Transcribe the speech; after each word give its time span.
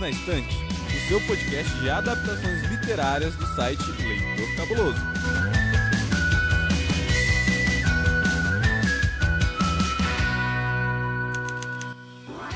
Na 0.00 0.08
Estante, 0.08 0.56
o 0.96 1.08
seu 1.08 1.20
podcast 1.26 1.74
de 1.78 1.90
adaptações 1.90 2.62
literárias 2.70 3.36
do 3.36 3.46
site 3.54 3.82
Leitor 3.82 4.56
Cabuloso. 4.56 4.98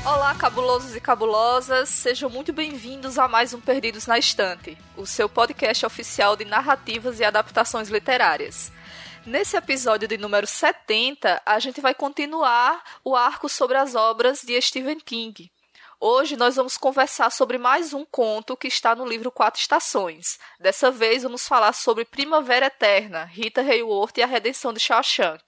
Olá, 0.03 0.33
cabulosos 0.33 0.95
e 0.95 0.99
cabulosas, 0.99 1.87
sejam 1.89 2.31
muito 2.31 2.51
bem-vindos 2.51 3.19
a 3.19 3.27
mais 3.27 3.53
um 3.53 3.61
Perdidos 3.61 4.07
na 4.07 4.17
Estante, 4.17 4.75
o 4.97 5.05
seu 5.05 5.29
podcast 5.29 5.85
oficial 5.85 6.35
de 6.35 6.45
narrativas 6.45 7.19
e 7.19 7.23
adaptações 7.23 7.89
literárias. 7.89 8.71
Nesse 9.23 9.55
episódio 9.55 10.07
de 10.07 10.17
número 10.17 10.47
70, 10.47 11.43
a 11.45 11.59
gente 11.59 11.79
vai 11.79 11.93
continuar 11.93 12.83
o 13.03 13.15
arco 13.15 13.47
sobre 13.47 13.77
as 13.77 13.93
obras 13.93 14.41
de 14.41 14.59
Stephen 14.59 14.99
King. 14.99 15.51
Hoje 15.99 16.35
nós 16.35 16.55
vamos 16.55 16.77
conversar 16.77 17.31
sobre 17.31 17.57
mais 17.57 17.93
um 17.93 18.05
conto 18.05 18.57
que 18.57 18.67
está 18.67 18.95
no 18.95 19.05
livro 19.05 19.31
Quatro 19.31 19.59
Estações. 19.61 20.37
Dessa 20.59 20.91
vez 20.91 21.23
vamos 21.23 21.47
falar 21.47 21.73
sobre 21.73 22.05
Primavera 22.05 22.67
Eterna, 22.67 23.23
Rita 23.23 23.61
Hayworth 23.61 24.17
e 24.17 24.21
a 24.23 24.27
Redenção 24.27 24.73
de 24.73 24.79
Shawshank. 24.79 25.41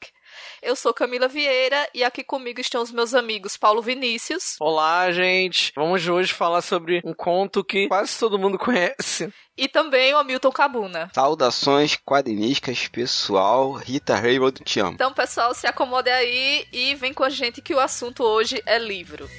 Eu 0.61 0.75
sou 0.75 0.93
Camila 0.93 1.27
Vieira 1.27 1.87
e 1.93 2.03
aqui 2.03 2.23
comigo 2.23 2.59
estão 2.61 2.81
os 2.81 2.91
meus 2.91 3.13
amigos 3.13 3.57
Paulo 3.57 3.81
Vinícius 3.81 4.55
Olá, 4.59 5.11
gente! 5.11 5.71
Vamos 5.75 6.07
hoje 6.07 6.33
falar 6.33 6.61
sobre 6.61 7.01
um 7.03 7.13
conto 7.13 7.63
que 7.63 7.87
quase 7.87 8.17
todo 8.19 8.37
mundo 8.39 8.57
conhece. 8.59 9.31
e 9.57 9.67
também 9.67 10.13
o 10.13 10.17
Hamilton 10.17 10.51
Cabuna. 10.51 11.11
Saudações 11.13 11.95
quadrinísticas, 11.97 12.87
pessoal. 12.87 13.73
Rita 13.73 14.15
Hayworth, 14.15 14.63
te 14.63 14.79
amo. 14.79 14.93
Então, 14.93 15.13
pessoal, 15.13 15.53
se 15.53 15.67
acomode 15.67 16.09
aí 16.09 16.65
e 16.71 16.95
vem 16.95 17.13
com 17.13 17.23
a 17.23 17.29
gente 17.29 17.61
que 17.61 17.73
o 17.73 17.79
assunto 17.79 18.23
hoje 18.23 18.61
é 18.65 18.77
livro. 18.77 19.29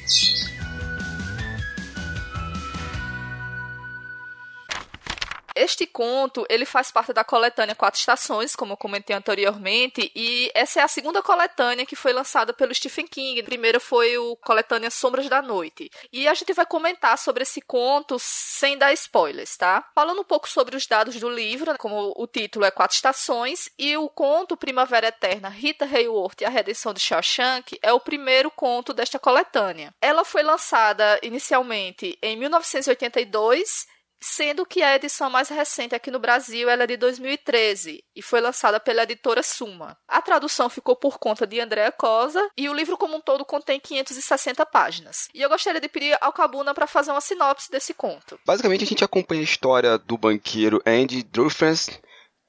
Este 5.61 5.89
conto, 5.89 6.47
ele 6.49 6.65
faz 6.65 6.93
parte 6.93 7.13
da 7.13 7.25
coletânea 7.25 7.75
Quatro 7.75 7.99
Estações, 7.99 8.55
como 8.55 8.75
eu 8.75 8.77
comentei 8.77 9.17
anteriormente, 9.17 10.13
e 10.15 10.53
essa 10.55 10.79
é 10.79 10.83
a 10.85 10.89
segunda 10.89 11.21
coletânea 11.21 11.85
que 11.85 11.97
foi 11.97 12.13
lançada 12.13 12.53
pelo 12.53 12.73
Stephen 12.73 13.09
King. 13.09 13.41
A 13.41 13.45
primeira 13.45 13.81
foi 13.81 14.17
o 14.17 14.37
coletânea 14.37 14.89
Sombras 14.89 15.29
da 15.29 15.43
Noite. 15.43 15.91
E 16.13 16.29
a 16.29 16.35
gente 16.35 16.53
vai 16.53 16.65
comentar 16.65 17.19
sobre 17.19 17.43
esse 17.43 17.61
conto 17.61 18.19
sem 18.21 18.79
dar 18.79 18.93
spoilers, 18.93 19.57
tá? 19.57 19.85
Falando 19.97 20.21
um 20.21 20.25
pouco 20.25 20.49
sobre 20.49 20.77
os 20.77 20.87
dados 20.87 21.17
do 21.17 21.29
livro, 21.29 21.77
como 21.77 22.15
o 22.17 22.27
título 22.29 22.65
é 22.65 22.71
Quatro 22.71 22.95
Estações, 22.95 23.69
e 23.77 23.97
o 23.97 24.09
conto 24.09 24.57
Primavera 24.57 25.09
Eterna, 25.09 25.49
Rita 25.49 25.85
Hayworth 25.85 26.41
e 26.41 26.45
a 26.45 26.51
Redenção 26.51 26.95
de 26.95 27.01
Shawshank 27.01 27.77
é 27.83 27.93
o 27.93 27.99
primeiro 27.99 28.49
conto 28.49 28.93
desta 28.93 29.19
coletânea. 29.19 29.93
Ela 30.01 30.25
foi 30.25 30.45
lançada 30.45 31.19
inicialmente 31.21 32.17
em 32.23 32.37
1982 32.37 33.98
sendo 34.21 34.67
que 34.67 34.83
a 34.83 34.97
edição 34.97 35.31
mais 35.31 35.49
recente 35.49 35.95
aqui 35.95 36.11
no 36.11 36.19
Brasil 36.19 36.69
é 36.69 36.87
de 36.87 36.97
2013 36.97 38.03
e 38.15 38.23
foi 38.23 38.41
lançada 38.41 38.81
pela 38.81 39.03
editora 39.03 39.43
Suma. 39.43 39.97
A 40.07 40.21
tradução 40.21 40.69
ficou 40.69 40.97
por 40.97 41.19
conta 41.19 41.47
de 41.47 41.61
Andréa 41.61 41.93
Cosa 41.93 42.49
e 42.57 42.69
o 42.69 42.75
livro 42.75 42.97
como 42.97 43.17
um 43.17 43.21
todo 43.21 43.45
contém 43.45 43.81
560 43.81 44.65
páginas. 44.67 45.29
E 45.35 45.43
eu 45.43 45.49
gostaria 45.49 45.81
de 45.81 45.89
pedir 45.89 46.17
ao 46.21 46.33
Cabuna 46.33 46.75
para 46.75 46.87
fazer 46.87 47.11
uma 47.11 47.21
sinopse 47.21 47.71
desse 47.71 47.95
conto. 47.95 48.39
Basicamente, 48.47 48.85
a 48.85 48.87
gente 48.87 49.05
acompanha 49.05 49.41
a 49.41 49.45
história 49.45 49.99
do 49.99 50.19
banqueiro 50.19 50.83
Andy 50.87 51.23
Drufens, 51.23 51.89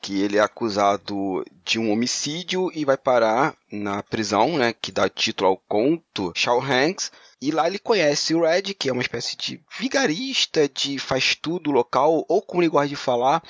que 0.01 0.21
ele 0.21 0.37
é 0.37 0.41
acusado 0.41 1.43
de 1.63 1.77
um 1.77 1.91
homicídio 1.91 2.71
e 2.73 2.85
vai 2.85 2.97
parar 2.97 3.55
na 3.71 4.01
prisão, 4.01 4.57
né, 4.57 4.73
que 4.73 4.91
dá 4.91 5.09
título 5.09 5.49
ao 5.49 5.57
conto 5.57 6.31
Shaw 6.35 6.61
Hanks. 6.61 7.11
E 7.41 7.51
lá 7.51 7.67
ele 7.67 7.79
conhece 7.79 8.35
o 8.35 8.41
Red, 8.41 8.73
que 8.73 8.89
é 8.89 8.93
uma 8.93 9.01
espécie 9.01 9.37
de 9.37 9.63
vigarista, 9.79 10.67
de 10.67 10.99
faz 10.99 11.35
tudo 11.35 11.71
local, 11.71 12.25
ou 12.27 12.41
como 12.41 12.61
ele 12.61 12.69
gosta 12.69 12.89
de 12.89 12.97
falar, 12.97 13.41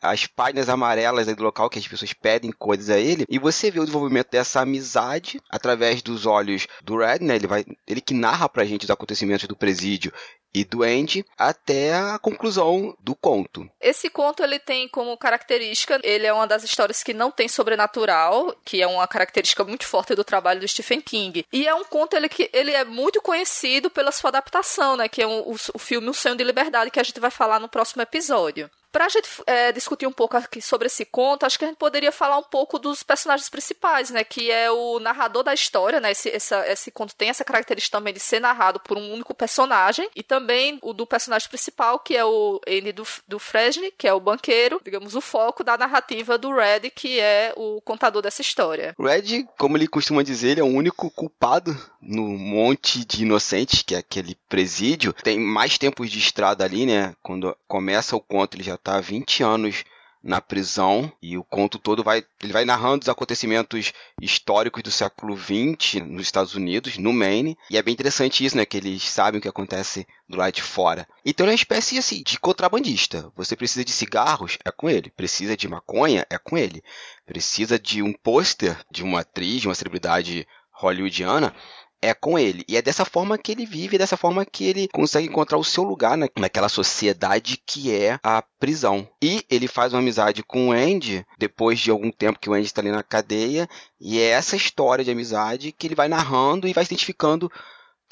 as 0.00 0.26
páginas 0.26 0.68
amarelas 0.68 1.26
do 1.26 1.42
local 1.42 1.68
que 1.68 1.78
as 1.78 1.86
pessoas 1.86 2.12
pedem 2.12 2.52
coisas 2.52 2.90
a 2.90 2.98
ele, 2.98 3.24
e 3.28 3.38
você 3.38 3.70
vê 3.70 3.80
o 3.80 3.84
desenvolvimento 3.84 4.30
dessa 4.30 4.60
amizade 4.60 5.40
através 5.48 6.02
dos 6.02 6.26
olhos 6.26 6.66
do 6.82 6.96
Red, 6.96 7.20
né? 7.20 7.36
Ele 7.36 7.46
vai, 7.46 7.64
ele 7.86 8.00
que 8.00 8.14
narra 8.14 8.48
pra 8.48 8.64
gente 8.64 8.84
os 8.84 8.90
acontecimentos 8.90 9.46
do 9.46 9.56
presídio 9.56 10.12
e 10.52 10.64
do 10.64 10.82
Andy 10.82 11.24
até 11.38 11.94
a 11.94 12.18
conclusão 12.18 12.96
do 13.00 13.14
conto. 13.14 13.68
Esse 13.80 14.10
conto 14.10 14.42
ele 14.42 14.58
tem 14.58 14.88
como 14.88 15.16
característica, 15.16 16.00
ele 16.02 16.26
é 16.26 16.32
uma 16.32 16.46
das 16.46 16.64
histórias 16.64 17.02
que 17.02 17.14
não 17.14 17.30
tem 17.30 17.48
sobrenatural, 17.48 18.54
que 18.64 18.82
é 18.82 18.86
uma 18.86 19.06
característica 19.06 19.64
muito 19.64 19.86
forte 19.86 20.14
do 20.14 20.24
trabalho 20.24 20.60
do 20.60 20.68
Stephen 20.68 21.00
King. 21.00 21.46
E 21.52 21.66
é 21.66 21.74
um 21.74 21.84
conto 21.84 22.16
ele 22.16 22.28
que 22.28 22.50
ele 22.52 22.72
é 22.72 22.84
muito 22.84 23.22
conhecido 23.22 23.90
pela 23.90 24.12
sua 24.12 24.28
adaptação, 24.28 24.96
né, 24.96 25.08
que 25.08 25.22
é 25.22 25.26
um, 25.26 25.40
o, 25.40 25.56
o 25.74 25.78
filme 25.78 26.08
O 26.08 26.14
Sonho 26.14 26.36
de 26.36 26.44
Liberdade 26.44 26.90
que 26.90 27.00
a 27.00 27.04
gente 27.04 27.20
vai 27.20 27.30
falar 27.30 27.60
no 27.60 27.68
próximo 27.68 28.02
episódio. 28.02 28.68
Pra 28.92 29.08
gente 29.08 29.28
é, 29.46 29.72
discutir 29.72 30.06
um 30.06 30.12
pouco 30.12 30.36
aqui 30.36 30.60
sobre 30.60 30.86
esse 30.86 31.04
conto, 31.04 31.46
acho 31.46 31.58
que 31.58 31.64
a 31.64 31.68
gente 31.68 31.76
poderia 31.76 32.10
falar 32.10 32.38
um 32.38 32.42
pouco 32.42 32.78
dos 32.78 33.02
personagens 33.02 33.48
principais, 33.48 34.10
né? 34.10 34.24
Que 34.24 34.50
é 34.50 34.70
o 34.70 34.98
narrador 34.98 35.42
da 35.42 35.54
história, 35.54 36.00
né? 36.00 36.10
Esse, 36.10 36.28
essa, 36.28 36.66
esse 36.68 36.90
conto 36.90 37.14
tem 37.14 37.28
essa 37.28 37.44
característica 37.44 37.96
também 37.96 38.12
de 38.12 38.20
ser 38.20 38.40
narrado 38.40 38.80
por 38.80 38.98
um 38.98 39.12
único 39.12 39.34
personagem. 39.34 40.08
E 40.14 40.22
também 40.22 40.78
o 40.82 40.92
do 40.92 41.06
personagem 41.06 41.48
principal, 41.48 41.98
que 42.00 42.16
é 42.16 42.24
o 42.24 42.60
Andy 42.66 42.92
do, 42.92 43.06
do 43.28 43.38
Fresne, 43.38 43.92
que 43.96 44.08
é 44.08 44.12
o 44.12 44.20
banqueiro, 44.20 44.80
digamos, 44.84 45.14
o 45.14 45.20
foco 45.20 45.62
da 45.62 45.78
narrativa 45.78 46.36
do 46.36 46.52
Red, 46.52 46.90
que 46.90 47.20
é 47.20 47.52
o 47.56 47.80
contador 47.82 48.22
dessa 48.22 48.42
história. 48.42 48.94
Red, 48.98 49.46
como 49.56 49.76
ele 49.76 49.86
costuma 49.86 50.22
dizer, 50.22 50.50
ele 50.50 50.60
é 50.60 50.64
o 50.64 50.66
único 50.66 51.10
culpado 51.10 51.76
no 52.00 52.26
monte 52.26 53.04
de 53.04 53.22
inocentes, 53.22 53.82
que 53.82 53.94
é 53.94 53.98
aquele 53.98 54.36
presídio. 54.48 55.12
Tem 55.12 55.38
mais 55.38 55.78
tempos 55.78 56.10
de 56.10 56.18
estrada 56.18 56.64
ali, 56.64 56.86
né? 56.86 57.14
Quando 57.22 57.56
começa 57.68 58.16
o 58.16 58.20
conto, 58.20 58.56
ele 58.56 58.64
já 58.64 58.76
tá 58.82 58.96
há 58.96 59.00
20 59.00 59.42
anos 59.42 59.84
na 60.22 60.40
prisão 60.40 61.10
e 61.22 61.38
o 61.38 61.44
conto 61.44 61.78
todo 61.78 62.04
vai 62.04 62.22
ele 62.42 62.52
vai 62.52 62.64
narrando 62.64 63.02
os 63.02 63.08
acontecimentos 63.08 63.92
históricos 64.20 64.82
do 64.82 64.90
século 64.90 65.36
XX 65.36 66.02
nos 66.06 66.22
Estados 66.22 66.54
Unidos, 66.54 66.98
no 66.98 67.12
Maine, 67.12 67.56
e 67.70 67.76
é 67.76 67.82
bem 67.82 67.94
interessante 67.94 68.44
isso, 68.44 68.56
né, 68.56 68.66
que 68.66 68.76
eles 68.76 69.02
sabem 69.02 69.38
o 69.38 69.42
que 69.42 69.48
acontece 69.48 70.06
do 70.28 70.36
lado 70.36 70.52
de 70.52 70.62
fora. 70.62 71.08
Então 71.24 71.44
ele 71.44 71.52
é 71.52 71.54
uma 71.54 71.56
espécie 71.56 71.98
assim 71.98 72.22
de 72.22 72.38
contrabandista. 72.38 73.32
Você 73.34 73.56
precisa 73.56 73.84
de 73.84 73.92
cigarros, 73.92 74.58
é 74.64 74.70
com 74.70 74.88
ele. 74.88 75.10
Precisa 75.10 75.56
de 75.56 75.68
maconha, 75.68 76.26
é 76.30 76.38
com 76.38 76.56
ele. 76.56 76.82
Precisa 77.24 77.78
de 77.78 78.02
um 78.02 78.12
pôster 78.12 78.78
de 78.90 79.02
uma 79.02 79.20
atriz, 79.20 79.62
de 79.62 79.68
uma 79.68 79.74
celebridade 79.74 80.46
hollywoodiana, 80.72 81.54
é 82.02 82.14
com 82.14 82.38
ele. 82.38 82.64
E 82.68 82.76
é 82.76 82.82
dessa 82.82 83.04
forma 83.04 83.36
que 83.36 83.52
ele 83.52 83.66
vive, 83.66 83.96
é 83.96 83.98
dessa 83.98 84.16
forma 84.16 84.44
que 84.44 84.64
ele 84.64 84.88
consegue 84.88 85.28
encontrar 85.28 85.58
o 85.58 85.64
seu 85.64 85.84
lugar 85.84 86.16
na, 86.16 86.28
naquela 86.38 86.68
sociedade 86.68 87.60
que 87.66 87.94
é 87.94 88.18
a 88.22 88.42
prisão. 88.58 89.08
E 89.22 89.44
ele 89.50 89.68
faz 89.68 89.92
uma 89.92 90.00
amizade 90.00 90.42
com 90.42 90.68
o 90.68 90.72
Andy, 90.72 91.24
depois 91.38 91.78
de 91.78 91.90
algum 91.90 92.10
tempo 92.10 92.38
que 92.38 92.48
o 92.48 92.54
Andy 92.54 92.66
está 92.66 92.80
ali 92.80 92.90
na 92.90 93.02
cadeia, 93.02 93.68
e 94.00 94.18
é 94.18 94.30
essa 94.30 94.56
história 94.56 95.04
de 95.04 95.10
amizade 95.10 95.72
que 95.72 95.86
ele 95.86 95.94
vai 95.94 96.08
narrando 96.08 96.66
e 96.66 96.72
vai 96.72 96.84
se 96.84 96.92
identificando 96.92 97.50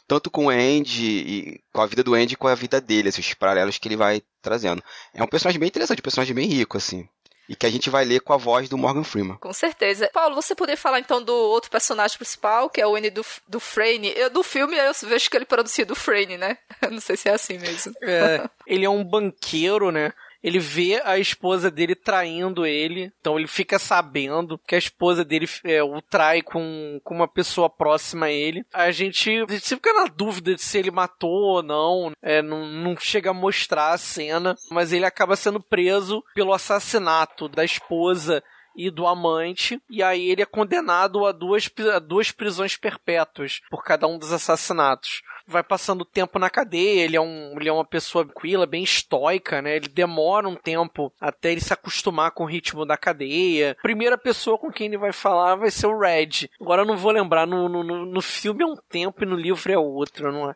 tanto 0.06 0.30
com 0.30 0.46
o 0.46 0.50
Andy, 0.50 1.04
e 1.04 1.60
com 1.70 1.82
a 1.82 1.86
vida 1.86 2.02
do 2.02 2.14
Andy 2.14 2.34
com 2.34 2.48
a 2.48 2.54
vida 2.54 2.80
dele, 2.80 3.10
esses 3.10 3.34
paralelos 3.34 3.76
que 3.76 3.86
ele 3.86 3.96
vai 3.96 4.22
trazendo. 4.40 4.82
É 5.12 5.22
um 5.22 5.26
personagem 5.26 5.60
bem 5.60 5.68
interessante, 5.68 6.00
um 6.00 6.02
personagem 6.02 6.34
bem 6.34 6.48
rico, 6.48 6.78
assim. 6.78 7.06
E 7.48 7.56
que 7.56 7.66
a 7.66 7.70
gente 7.70 7.88
vai 7.88 8.04
ler 8.04 8.20
com 8.20 8.32
a 8.32 8.36
voz 8.36 8.68
do 8.68 8.76
Morgan 8.76 9.02
Freeman. 9.02 9.36
Com 9.38 9.52
certeza. 9.52 10.10
Paulo, 10.12 10.34
você 10.34 10.54
poderia 10.54 10.76
falar 10.76 11.00
então 11.00 11.22
do 11.22 11.34
outro 11.34 11.70
personagem 11.70 12.18
principal, 12.18 12.68
que 12.68 12.80
é 12.80 12.86
o 12.86 12.96
N 12.96 13.10
do, 13.10 13.24
do 13.46 13.58
Frane. 13.58 14.12
Eu, 14.14 14.28
do 14.28 14.42
filme 14.42 14.76
eu 14.76 14.92
vejo 15.04 15.30
que 15.30 15.36
ele 15.36 15.46
pronuncia 15.46 15.86
do 15.86 15.94
Frane, 15.94 16.36
né? 16.36 16.58
Não 16.90 17.00
sei 17.00 17.16
se 17.16 17.28
é 17.28 17.32
assim 17.32 17.58
mesmo. 17.58 17.94
É, 18.02 18.48
ele 18.66 18.84
é 18.84 18.90
um 18.90 19.02
banqueiro, 19.02 19.90
né? 19.90 20.12
Ele 20.42 20.58
vê 20.58 21.00
a 21.04 21.18
esposa 21.18 21.70
dele 21.70 21.94
traindo 21.94 22.64
ele, 22.64 23.12
então 23.20 23.38
ele 23.38 23.48
fica 23.48 23.78
sabendo 23.78 24.58
que 24.58 24.74
a 24.74 24.78
esposa 24.78 25.24
dele 25.24 25.48
é, 25.64 25.82
o 25.82 26.00
trai 26.00 26.42
com, 26.42 27.00
com 27.02 27.14
uma 27.14 27.28
pessoa 27.28 27.68
próxima 27.68 28.26
a 28.26 28.30
ele. 28.30 28.64
A 28.72 28.90
gente, 28.90 29.30
a 29.30 29.52
gente 29.52 29.68
fica 29.68 29.92
na 29.92 30.06
dúvida 30.06 30.54
de 30.54 30.62
se 30.62 30.78
ele 30.78 30.90
matou 30.90 31.30
ou 31.30 31.62
não, 31.62 32.12
é, 32.22 32.40
não, 32.40 32.66
não 32.66 32.96
chega 32.96 33.30
a 33.30 33.34
mostrar 33.34 33.92
a 33.92 33.98
cena, 33.98 34.56
mas 34.70 34.92
ele 34.92 35.04
acaba 35.04 35.36
sendo 35.36 35.60
preso 35.60 36.22
pelo 36.34 36.52
assassinato 36.52 37.48
da 37.48 37.64
esposa 37.64 38.42
e 38.76 38.90
do 38.90 39.08
amante, 39.08 39.82
e 39.90 40.04
aí 40.04 40.30
ele 40.30 40.40
é 40.40 40.46
condenado 40.46 41.26
a 41.26 41.32
duas, 41.32 41.68
a 41.92 41.98
duas 41.98 42.30
prisões 42.30 42.76
perpétuas 42.76 43.60
por 43.68 43.82
cada 43.82 44.06
um 44.06 44.16
dos 44.16 44.32
assassinatos 44.32 45.20
vai 45.48 45.62
passando 45.62 46.04
tempo 46.04 46.38
na 46.38 46.50
cadeia, 46.50 47.04
ele 47.04 47.16
é, 47.16 47.20
um, 47.20 47.54
ele 47.58 47.68
é 47.68 47.72
uma 47.72 47.84
pessoa 47.84 48.24
tranquila, 48.24 48.66
bem 48.66 48.84
estoica, 48.84 49.62
né? 49.62 49.76
Ele 49.76 49.88
demora 49.88 50.48
um 50.48 50.54
tempo 50.54 51.12
até 51.20 51.50
ele 51.50 51.60
se 51.60 51.72
acostumar 51.72 52.30
com 52.30 52.44
o 52.44 52.46
ritmo 52.46 52.84
da 52.84 52.96
cadeia. 52.96 53.76
Primeira 53.82 54.18
pessoa 54.18 54.58
com 54.58 54.70
quem 54.70 54.86
ele 54.86 54.98
vai 54.98 55.12
falar 55.12 55.56
vai 55.56 55.70
ser 55.70 55.86
o 55.86 55.98
Red. 55.98 56.48
Agora 56.60 56.82
eu 56.82 56.86
não 56.86 56.96
vou 56.96 57.10
lembrar, 57.10 57.46
no, 57.46 57.68
no, 57.68 57.82
no 57.82 58.22
filme 58.22 58.62
é 58.62 58.66
um 58.66 58.76
tempo 58.76 59.24
e 59.24 59.26
no 59.26 59.36
livro 59.36 59.72
é 59.72 59.78
outro, 59.78 60.30
não 60.30 60.50
é? 60.50 60.54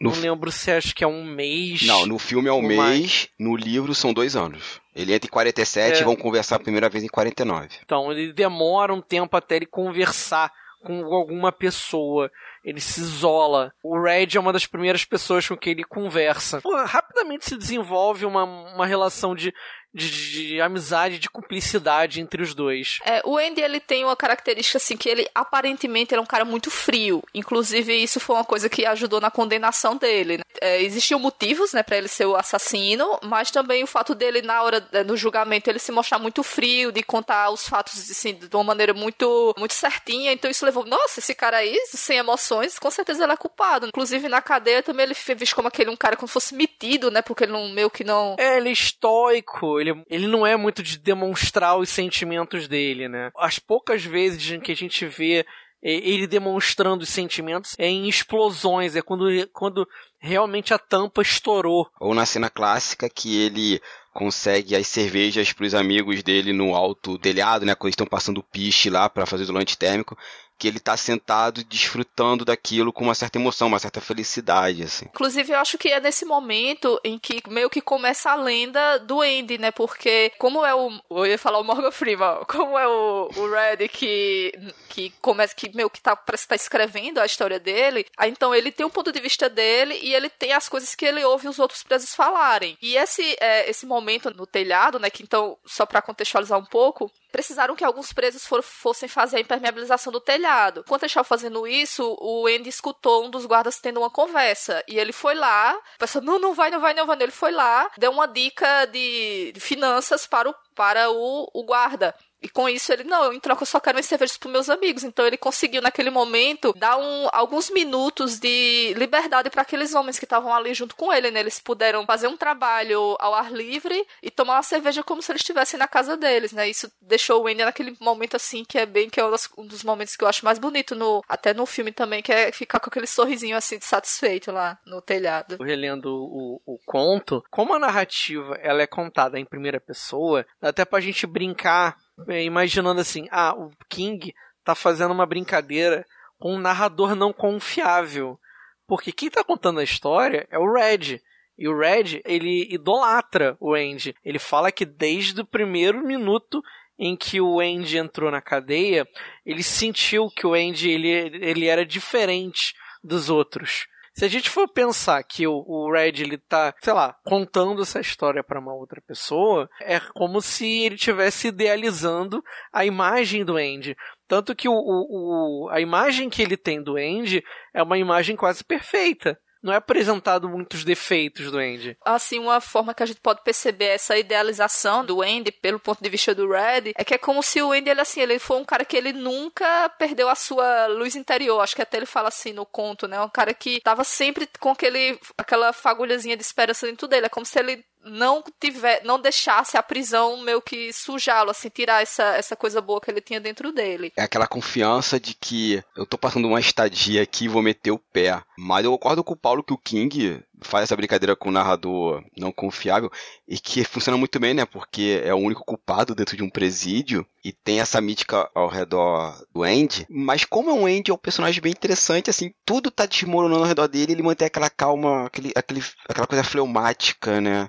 No 0.00 0.10
não 0.10 0.20
lembro 0.20 0.50
se 0.50 0.70
acho 0.70 0.94
que 0.94 1.04
é 1.04 1.06
um 1.06 1.24
mês. 1.24 1.86
Não, 1.86 2.04
no 2.04 2.18
filme 2.18 2.48
é 2.48 2.52
um 2.52 2.60
mês, 2.60 2.78
mais. 2.78 3.28
no 3.38 3.56
livro 3.56 3.94
são 3.94 4.12
dois 4.12 4.34
anos. 4.34 4.80
Ele 4.94 5.14
entra 5.14 5.28
em 5.28 5.30
47 5.30 5.98
é. 5.98 6.00
e 6.00 6.04
vão 6.04 6.16
conversar 6.16 6.56
a 6.56 6.60
primeira 6.60 6.88
vez 6.88 7.04
em 7.04 7.08
49. 7.08 7.68
Então, 7.84 8.10
ele 8.10 8.32
demora 8.32 8.92
um 8.92 9.00
tempo 9.00 9.36
até 9.36 9.56
ele 9.56 9.66
conversar 9.66 10.52
com 10.82 11.04
alguma 11.14 11.50
pessoa 11.50 12.30
ele 12.64 12.80
se 12.80 13.00
isola. 13.00 13.72
O 13.82 14.00
Red 14.00 14.28
é 14.34 14.40
uma 14.40 14.52
das 14.52 14.66
primeiras 14.66 15.04
pessoas 15.04 15.46
com 15.46 15.56
quem 15.56 15.72
ele 15.72 15.84
conversa. 15.84 16.62
Pô, 16.62 16.74
rapidamente 16.84 17.44
se 17.44 17.58
desenvolve 17.58 18.24
uma, 18.24 18.44
uma 18.44 18.86
relação 18.86 19.34
de, 19.34 19.52
de, 19.94 20.10
de, 20.10 20.60
amizade, 20.60 21.18
de 21.18 21.30
cumplicidade 21.30 22.20
entre 22.20 22.42
os 22.42 22.52
dois. 22.52 22.98
É, 23.04 23.22
o 23.24 23.38
Andy 23.38 23.60
ele 23.60 23.78
tem 23.78 24.04
uma 24.04 24.16
característica 24.16 24.78
assim 24.78 24.96
que 24.96 25.08
ele 25.08 25.28
aparentemente 25.34 26.12
ele 26.12 26.18
é 26.18 26.22
um 26.22 26.26
cara 26.26 26.44
muito 26.44 26.70
frio. 26.70 27.22
Inclusive 27.32 27.94
isso 27.94 28.18
foi 28.18 28.34
uma 28.34 28.44
coisa 28.44 28.68
que 28.68 28.84
ajudou 28.84 29.20
na 29.20 29.30
condenação 29.30 29.96
dele. 29.96 30.38
Né? 30.38 30.44
É, 30.60 30.82
existiam 30.82 31.20
motivos, 31.20 31.72
né, 31.72 31.82
para 31.82 31.96
ele 31.96 32.08
ser 32.08 32.26
o 32.26 32.36
assassino, 32.36 33.18
mas 33.22 33.50
também 33.50 33.84
o 33.84 33.86
fato 33.86 34.14
dele 34.14 34.42
na 34.42 34.62
hora 34.62 34.84
é, 34.92 35.04
no 35.04 35.16
julgamento 35.16 35.70
ele 35.70 35.78
se 35.78 35.92
mostrar 35.92 36.18
muito 36.18 36.42
frio, 36.42 36.90
de 36.90 37.02
contar 37.02 37.50
os 37.50 37.68
fatos 37.68 38.10
assim 38.10 38.34
de 38.34 38.54
uma 38.54 38.64
maneira 38.64 38.92
muito 38.92 39.54
muito 39.56 39.74
certinha. 39.74 40.32
Então 40.32 40.50
isso 40.50 40.64
levou, 40.64 40.84
nossa, 40.84 41.20
esse 41.20 41.34
cara 41.34 41.58
aí 41.58 41.78
sem 41.86 42.18
emoções, 42.18 42.78
com 42.78 42.90
certeza 42.90 43.22
ele 43.22 43.32
é 43.32 43.36
culpado. 43.36 43.86
Inclusive 43.86 44.28
na 44.28 44.42
cadeia 44.42 44.82
também 44.82 45.04
ele 45.04 45.14
foi 45.14 45.34
visto 45.36 45.54
como 45.54 45.68
aquele 45.68 45.90
um 45.90 45.96
cara 45.96 46.16
como 46.16 46.26
se 46.26 46.32
fosse 46.32 46.54
metido, 46.54 47.10
né, 47.10 47.22
porque 47.22 47.44
ele 47.44 47.52
não 47.52 47.68
meio 47.68 47.90
que 47.90 48.02
não. 48.02 48.34
É, 48.38 48.56
ele 48.56 48.70
é 48.70 48.72
estoico 48.72 49.83
ele, 49.84 50.04
ele 50.08 50.26
não 50.26 50.46
é 50.46 50.56
muito 50.56 50.82
de 50.82 50.98
demonstrar 50.98 51.76
os 51.76 51.88
sentimentos 51.88 52.66
dele, 52.66 53.08
né? 53.08 53.30
As 53.36 53.58
poucas 53.58 54.04
vezes 54.04 54.50
em 54.50 54.60
que 54.60 54.72
a 54.72 54.76
gente 54.76 55.06
vê 55.06 55.44
ele 55.82 56.26
demonstrando 56.26 57.02
os 57.02 57.10
sentimentos 57.10 57.74
é 57.78 57.86
em 57.86 58.08
explosões, 58.08 58.96
é 58.96 59.02
quando, 59.02 59.26
quando 59.52 59.86
realmente 60.18 60.72
a 60.72 60.78
tampa 60.78 61.20
estourou. 61.20 61.86
Ou 62.00 62.14
na 62.14 62.24
cena 62.24 62.48
clássica 62.48 63.08
que 63.10 63.38
ele 63.38 63.82
consegue 64.14 64.74
as 64.74 64.86
cervejas 64.86 65.52
para 65.52 65.66
os 65.66 65.74
amigos 65.74 66.22
dele 66.22 66.54
no 66.54 66.74
alto 66.74 67.18
telhado, 67.18 67.66
né? 67.66 67.74
Quando 67.74 67.88
eles 67.88 67.94
estão 67.94 68.06
passando 68.06 68.42
piche 68.42 68.88
lá 68.88 69.10
para 69.10 69.26
fazer 69.26 69.42
isolante 69.42 69.76
térmico 69.76 70.16
que 70.58 70.68
ele 70.68 70.80
tá 70.80 70.96
sentado 70.96 71.64
desfrutando 71.64 72.44
daquilo 72.44 72.92
com 72.92 73.04
uma 73.04 73.14
certa 73.14 73.38
emoção, 73.38 73.68
uma 73.68 73.78
certa 73.78 74.00
felicidade, 74.00 74.82
assim. 74.82 75.06
Inclusive, 75.06 75.52
eu 75.52 75.58
acho 75.58 75.76
que 75.76 75.88
é 75.88 76.00
nesse 76.00 76.24
momento 76.24 77.00
em 77.04 77.18
que 77.18 77.42
meio 77.48 77.68
que 77.68 77.80
começa 77.80 78.30
a 78.30 78.34
lenda 78.34 78.98
do 78.98 79.20
Andy, 79.20 79.58
né? 79.58 79.70
Porque 79.70 80.32
como 80.38 80.64
é 80.64 80.74
o... 80.74 80.90
Eu 81.10 81.26
ia 81.26 81.38
falar 81.38 81.58
o 81.58 81.64
Morgan 81.64 81.90
Freeman. 81.90 82.44
Como 82.48 82.78
é 82.78 82.86
o, 82.86 83.28
o 83.36 83.50
Red 83.50 83.88
que, 83.88 84.52
que 84.88 85.10
começa... 85.20 85.54
Que 85.54 85.74
meio 85.74 85.90
que 85.90 86.00
tá, 86.00 86.14
parece 86.14 86.44
que 86.44 86.48
tá 86.50 86.56
escrevendo 86.56 87.18
a 87.18 87.26
história 87.26 87.58
dele. 87.58 88.06
Então, 88.22 88.54
ele 88.54 88.70
tem 88.70 88.86
um 88.86 88.90
ponto 88.90 89.12
de 89.12 89.20
vista 89.20 89.48
dele 89.48 89.98
e 90.02 90.14
ele 90.14 90.30
tem 90.30 90.52
as 90.52 90.68
coisas 90.68 90.94
que 90.94 91.04
ele 91.04 91.24
ouve 91.24 91.48
os 91.48 91.58
outros 91.58 91.82
presos 91.82 92.14
falarem. 92.14 92.78
E 92.80 92.96
esse, 92.96 93.36
é, 93.40 93.68
esse 93.68 93.86
momento 93.86 94.30
no 94.30 94.46
telhado, 94.46 94.98
né? 94.98 95.10
Que 95.10 95.22
então, 95.22 95.58
só 95.66 95.84
para 95.84 96.02
contextualizar 96.02 96.58
um 96.58 96.64
pouco, 96.64 97.10
precisaram 97.34 97.74
que 97.74 97.82
alguns 97.82 98.12
presos 98.12 98.46
for, 98.46 98.62
fossem 98.62 99.08
fazer 99.08 99.38
a 99.38 99.40
impermeabilização 99.40 100.12
do 100.12 100.20
telhado. 100.20 100.84
Enquanto 100.86 101.02
eles 101.02 101.10
estavam 101.10 101.26
fazendo 101.26 101.66
isso, 101.66 102.16
o 102.20 102.46
Andy 102.46 102.68
escutou 102.68 103.24
um 103.24 103.30
dos 103.30 103.44
guardas 103.44 103.80
tendo 103.80 103.98
uma 103.98 104.08
conversa. 104.08 104.84
E 104.86 105.00
ele 105.00 105.12
foi 105.12 105.34
lá, 105.34 105.76
pensou, 105.98 106.22
não, 106.22 106.38
não 106.38 106.54
vai, 106.54 106.70
não 106.70 106.78
vai, 106.78 106.94
não 106.94 107.04
vai. 107.04 107.20
Ele 107.20 107.32
foi 107.32 107.50
lá, 107.50 107.90
deu 107.98 108.12
uma 108.12 108.28
dica 108.28 108.84
de, 108.86 109.52
finanças 109.58 110.28
para 110.28 110.48
o, 110.48 110.54
para 110.76 111.10
o, 111.10 111.50
o 111.52 111.64
guarda. 111.64 112.14
E 112.44 112.48
com 112.50 112.68
isso 112.68 112.92
ele, 112.92 113.04
não, 113.04 113.32
em 113.32 113.40
troca 113.40 113.62
eu 113.62 113.66
só 113.66 113.80
quero 113.80 113.96
umas 113.96 114.04
cervejas 114.04 114.36
para 114.36 114.50
meus 114.50 114.68
amigos. 114.68 115.02
Então 115.02 115.26
ele 115.26 115.38
conseguiu 115.38 115.80
naquele 115.80 116.10
momento 116.10 116.74
dar 116.76 116.98
um, 116.98 117.26
alguns 117.32 117.70
minutos 117.70 118.38
de 118.38 118.92
liberdade 118.98 119.48
para 119.48 119.62
aqueles 119.62 119.94
homens 119.94 120.18
que 120.18 120.26
estavam 120.26 120.52
ali 120.52 120.74
junto 120.74 120.94
com 120.94 121.10
ele, 121.10 121.30
né? 121.30 121.40
Eles 121.40 121.58
puderam 121.58 122.04
fazer 122.04 122.28
um 122.28 122.36
trabalho 122.36 123.16
ao 123.18 123.34
ar 123.34 123.50
livre 123.50 124.06
e 124.22 124.30
tomar 124.30 124.56
uma 124.56 124.62
cerveja 124.62 125.02
como 125.02 125.22
se 125.22 125.32
eles 125.32 125.40
estivessem 125.40 125.78
na 125.78 125.88
casa 125.88 126.18
deles, 126.18 126.52
né? 126.52 126.68
Isso 126.68 126.92
deixou 127.00 127.42
o 127.42 127.46
Andy 127.46 127.64
naquele 127.64 127.96
momento 127.98 128.36
assim 128.36 128.62
que 128.62 128.76
é 128.76 128.84
bem 128.84 129.08
que 129.08 129.18
é 129.18 129.24
um 129.56 129.66
dos 129.66 129.82
momentos 129.82 130.14
que 130.14 130.22
eu 130.22 130.28
acho 130.28 130.44
mais 130.44 130.58
bonito 130.58 130.94
no 130.94 131.22
até 131.26 131.54
no 131.54 131.64
filme 131.64 131.92
também, 131.92 132.22
que 132.22 132.30
é 132.30 132.52
ficar 132.52 132.78
com 132.78 132.90
aquele 132.90 133.06
sorrisinho 133.06 133.56
assim 133.56 133.78
de 133.78 133.86
satisfeito 133.86 134.52
lá 134.52 134.78
no 134.84 135.00
telhado. 135.00 135.56
Relendo 135.62 136.14
o, 136.14 136.60
o 136.66 136.78
conto, 136.84 137.42
como 137.50 137.72
a 137.72 137.78
narrativa 137.78 138.54
ela 138.60 138.82
é 138.82 138.86
contada 138.86 139.40
em 139.40 139.46
primeira 139.46 139.80
pessoa, 139.80 140.44
até 140.60 140.84
pra 140.84 141.00
gente 141.00 141.26
brincar 141.26 141.96
imaginando 142.28 143.00
assim, 143.00 143.28
ah, 143.30 143.54
o 143.56 143.70
King 143.88 144.34
tá 144.64 144.74
fazendo 144.74 145.12
uma 145.12 145.26
brincadeira 145.26 146.06
com 146.38 146.54
um 146.54 146.60
narrador 146.60 147.14
não 147.14 147.32
confiável. 147.32 148.38
Porque 148.86 149.12
quem 149.12 149.30
tá 149.30 149.42
contando 149.42 149.80
a 149.80 149.84
história 149.84 150.46
é 150.50 150.58
o 150.58 150.70
Red. 150.72 151.20
E 151.56 151.68
o 151.68 151.78
Red, 151.78 152.20
ele 152.24 152.66
idolatra 152.72 153.56
o 153.60 153.74
Andy. 153.74 154.14
Ele 154.24 154.38
fala 154.38 154.72
que 154.72 154.84
desde 154.84 155.40
o 155.40 155.46
primeiro 155.46 156.04
minuto 156.04 156.62
em 156.98 157.16
que 157.16 157.40
o 157.40 157.60
Andy 157.60 157.98
entrou 157.98 158.30
na 158.30 158.40
cadeia, 158.40 159.06
ele 159.44 159.62
sentiu 159.62 160.28
que 160.28 160.46
o 160.46 160.54
Andy 160.54 160.90
ele, 160.90 161.08
ele 161.08 161.66
era 161.66 161.84
diferente 161.84 162.74
dos 163.02 163.30
outros. 163.30 163.86
Se 164.16 164.24
a 164.24 164.28
gente 164.28 164.48
for 164.48 164.68
pensar 164.68 165.22
que 165.24 165.44
o, 165.44 165.64
o 165.66 165.92
Red 165.92 166.22
ele 166.22 166.38
tá, 166.38 166.72
sei 166.80 166.92
lá, 166.92 167.16
contando 167.24 167.82
essa 167.82 168.00
história 168.00 168.44
para 168.44 168.60
uma 168.60 168.72
outra 168.72 169.02
pessoa, 169.02 169.68
é 169.80 169.98
como 169.98 170.40
se 170.40 170.66
ele 170.84 170.94
estivesse 170.94 171.48
idealizando 171.48 172.42
a 172.72 172.84
imagem 172.86 173.44
do 173.44 173.56
Andy. 173.56 173.96
Tanto 174.28 174.54
que 174.54 174.68
o, 174.68 174.72
o, 174.72 175.66
o, 175.66 175.68
a 175.68 175.80
imagem 175.80 176.30
que 176.30 176.40
ele 176.40 176.56
tem 176.56 176.80
do 176.80 176.96
Andy 176.96 177.42
é 177.74 177.82
uma 177.82 177.98
imagem 177.98 178.36
quase 178.36 178.62
perfeita 178.62 179.36
não 179.64 179.72
é 179.72 179.76
apresentado 179.76 180.46
muitos 180.46 180.84
defeitos 180.84 181.50
do 181.50 181.56
Andy. 181.56 181.96
Assim, 182.04 182.38
uma 182.38 182.60
forma 182.60 182.92
que 182.92 183.02
a 183.02 183.06
gente 183.06 183.20
pode 183.20 183.42
perceber 183.42 183.86
essa 183.86 184.16
idealização 184.16 185.02
do 185.02 185.22
Andy 185.22 185.50
pelo 185.50 185.80
ponto 185.80 186.02
de 186.02 186.10
vista 186.10 186.34
do 186.34 186.50
Red 186.50 186.92
é 186.94 187.02
que 187.02 187.14
é 187.14 187.18
como 187.18 187.42
se 187.42 187.62
o 187.62 187.72
Andy, 187.72 187.88
ele, 187.88 188.00
assim, 188.02 188.20
ele 188.20 188.38
foi 188.38 188.58
um 188.58 188.64
cara 188.64 188.84
que 188.84 188.94
ele 188.94 189.14
nunca 189.14 189.88
perdeu 189.98 190.28
a 190.28 190.34
sua 190.34 190.86
luz 190.88 191.16
interior. 191.16 191.60
Acho 191.60 191.74
que 191.74 191.80
até 191.80 191.96
ele 191.96 192.04
fala 192.04 192.28
assim 192.28 192.52
no 192.52 192.66
conto, 192.66 193.08
né? 193.08 193.18
Um 193.18 193.28
cara 193.30 193.54
que 193.54 193.80
tava 193.80 194.04
sempre 194.04 194.46
com 194.60 194.70
aquele, 194.70 195.18
aquela 195.38 195.72
fagulhazinha 195.72 196.36
de 196.36 196.42
esperança 196.42 196.86
dentro 196.86 197.08
dele. 197.08 197.26
É 197.26 197.30
como 197.30 197.46
se 197.46 197.58
ele 197.58 197.82
não 198.04 198.42
tiver, 198.60 199.02
não 199.04 199.20
deixasse 199.20 199.76
a 199.76 199.82
prisão 199.82 200.38
meio 200.38 200.60
que 200.60 200.92
sujá-lo, 200.92 201.50
assim, 201.50 201.68
tirar 201.68 202.02
essa, 202.02 202.22
essa 202.36 202.56
coisa 202.56 202.80
boa 202.80 203.00
que 203.00 203.10
ele 203.10 203.20
tinha 203.20 203.40
dentro 203.40 203.72
dele. 203.72 204.12
É 204.16 204.22
aquela 204.22 204.46
confiança 204.46 205.18
de 205.18 205.34
que 205.34 205.82
eu 205.96 206.06
tô 206.06 206.18
passando 206.18 206.48
uma 206.48 206.60
estadia 206.60 207.22
aqui 207.22 207.44
e 207.44 207.48
vou 207.48 207.62
meter 207.62 207.90
o 207.90 207.98
pé. 207.98 208.42
Mas 208.56 208.84
eu 208.84 208.92
concordo 208.92 209.24
com 209.24 209.34
o 209.34 209.36
Paulo 209.36 209.62
que 209.62 209.72
o 209.72 209.78
King 209.78 210.42
faz 210.60 210.84
essa 210.84 210.96
brincadeira 210.96 211.36
com 211.36 211.48
o 211.48 211.52
narrador 211.52 212.24
não 212.36 212.50
confiável 212.50 213.10
e 213.46 213.58
que 213.58 213.84
funciona 213.84 214.16
muito 214.16 214.40
bem, 214.40 214.54
né? 214.54 214.64
Porque 214.64 215.20
é 215.24 215.34
o 215.34 215.38
único 215.38 215.64
culpado 215.64 216.14
dentro 216.14 216.36
de 216.36 216.42
um 216.42 216.50
presídio 216.50 217.26
e 217.44 217.52
tem 217.52 217.80
essa 217.80 218.00
mítica 218.00 218.48
ao 218.54 218.68
redor 218.68 219.36
do 219.52 219.62
Andy. 219.62 220.06
Mas 220.08 220.44
como 220.44 220.70
é 220.70 220.72
um 220.72 220.86
Andy, 220.86 221.10
é 221.10 221.14
um 221.14 221.18
personagem 221.18 221.60
bem 221.60 221.72
interessante, 221.72 222.30
assim, 222.30 222.52
tudo 222.64 222.90
tá 222.90 223.06
desmoronando 223.06 223.62
ao 223.62 223.68
redor 223.68 223.88
dele, 223.88 224.12
ele 224.12 224.22
mantém 224.22 224.46
aquela 224.46 224.70
calma, 224.70 225.26
aquele, 225.26 225.52
aquele, 225.54 225.84
aquela 226.08 226.26
coisa 226.26 226.44
fleumática, 226.44 227.40
né? 227.40 227.68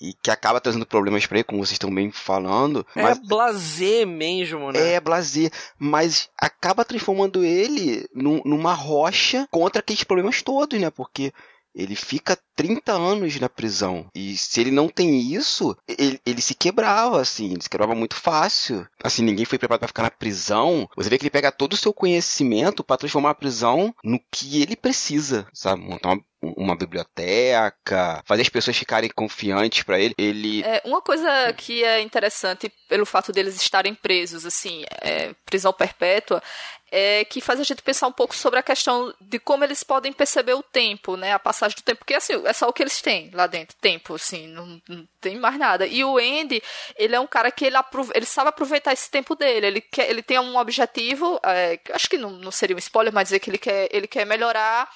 E 0.00 0.14
que 0.14 0.30
acaba 0.30 0.60
trazendo 0.60 0.86
problemas 0.86 1.26
para 1.26 1.38
ele, 1.38 1.44
como 1.44 1.64
vocês 1.64 1.72
estão 1.72 1.94
bem 1.94 2.10
falando. 2.10 2.86
É 2.96 3.02
mas... 3.02 3.18
blazer 3.18 4.06
mesmo, 4.06 4.72
né? 4.72 4.94
É 4.94 5.00
blazer, 5.00 5.52
mas 5.78 6.30
acaba 6.38 6.84
transformando 6.84 7.44
ele 7.44 8.08
num, 8.14 8.40
numa 8.44 8.72
rocha 8.72 9.46
contra 9.50 9.80
aqueles 9.80 10.02
problemas 10.02 10.40
todos, 10.42 10.80
né? 10.80 10.90
Porque 10.90 11.32
Ele 11.74 11.94
fica 11.94 12.38
30 12.56 12.92
anos 12.92 13.38
na 13.40 13.48
prisão. 13.48 14.06
E 14.14 14.36
se 14.36 14.60
ele 14.60 14.70
não 14.70 14.88
tem 14.88 15.18
isso, 15.32 15.76
ele, 15.86 16.20
ele 16.26 16.42
se 16.42 16.54
quebrava, 16.54 17.20
assim. 17.20 17.52
Ele 17.52 17.62
se 17.62 17.70
quebrava 17.70 17.94
muito 17.94 18.16
fácil. 18.16 18.86
Assim, 19.02 19.22
ninguém 19.22 19.44
foi 19.44 19.58
preparado 19.58 19.80
para 19.80 19.88
ficar 19.88 20.02
na 20.02 20.10
prisão. 20.10 20.88
Você 20.96 21.08
vê 21.08 21.16
que 21.18 21.22
ele 21.24 21.30
pega 21.30 21.52
todo 21.52 21.72
o 21.72 21.76
seu 21.76 21.92
conhecimento 21.92 22.84
para 22.84 22.98
transformar 22.98 23.30
a 23.30 23.34
prisão 23.34 23.94
no 24.04 24.20
que 24.30 24.62
ele 24.62 24.76
precisa, 24.76 25.46
sabe? 25.52 25.82
Montar 25.82 26.12
uma 26.12 26.24
uma 26.42 26.74
biblioteca, 26.74 28.22
fazer 28.24 28.42
as 28.42 28.48
pessoas 28.48 28.76
ficarem 28.76 29.10
confiantes 29.14 29.82
para 29.82 30.00
ele. 30.00 30.14
Ele 30.16 30.62
é, 30.62 30.80
uma 30.84 31.02
coisa 31.02 31.52
que 31.52 31.84
é 31.84 32.00
interessante 32.00 32.72
pelo 32.88 33.04
fato 33.04 33.32
deles 33.32 33.56
estarem 33.56 33.94
presos, 33.94 34.46
assim, 34.46 34.84
é, 35.02 35.34
prisão 35.44 35.72
perpétua, 35.72 36.42
é 36.90 37.24
que 37.24 37.40
faz 37.40 37.60
a 37.60 37.64
gente 37.64 37.82
pensar 37.82 38.08
um 38.08 38.12
pouco 38.12 38.34
sobre 38.34 38.58
a 38.58 38.62
questão 38.62 39.14
de 39.20 39.38
como 39.38 39.64
eles 39.64 39.82
podem 39.84 40.12
perceber 40.12 40.54
o 40.54 40.62
tempo, 40.62 41.16
né, 41.16 41.32
a 41.32 41.38
passagem 41.38 41.76
do 41.76 41.82
tempo, 41.82 41.98
porque 41.98 42.14
assim, 42.14 42.34
é 42.44 42.52
só 42.52 42.68
o 42.68 42.72
que 42.72 42.82
eles 42.82 43.00
têm 43.00 43.30
lá 43.32 43.46
dentro, 43.46 43.76
tempo, 43.80 44.14
assim, 44.14 44.48
não, 44.48 44.80
não 44.88 45.08
tem 45.20 45.38
mais 45.38 45.58
nada. 45.58 45.86
E 45.86 46.04
o 46.04 46.18
Andy, 46.18 46.62
ele 46.96 47.14
é 47.14 47.20
um 47.20 47.26
cara 47.26 47.50
que 47.50 47.64
ele, 47.64 47.76
ele 48.14 48.26
sabe 48.26 48.48
aproveitar 48.48 48.92
esse 48.92 49.10
tempo 49.10 49.34
dele, 49.36 49.66
ele, 49.66 49.80
quer, 49.80 50.10
ele 50.10 50.22
tem 50.22 50.38
um 50.38 50.56
objetivo, 50.56 51.40
é, 51.44 51.78
acho 51.92 52.08
que 52.08 52.18
não, 52.18 52.30
não 52.30 52.50
seria 52.50 52.74
um 52.74 52.78
spoiler, 52.78 53.12
mas 53.12 53.28
dizer 53.28 53.38
que 53.38 53.50
ele 53.50 53.58
quer, 53.58 53.88
ele 53.92 54.06
quer 54.06 54.26
melhorar 54.26 54.88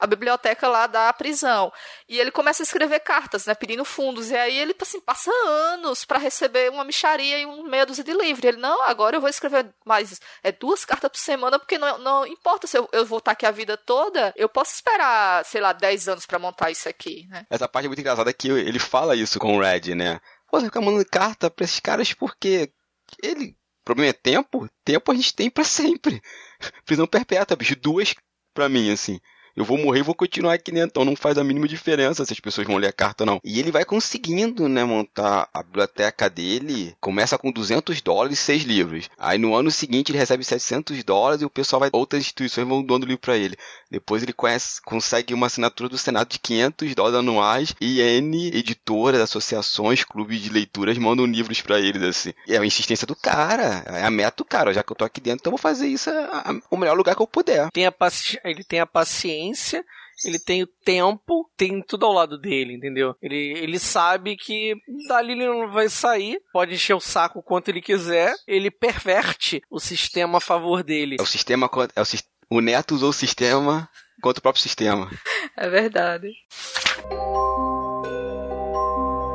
a 0.00 0.06
biblioteca 0.06 0.66
lá 0.66 0.86
da 0.86 1.12
prisão. 1.12 1.70
E 2.08 2.18
ele 2.18 2.30
começa 2.30 2.62
a 2.62 2.64
escrever 2.64 3.00
cartas, 3.00 3.44
né, 3.44 3.54
pedindo 3.54 3.84
fundos. 3.84 4.30
E 4.30 4.36
aí 4.36 4.58
ele 4.58 4.74
assim, 4.80 5.00
passa 5.00 5.30
anos 5.46 6.06
para 6.06 6.18
receber 6.18 6.70
uma 6.70 6.82
micharia 6.82 7.38
e 7.38 7.46
um 7.46 7.62
meia 7.64 7.84
dúzia 7.84 8.02
de 8.02 8.14
livro. 8.14 8.46
Ele, 8.46 8.56
não, 8.56 8.82
agora 8.82 9.16
eu 9.16 9.20
vou 9.20 9.28
escrever 9.28 9.72
mais 9.84 10.18
é, 10.42 10.50
duas 10.50 10.86
cartas 10.86 11.10
por 11.10 11.18
semana, 11.18 11.58
porque 11.58 11.76
não, 11.76 11.98
não 11.98 12.26
importa 12.26 12.66
se 12.66 12.78
eu, 12.78 12.88
eu 12.92 13.04
vou 13.04 13.18
estar 13.18 13.32
aqui 13.32 13.44
a 13.44 13.50
vida 13.50 13.76
toda, 13.76 14.32
eu 14.36 14.48
posso 14.48 14.74
esperar, 14.74 15.44
sei 15.44 15.60
lá, 15.60 15.74
10 15.74 16.08
anos 16.08 16.26
para 16.26 16.38
montar 16.38 16.70
isso 16.70 16.88
aqui, 16.88 17.26
né? 17.28 17.44
Essa 17.50 17.68
parte 17.68 17.84
é 17.84 17.88
muito 17.88 18.00
engraçada 18.00 18.32
que 18.32 18.48
ele 18.48 18.78
fala 18.78 19.14
isso 19.14 19.38
com 19.38 19.56
o 19.56 19.60
Red, 19.60 19.94
né? 19.94 20.18
Pô, 20.50 20.58
você 20.58 20.66
fica 20.66 20.80
mandando 20.80 21.04
carta 21.04 21.50
pra 21.50 21.64
esses 21.64 21.78
caras 21.78 22.14
porque 22.14 22.72
ele. 23.22 23.54
O 23.82 23.84
problema 23.84 24.10
é 24.10 24.12
tempo? 24.12 24.68
Tempo 24.84 25.10
a 25.10 25.14
gente 25.14 25.34
tem 25.34 25.50
para 25.50 25.64
sempre. 25.64 26.22
Prisão 26.84 27.06
perpétua, 27.06 27.56
bicho. 27.56 27.74
Duas 27.74 28.14
pra 28.54 28.68
mim, 28.68 28.90
assim 28.92 29.20
eu 29.56 29.64
vou 29.64 29.78
morrer 29.78 30.00
e 30.00 30.04
vou 30.04 30.14
continuar 30.14 30.54
aqui 30.54 30.72
dentro. 30.72 30.90
Então 30.90 31.04
não 31.04 31.16
faz 31.16 31.38
a 31.38 31.44
mínima 31.44 31.68
diferença 31.68 32.24
se 32.24 32.32
as 32.32 32.40
pessoas 32.40 32.66
vão 32.66 32.76
ler 32.76 32.88
a 32.88 32.92
carta 32.92 33.24
ou 33.24 33.26
não. 33.26 33.40
E 33.44 33.58
ele 33.58 33.70
vai 33.70 33.84
conseguindo, 33.84 34.68
né, 34.68 34.84
montar 34.84 35.48
a 35.52 35.62
biblioteca 35.62 36.28
dele. 36.28 36.94
Começa 37.00 37.38
com 37.38 37.50
200 37.50 38.00
dólares 38.00 38.38
e 38.38 38.42
6 38.42 38.62
livros. 38.62 39.10
Aí 39.18 39.38
no 39.38 39.54
ano 39.54 39.70
seguinte 39.70 40.10
ele 40.10 40.18
recebe 40.18 40.44
700 40.44 41.02
dólares 41.04 41.42
e 41.42 41.44
o 41.44 41.50
pessoal 41.50 41.80
vai, 41.80 41.90
outras 41.92 42.22
instituições 42.22 42.66
vão 42.66 42.82
doando 42.82 43.06
livro 43.06 43.20
para 43.20 43.36
ele. 43.36 43.56
Depois 43.90 44.22
ele 44.22 44.32
conhece, 44.32 44.80
consegue 44.82 45.34
uma 45.34 45.46
assinatura 45.46 45.88
do 45.88 45.98
Senado 45.98 46.28
de 46.28 46.38
500 46.38 46.94
dólares 46.94 47.18
anuais 47.18 47.74
e 47.80 48.00
N 48.00 48.48
editoras, 48.48 49.20
associações, 49.20 50.04
clubes 50.04 50.40
de 50.40 50.50
leituras 50.50 50.96
mandam 50.98 51.26
livros 51.26 51.60
para 51.60 51.80
ele, 51.80 52.06
assim. 52.06 52.32
É 52.48 52.56
a 52.56 52.64
insistência 52.64 53.06
do 53.06 53.16
cara, 53.16 53.84
é 53.86 54.04
a 54.04 54.10
meta 54.10 54.38
do 54.38 54.44
cara. 54.44 54.72
Já 54.72 54.82
que 54.82 54.92
eu 54.92 54.96
tô 54.96 55.04
aqui 55.04 55.20
dentro, 55.20 55.40
então 55.40 55.50
eu 55.50 55.56
vou 55.56 55.58
fazer 55.58 55.86
isso 55.86 56.10
a, 56.10 56.50
a, 56.50 56.60
o 56.70 56.76
melhor 56.76 56.96
lugar 56.96 57.14
que 57.14 57.22
eu 57.22 57.26
puder. 57.26 57.68
Tem 57.72 57.86
a 57.86 57.94
ele 58.44 58.64
tem 58.64 58.80
a 58.80 58.86
paciência 58.86 59.39
paciência, 59.40 59.84
ele 60.24 60.38
tem 60.38 60.62
o 60.62 60.66
tempo, 60.66 61.50
tem 61.56 61.82
tudo 61.82 62.04
ao 62.04 62.12
lado 62.12 62.38
dele, 62.38 62.74
entendeu? 62.74 63.14
Ele, 63.22 63.54
ele 63.58 63.78
sabe 63.78 64.36
que 64.36 64.74
dali 65.08 65.32
ele 65.32 65.46
não 65.46 65.70
vai 65.70 65.88
sair, 65.88 66.40
pode 66.52 66.74
encher 66.74 66.94
o 66.94 67.00
saco 67.00 67.38
o 67.38 67.42
quanto 67.42 67.68
ele 67.68 67.80
quiser, 67.80 68.34
ele 68.46 68.70
perverte 68.70 69.62
o 69.70 69.80
sistema 69.80 70.38
a 70.38 70.40
favor 70.40 70.82
dele. 70.82 71.16
É 71.18 71.22
o 71.22 71.26
sistema, 71.26 71.70
é 71.96 72.02
o, 72.02 72.58
o 72.58 72.60
neto 72.60 72.94
usou 72.94 73.10
o 73.10 73.14
sistema 73.14 73.88
contra 74.20 74.40
o 74.40 74.42
próprio 74.42 74.62
sistema. 74.62 75.10
É 75.56 75.68
verdade. 75.68 76.28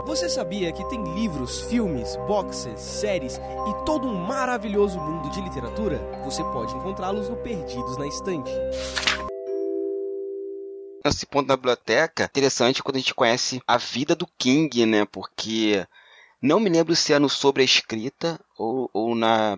Você 0.05 0.29
sabia 0.29 0.71
que 0.71 0.87
tem 0.87 1.03
livros, 1.15 1.61
filmes, 1.63 2.15
boxes, 2.27 2.79
séries 2.79 3.37
e 3.37 3.85
todo 3.85 4.07
um 4.07 4.13
maravilhoso 4.13 4.99
mundo 4.99 5.31
de 5.31 5.41
literatura? 5.41 5.97
Você 6.23 6.43
pode 6.43 6.75
encontrá-los 6.75 7.27
no 7.27 7.35
Perdidos 7.37 7.97
na 7.97 8.07
Estante 8.07 8.51
esse 11.09 11.25
ponto 11.25 11.47
da 11.47 11.55
biblioteca, 11.55 12.25
interessante 12.25 12.81
quando 12.83 12.95
a 12.97 12.99
gente 12.99 13.13
conhece 13.13 13.61
a 13.67 13.77
vida 13.77 14.15
do 14.15 14.27
King, 14.37 14.85
né? 14.85 15.05
Porque 15.05 15.85
não 16.41 16.59
me 16.59 16.69
lembro 16.69 16.95
se 16.95 17.13
é 17.13 17.19
no 17.19 17.29
sobre 17.29 17.61
a 17.61 17.65
escrita 17.65 18.39
ou, 18.57 18.89
ou 18.93 19.15
na 19.15 19.57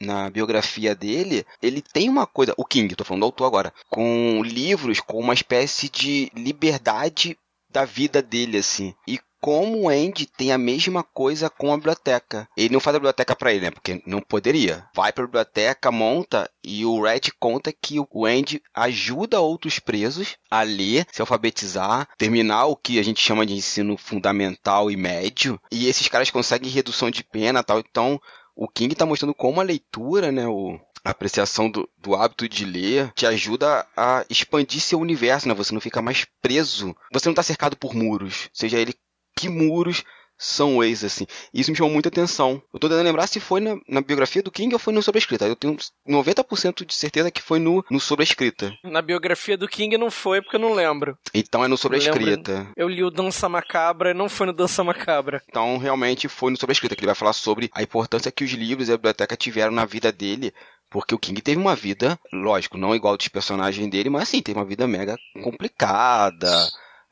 na 0.00 0.30
biografia 0.30 0.94
dele, 0.94 1.44
ele 1.60 1.82
tem 1.82 2.08
uma 2.08 2.26
coisa, 2.26 2.54
o 2.56 2.64
King, 2.64 2.94
tô 2.94 3.04
falando 3.04 3.22
do 3.22 3.26
autor 3.26 3.46
agora, 3.46 3.74
com 3.90 4.40
livros 4.44 5.00
com 5.00 5.18
uma 5.18 5.34
espécie 5.34 5.88
de 5.88 6.30
liberdade 6.34 7.36
da 7.68 7.84
vida 7.84 8.22
dele, 8.22 8.58
assim. 8.58 8.94
E 9.06 9.18
como 9.40 9.82
o 9.82 9.88
Andy 9.88 10.26
tem 10.26 10.52
a 10.52 10.58
mesma 10.58 11.02
coisa 11.02 11.48
com 11.48 11.72
a 11.72 11.76
biblioteca. 11.76 12.48
Ele 12.56 12.72
não 12.72 12.80
faz 12.80 12.94
a 12.94 12.98
biblioteca 12.98 13.34
para 13.34 13.52
ele, 13.52 13.66
né? 13.66 13.70
Porque 13.70 14.02
não 14.06 14.20
poderia. 14.20 14.86
Vai 14.94 15.12
para 15.12 15.24
a 15.24 15.26
biblioteca, 15.26 15.90
monta 15.90 16.50
e 16.62 16.84
o 16.84 17.02
Red 17.02 17.32
conta 17.38 17.72
que 17.72 17.98
o 17.98 18.26
Andy 18.26 18.62
ajuda 18.74 19.40
outros 19.40 19.78
presos 19.78 20.36
a 20.50 20.62
ler, 20.62 21.06
se 21.10 21.20
alfabetizar, 21.20 22.08
terminar 22.18 22.66
o 22.66 22.76
que 22.76 22.98
a 22.98 23.02
gente 23.02 23.22
chama 23.22 23.46
de 23.46 23.54
ensino 23.54 23.96
fundamental 23.96 24.90
e 24.90 24.96
médio. 24.96 25.60
E 25.70 25.86
esses 25.86 26.08
caras 26.08 26.30
conseguem 26.30 26.70
redução 26.70 27.10
de 27.10 27.24
pena, 27.24 27.62
tal. 27.62 27.78
Então, 27.78 28.20
o 28.54 28.68
King 28.68 28.92
está 28.92 29.06
mostrando 29.06 29.34
como 29.34 29.60
a 29.60 29.64
leitura, 29.64 30.32
né, 30.32 30.46
o, 30.46 30.78
a 31.04 31.10
apreciação 31.10 31.70
do, 31.70 31.88
do, 31.96 32.14
hábito 32.14 32.48
de 32.48 32.64
ler 32.64 33.12
te 33.14 33.24
ajuda 33.24 33.86
a 33.96 34.24
expandir 34.28 34.80
seu 34.80 34.98
universo, 34.98 35.48
né? 35.48 35.54
Você 35.54 35.72
não 35.72 35.80
fica 35.80 36.02
mais 36.02 36.26
preso. 36.42 36.94
Você 37.12 37.28
não 37.28 37.32
está 37.32 37.42
cercado 37.42 37.76
por 37.76 37.94
muros, 37.94 38.50
seja 38.52 38.78
ele 38.78 38.94
que 39.38 39.48
muros 39.48 40.04
são 40.38 40.82
esses, 40.84 41.04
assim. 41.04 41.26
Isso 41.52 41.70
me 41.70 41.76
chamou 41.76 41.92
muita 41.92 42.08
atenção. 42.08 42.62
Eu 42.72 42.78
tô 42.78 42.88
tentando 42.88 43.04
lembrar 43.04 43.26
se 43.26 43.40
foi 43.40 43.60
na, 43.60 43.76
na 43.88 44.00
biografia 44.00 44.42
do 44.42 44.52
King 44.52 44.72
ou 44.72 44.78
foi 44.78 44.92
no 44.92 45.02
sobre 45.02 45.18
a 45.18 45.20
escrita. 45.20 45.46
Eu 45.46 45.56
tenho 45.56 45.76
90% 46.08 46.86
de 46.86 46.94
certeza 46.94 47.30
que 47.30 47.42
foi 47.42 47.58
no, 47.58 47.84
no 47.90 47.98
sobre 47.98 48.22
a 48.22 48.24
escrita. 48.24 48.72
Na 48.84 49.02
biografia 49.02 49.58
do 49.58 49.66
King 49.66 49.98
não 49.98 50.10
foi, 50.10 50.40
porque 50.40 50.56
eu 50.56 50.60
não 50.60 50.72
lembro. 50.72 51.18
Então 51.34 51.64
é 51.64 51.68
no 51.68 51.76
sobre 51.76 51.96
a 51.96 52.00
escrita. 52.00 52.68
Eu 52.76 52.88
li 52.88 53.02
o 53.02 53.10
Dança 53.10 53.48
Macabra 53.48 54.12
e 54.12 54.14
não 54.14 54.28
foi 54.28 54.46
no 54.46 54.52
Dança 54.52 54.84
Macabra. 54.84 55.42
Então 55.48 55.76
realmente 55.76 56.28
foi 56.28 56.52
no 56.52 56.56
sobre 56.56 56.70
a 56.70 56.74
escrita, 56.74 56.94
que 56.94 57.00
ele 57.00 57.06
vai 57.06 57.16
falar 57.16 57.32
sobre 57.32 57.68
a 57.74 57.82
importância 57.82 58.30
que 58.30 58.44
os 58.44 58.52
livros 58.52 58.88
e 58.88 58.92
a 58.92 58.96
biblioteca 58.96 59.36
tiveram 59.36 59.72
na 59.72 59.84
vida 59.84 60.12
dele 60.12 60.54
porque 60.90 61.14
o 61.14 61.18
King 61.18 61.42
teve 61.42 61.60
uma 61.60 61.76
vida, 61.76 62.18
lógico, 62.32 62.78
não 62.78 62.94
igual 62.94 63.14
dos 63.14 63.28
personagens 63.28 63.90
dele, 63.90 64.08
mas 64.08 64.22
assim, 64.22 64.40
teve 64.40 64.58
uma 64.58 64.64
vida 64.64 64.86
mega 64.86 65.18
complicada 65.42 66.48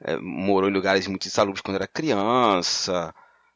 é, 0.03 0.17
morou 0.17 0.69
em 0.69 0.73
lugares 0.73 1.07
muito 1.07 1.27
insalubres 1.27 1.61
quando 1.61 1.77
era 1.77 1.87
criança. 1.87 3.15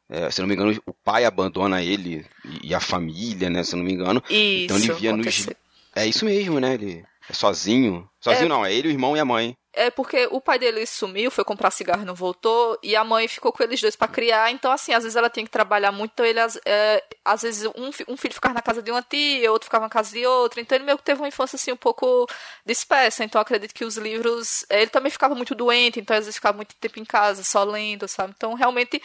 É, 0.08 0.30
se 0.30 0.40
não 0.40 0.48
me 0.48 0.54
engano, 0.54 0.76
o 0.86 0.92
pai 0.92 1.24
abandona 1.24 1.82
ele 1.82 2.26
e, 2.62 2.74
a 2.74 2.80
família, 2.80 3.48
né? 3.48 3.62
Se 3.62 3.76
não 3.76 3.84
me 3.84 3.92
engano. 3.92 4.22
Isso, 4.28 4.64
então 4.64 4.76
ele 4.76 4.92
via 4.94 5.16
nos. 5.16 5.48
É 5.94 6.06
isso 6.06 6.24
mesmo, 6.24 6.58
né? 6.58 6.74
Ele 6.74 7.04
é 7.28 7.32
sozinho. 7.32 8.08
Sozinho 8.20 8.46
é... 8.46 8.48
não, 8.48 8.66
é 8.66 8.74
ele, 8.74 8.88
o 8.88 8.90
irmão 8.90 9.16
e 9.16 9.20
a 9.20 9.24
mãe. 9.24 9.56
É 9.72 9.88
porque 9.88 10.28
o 10.32 10.40
pai 10.40 10.58
dele 10.58 10.84
sumiu, 10.84 11.30
foi 11.30 11.44
comprar 11.44 11.70
cigarro 11.70 12.02
e 12.02 12.04
não 12.04 12.14
voltou, 12.14 12.76
e 12.82 12.96
a 12.96 13.04
mãe 13.04 13.28
ficou 13.28 13.52
com 13.52 13.62
eles 13.62 13.80
dois 13.80 13.94
para 13.94 14.08
criar, 14.08 14.50
então 14.50 14.72
assim, 14.72 14.92
às 14.92 15.04
vezes 15.04 15.14
ela 15.14 15.30
tinha 15.30 15.44
que 15.44 15.50
trabalhar 15.50 15.92
muito, 15.92 16.10
então 16.10 16.26
ele, 16.26 16.40
é, 16.64 17.04
às 17.24 17.42
vezes 17.42 17.66
um, 17.76 17.90
um, 18.08 18.16
filho 18.16 18.34
ficava 18.34 18.52
na 18.52 18.62
casa 18.62 18.82
de 18.82 18.90
uma 18.90 19.00
tia, 19.00 19.50
outro 19.52 19.66
ficava 19.66 19.84
na 19.84 19.90
casa 19.90 20.10
de 20.12 20.26
outra, 20.26 20.60
então 20.60 20.76
ele 20.76 20.84
meio 20.84 20.98
que 20.98 21.04
teve 21.04 21.20
uma 21.20 21.28
infância 21.28 21.54
assim 21.54 21.70
um 21.70 21.76
pouco 21.76 22.26
dispersa, 22.66 23.22
então 23.22 23.40
acredito 23.40 23.72
que 23.72 23.84
os 23.84 23.96
livros, 23.96 24.66
é, 24.68 24.82
ele 24.82 24.90
também 24.90 25.10
ficava 25.10 25.36
muito 25.36 25.54
doente, 25.54 26.00
então 26.00 26.16
às 26.16 26.24
vezes 26.24 26.34
ficava 26.34 26.56
muito 26.56 26.74
tempo 26.74 26.98
em 26.98 27.04
casa, 27.04 27.44
só 27.44 27.62
lendo, 27.62 28.08
sabe, 28.08 28.34
então 28.36 28.54
realmente 28.54 29.00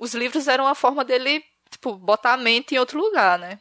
os 0.00 0.14
livros 0.14 0.48
eram 0.48 0.64
uma 0.64 0.74
forma 0.74 1.04
dele, 1.04 1.44
tipo, 1.70 1.94
botar 1.94 2.32
a 2.32 2.38
mente 2.38 2.74
em 2.74 2.78
outro 2.78 2.98
lugar, 2.98 3.38
né. 3.38 3.58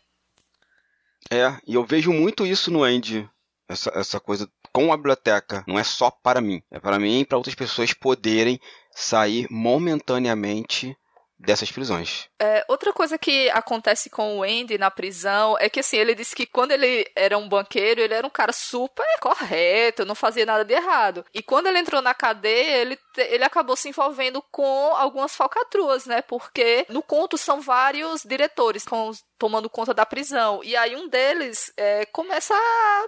É, 1.29 1.57
e 1.67 1.73
eu 1.73 1.83
vejo 1.83 2.13
muito 2.13 2.45
isso 2.45 2.71
no 2.71 2.83
Andy, 2.83 3.29
essa, 3.67 3.91
essa 3.93 4.19
coisa 4.19 4.49
com 4.75 4.91
a 4.91 4.97
biblioteca. 4.97 5.63
Não 5.65 5.79
é 5.79 5.85
só 5.85 6.11
para 6.11 6.41
mim. 6.41 6.61
É 6.69 6.81
para 6.81 6.99
mim 6.99 7.21
e 7.21 7.25
para 7.25 7.37
outras 7.37 7.55
pessoas 7.55 7.93
poderem 7.93 8.59
sair 8.91 9.47
momentaneamente 9.49 10.97
dessas 11.39 11.71
prisões. 11.71 12.27
É, 12.39 12.65
outra 12.67 12.91
coisa 12.91 13.17
que 13.17 13.49
acontece 13.51 14.09
com 14.09 14.39
o 14.39 14.43
Andy 14.43 14.77
na 14.77 14.91
prisão 14.91 15.55
é 15.59 15.69
que 15.69 15.79
assim, 15.79 15.97
ele 15.97 16.15
disse 16.15 16.35
que 16.35 16.45
quando 16.45 16.71
ele 16.71 17.09
era 17.15 17.37
um 17.37 17.47
banqueiro, 17.47 18.01
ele 18.01 18.13
era 18.13 18.27
um 18.27 18.29
cara 18.29 18.51
super 18.51 19.05
correto, 19.21 20.05
não 20.05 20.15
fazia 20.15 20.45
nada 20.45 20.65
de 20.65 20.73
errado. 20.73 21.25
E 21.33 21.41
quando 21.41 21.67
ele 21.67 21.79
entrou 21.79 22.01
na 22.01 22.13
cadeia, 22.13 22.77
ele, 22.77 22.99
ele 23.17 23.43
acabou 23.43 23.77
se 23.77 23.87
envolvendo 23.87 24.41
com 24.51 24.93
algumas 24.95 25.35
falcatruas, 25.35 26.05
né? 26.05 26.21
Porque 26.21 26.85
no 26.89 27.01
conto 27.01 27.37
são 27.37 27.61
vários 27.61 28.23
diretores 28.23 28.83
com, 28.83 29.11
tomando 29.37 29.69
conta 29.69 29.93
da 29.93 30.05
prisão. 30.05 30.61
E 30.63 30.75
aí 30.75 30.95
um 30.95 31.07
deles 31.07 31.71
é, 31.77 32.05
começa 32.07 32.53
a 32.53 33.05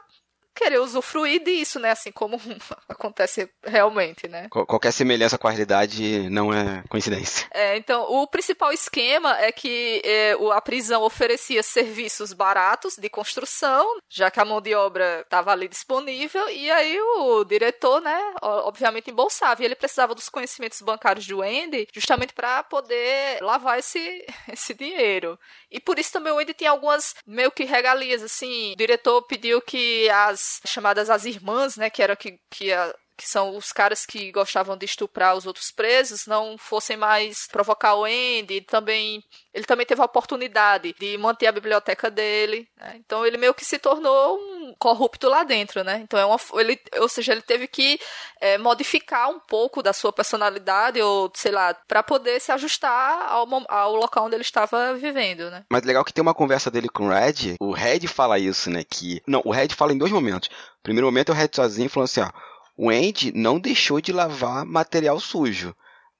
querer 0.57 0.79
usufruir 0.79 1.43
disso, 1.43 1.79
né? 1.79 1.91
Assim 1.91 2.11
como 2.11 2.39
acontece 2.89 3.49
realmente, 3.63 4.27
né? 4.27 4.47
Qualquer 4.49 4.91
semelhança 4.91 5.37
com 5.37 5.47
a 5.47 5.51
realidade 5.51 6.29
não 6.29 6.51
é 6.51 6.83
coincidência. 6.89 7.47
É, 7.51 7.77
então, 7.77 8.03
o 8.09 8.27
principal 8.27 8.71
esquema 8.71 9.37
é 9.39 9.51
que 9.51 10.01
é, 10.03 10.35
a 10.53 10.61
prisão 10.61 11.03
oferecia 11.03 11.61
serviços 11.61 12.33
baratos 12.33 12.95
de 12.97 13.09
construção, 13.09 13.85
já 14.09 14.31
que 14.31 14.39
a 14.39 14.45
mão 14.45 14.59
de 14.61 14.73
obra 14.73 15.21
estava 15.21 15.51
ali 15.51 15.67
disponível, 15.67 16.49
e 16.49 16.69
aí 16.71 16.99
o 16.99 17.43
diretor, 17.43 18.01
né, 18.01 18.19
obviamente 18.41 19.11
embolsava, 19.11 19.61
e 19.61 19.65
ele 19.65 19.75
precisava 19.75 20.15
dos 20.15 20.29
conhecimentos 20.29 20.81
bancários 20.81 21.27
do 21.27 21.41
Andy 21.41 21.87
justamente 21.93 22.33
para 22.33 22.63
poder 22.63 23.41
lavar 23.41 23.77
esse, 23.79 24.25
esse 24.51 24.73
dinheiro. 24.73 25.37
E 25.69 25.79
por 25.79 25.99
isso 25.99 26.11
também 26.11 26.33
o 26.33 26.39
Andy 26.39 26.53
tinha 26.53 26.71
algumas 26.71 27.15
meio 27.25 27.51
que 27.51 27.63
regalias, 27.63 28.23
assim, 28.23 28.73
o 28.73 28.77
diretor 28.77 29.21
pediu 29.23 29.61
que 29.61 30.09
as 30.09 30.46
chamadas 30.65 31.09
as 31.09 31.25
irmãs, 31.25 31.77
né, 31.77 31.89
que 31.89 32.01
era 32.01 32.15
que, 32.15 32.39
que 32.49 32.73
a, 32.73 32.93
que 33.17 33.27
são 33.27 33.57
os 33.57 33.71
caras 33.71 34.05
que 34.05 34.31
gostavam 34.31 34.77
de 34.77 34.85
estuprar 34.85 35.35
os 35.35 35.47
outros 35.47 35.71
presos, 35.71 36.27
não 36.27 36.55
fossem 36.55 36.95
mais 36.95 37.47
provocar 37.47 37.95
o 37.95 38.05
Andy. 38.05 38.61
Também, 38.61 39.23
ele 39.51 39.65
também 39.65 39.87
teve 39.87 39.99
a 39.99 40.05
oportunidade 40.05 40.93
de 40.99 41.17
manter 41.17 41.47
a 41.47 41.51
biblioteca 41.51 42.11
dele. 42.11 42.69
Né? 42.77 42.97
Então 42.99 43.25
ele 43.25 43.37
meio 43.37 43.55
que 43.55 43.65
se 43.65 43.79
tornou 43.79 44.37
um 44.37 44.75
corrupto 44.77 45.27
lá 45.27 45.43
dentro, 45.43 45.83
né? 45.83 45.99
Então 46.03 46.19
é 46.19 46.25
uma, 46.25 46.37
ele, 46.59 46.79
ou 46.99 47.09
seja, 47.09 47.31
ele 47.31 47.41
teve 47.41 47.67
que 47.67 47.99
é, 48.39 48.59
modificar 48.59 49.31
um 49.31 49.39
pouco 49.39 49.81
da 49.81 49.93
sua 49.93 50.13
personalidade 50.13 51.01
ou 51.01 51.31
sei 51.33 51.51
lá 51.51 51.73
para 51.73 52.03
poder 52.03 52.39
se 52.39 52.51
ajustar 52.51 53.31
ao, 53.31 53.47
ao 53.67 53.95
local 53.95 54.25
onde 54.25 54.35
ele 54.35 54.43
estava 54.43 54.93
vivendo, 54.93 55.49
né? 55.49 55.65
Mas 55.71 55.83
legal 55.83 56.05
que 56.05 56.13
tem 56.13 56.21
uma 56.21 56.35
conversa 56.35 56.69
dele 56.69 56.87
com 56.87 57.07
o 57.07 57.09
Red. 57.09 57.55
O 57.59 57.71
Red 57.71 58.07
fala 58.07 58.37
isso, 58.37 58.69
né? 58.69 58.83
Que 58.87 59.23
não, 59.25 59.41
o 59.43 59.51
Red 59.51 59.69
fala 59.69 59.91
em 59.91 59.97
dois 59.97 60.11
momentos. 60.11 60.49
O 60.49 60.83
primeiro 60.83 61.07
momento 61.07 61.31
é 61.31 61.33
o 61.33 61.37
Red 61.37 61.49
sozinho 61.53 61.89
falando 61.89 62.05
assim, 62.05 62.21
ó 62.21 62.56
o 62.77 62.89
Andy 62.89 63.31
não 63.35 63.59
deixou 63.59 63.99
de 63.99 64.13
lavar 64.13 64.63
material 64.65 65.19
sujo. 65.19 65.75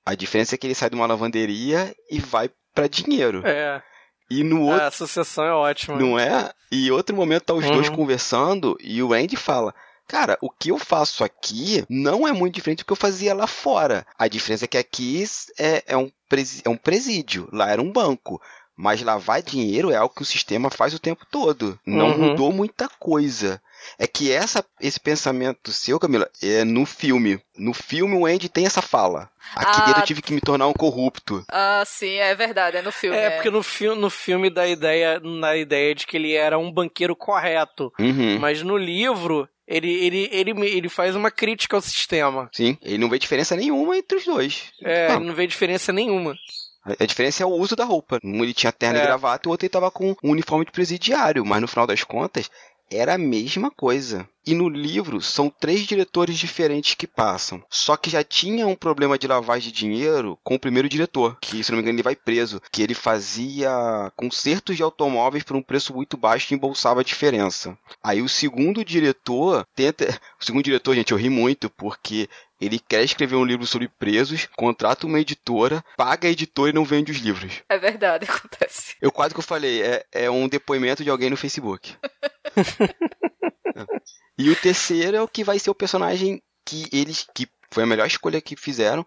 A 0.05 0.15
diferença 0.15 0.55
é 0.55 0.57
que 0.57 0.65
ele 0.65 0.73
sai 0.73 0.89
de 0.89 0.95
uma 0.95 1.05
lavanderia 1.05 1.95
e 2.09 2.19
vai 2.19 2.49
para 2.73 2.87
dinheiro. 2.87 3.45
É. 3.45 3.81
E 4.29 4.43
no 4.43 4.63
outro. 4.63 4.83
A 4.83 4.87
associação 4.87 5.45
é 5.45 5.53
ótima. 5.53 5.97
Não 5.97 6.17
é? 6.17 6.51
E 6.71 6.91
outro 6.91 7.15
momento 7.15 7.43
tá 7.43 7.53
os 7.53 7.65
uhum. 7.65 7.73
dois 7.73 7.89
conversando 7.89 8.77
e 8.81 9.01
o 9.01 9.13
Andy 9.13 9.35
fala: 9.35 9.73
Cara, 10.07 10.37
o 10.41 10.49
que 10.49 10.71
eu 10.71 10.77
faço 10.77 11.23
aqui 11.23 11.85
não 11.89 12.27
é 12.27 12.31
muito 12.31 12.55
diferente 12.55 12.79
do 12.79 12.85
que 12.85 12.91
eu 12.93 12.97
fazia 12.97 13.33
lá 13.33 13.45
fora. 13.45 14.05
A 14.17 14.27
diferença 14.27 14.65
é 14.65 14.67
que 14.67 14.77
aqui 14.77 15.23
é, 15.59 15.83
é, 15.87 15.97
um, 15.97 16.09
é 16.63 16.69
um 16.69 16.77
presídio, 16.77 17.47
lá 17.51 17.69
era 17.69 17.81
um 17.81 17.91
banco. 17.91 18.41
Mas 18.75 19.01
lavar 19.01 19.41
dinheiro 19.41 19.91
é 19.91 19.95
algo 19.95 20.13
que 20.13 20.21
o 20.21 20.25
sistema 20.25 20.69
faz 20.69 20.93
o 20.93 20.99
tempo 20.99 21.25
todo. 21.29 21.79
Não 21.85 22.11
uhum. 22.11 22.29
mudou 22.29 22.53
muita 22.53 22.87
coisa. 22.87 23.61
É 23.97 24.07
que 24.07 24.31
essa, 24.31 24.63
esse 24.79 24.99
pensamento 24.99 25.71
seu, 25.71 25.99
Camila, 25.99 26.29
é 26.41 26.63
no 26.63 26.85
filme. 26.85 27.39
No 27.57 27.73
filme 27.73 28.15
o 28.15 28.25
Andy 28.25 28.49
tem 28.49 28.65
essa 28.65 28.81
fala. 28.81 29.29
Aqui 29.55 29.81
ah, 29.81 29.85
dentro 29.85 30.01
eu 30.01 30.05
tive 30.05 30.21
que 30.21 30.33
me 30.33 30.41
tornar 30.41 30.67
um 30.67 30.73
corrupto. 30.73 31.43
Ah, 31.49 31.83
sim, 31.85 32.15
é 32.15 32.35
verdade, 32.35 32.77
é 32.77 32.81
no 32.81 32.91
filme. 32.91 33.17
É, 33.17 33.25
é. 33.25 33.29
porque 33.31 33.49
no, 33.49 33.63
fi 33.63 33.87
no 33.87 34.09
filme 34.09 34.49
dá 34.49 34.63
a 34.63 34.67
ideia, 34.67 35.19
na 35.19 35.55
ideia 35.55 35.95
de 35.95 36.05
que 36.05 36.17
ele 36.17 36.33
era 36.33 36.57
um 36.57 36.71
banqueiro 36.71 37.15
correto. 37.15 37.91
Uhum. 37.99 38.39
Mas 38.39 38.61
no 38.61 38.77
livro, 38.77 39.47
ele, 39.67 39.89
ele, 39.89 40.29
ele, 40.31 40.51
ele 40.65 40.89
faz 40.89 41.15
uma 41.15 41.31
crítica 41.31 41.75
ao 41.75 41.81
sistema. 41.81 42.49
Sim, 42.51 42.77
ele 42.81 42.97
não 42.97 43.09
vê 43.09 43.17
diferença 43.19 43.55
nenhuma 43.55 43.97
entre 43.97 44.17
os 44.17 44.25
dois. 44.25 44.71
É, 44.83 45.09
não. 45.09 45.15
ele 45.17 45.25
não 45.25 45.35
vê 45.35 45.47
diferença 45.47 45.91
nenhuma. 45.91 46.35
A 46.99 47.05
diferença 47.05 47.43
é 47.43 47.45
o 47.45 47.51
uso 47.51 47.75
da 47.75 47.83
roupa. 47.83 48.17
Um 48.23 48.43
ele 48.43 48.53
tinha 48.53 48.71
terno 48.71 48.97
é. 48.97 49.01
e 49.01 49.05
gravata 49.05 49.45
e 49.45 49.47
o 49.49 49.51
outro 49.51 49.65
ele 49.65 49.69
tava 49.69 49.91
com 49.91 50.15
um 50.23 50.31
uniforme 50.31 50.63
de 50.63 50.71
presidiário. 50.71 51.45
Mas 51.45 51.59
no 51.59 51.67
final 51.67 51.85
das 51.85 52.03
contas, 52.03 52.49
era 52.89 53.15
a 53.15 53.17
mesma 53.17 53.69
coisa. 53.69 54.27
E 54.45 54.53
no 54.55 54.69
livro 54.69 55.21
são 55.21 55.49
três 55.49 55.81
diretores 55.81 56.37
diferentes 56.37 56.95
que 56.95 57.05
passam. 57.05 57.61
Só 57.69 57.97
que 57.97 58.09
já 58.09 58.23
tinha 58.23 58.65
um 58.65 58.75
problema 58.75 59.17
de 59.17 59.27
lavagem 59.27 59.69
de 59.69 59.77
dinheiro 59.77 60.39
com 60.41 60.55
o 60.55 60.59
primeiro 60.59 60.87
diretor, 60.87 61.37
que 61.41 61.61
se 61.61 61.69
não 61.69 61.77
me 61.77 61.81
engano 61.81 61.97
ele 61.97 62.03
vai 62.03 62.15
preso, 62.15 62.61
que 62.71 62.81
ele 62.81 62.93
fazia 62.93 63.69
consertos 64.15 64.77
de 64.77 64.83
automóveis 64.83 65.43
por 65.43 65.57
um 65.57 65.61
preço 65.61 65.93
muito 65.93 66.15
baixo 66.15 66.53
e 66.53 66.55
embolsava 66.55 67.01
a 67.01 67.03
diferença. 67.03 67.77
Aí 68.01 68.21
o 68.21 68.29
segundo 68.29 68.85
diretor 68.85 69.67
tenta, 69.75 70.05
o 70.39 70.45
segundo 70.45 70.63
diretor, 70.63 70.95
gente, 70.95 71.11
eu 71.11 71.17
ri 71.17 71.29
muito 71.29 71.69
porque 71.69 72.29
ele 72.59 72.79
quer 72.79 73.03
escrever 73.03 73.35
um 73.35 73.45
livro 73.45 73.65
sobre 73.65 73.87
presos, 73.87 74.47
contrata 74.57 75.05
uma 75.05 75.19
editora, 75.19 75.83
paga 75.95 76.27
a 76.27 76.31
editora 76.31 76.71
e 76.71 76.73
não 76.73 76.83
vende 76.83 77.11
os 77.11 77.17
livros. 77.17 77.61
É 77.69 77.77
verdade, 77.77 78.25
acontece. 78.29 78.95
Eu 79.01 79.11
quase 79.11 79.33
que 79.33 79.39
eu 79.39 79.43
falei, 79.43 79.81
é, 79.81 80.05
é 80.11 80.29
um 80.29 80.47
depoimento 80.47 81.03
de 81.03 81.09
alguém 81.09 81.29
no 81.29 81.37
Facebook. 81.37 81.95
e 84.37 84.49
o 84.49 84.55
terceiro 84.55 85.17
é 85.17 85.21
o 85.21 85.27
que 85.27 85.43
vai 85.43 85.59
ser 85.59 85.69
o 85.69 85.75
personagem 85.75 86.41
que 86.65 86.87
eles. 86.91 87.25
que 87.35 87.47
foi 87.71 87.83
a 87.83 87.87
melhor 87.87 88.07
escolha 88.07 88.41
que 88.41 88.55
fizeram, 88.55 89.05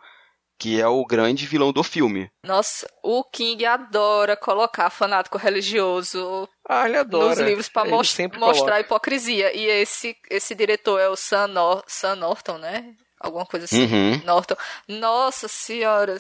que 0.59 0.79
é 0.79 0.87
o 0.87 1.05
grande 1.07 1.47
vilão 1.47 1.73
do 1.73 1.83
filme. 1.83 2.31
Nossa, 2.45 2.87
o 3.03 3.25
King 3.25 3.65
adora 3.65 4.37
colocar 4.37 4.91
fanático 4.91 5.39
religioso 5.39 6.47
ah, 6.69 6.87
ele 6.87 6.99
adora. 6.99 7.31
nos 7.31 7.39
livros 7.39 7.69
para 7.69 7.89
most 7.89 8.29
mostrar 8.39 8.77
a 8.77 8.81
hipocrisia. 8.81 9.57
E 9.57 9.65
esse, 9.65 10.15
esse 10.31 10.55
diretor 10.55 11.01
é 11.01 11.09
o 11.09 11.17
Sam, 11.17 11.49
Nor 11.49 11.83
Sam 11.89 12.17
Norton, 12.17 12.59
né? 12.59 12.95
Alguma 13.21 13.45
coisa 13.45 13.67
assim. 13.67 13.85
Uhum. 13.85 14.23
Norton. 14.25 14.57
Nossa 14.89 15.47
senhora 15.47 16.19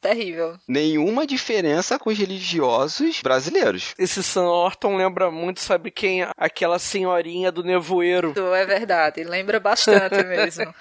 terrível. 0.00 0.56
Nenhuma 0.66 1.26
diferença 1.26 1.98
com 1.98 2.10
os 2.10 2.18
religiosos 2.18 3.20
brasileiros. 3.22 3.94
Esse 3.98 4.22
Sam 4.22 4.46
Orton 4.46 4.96
lembra 4.96 5.30
muito, 5.30 5.60
sabe 5.60 5.90
quem? 5.90 6.26
Aquela 6.36 6.78
senhorinha 6.78 7.52
do 7.52 7.62
nevoeiro. 7.62 8.34
É 8.54 8.66
verdade, 8.66 9.22
lembra 9.24 9.60
bastante 9.60 10.22
mesmo. 10.24 10.72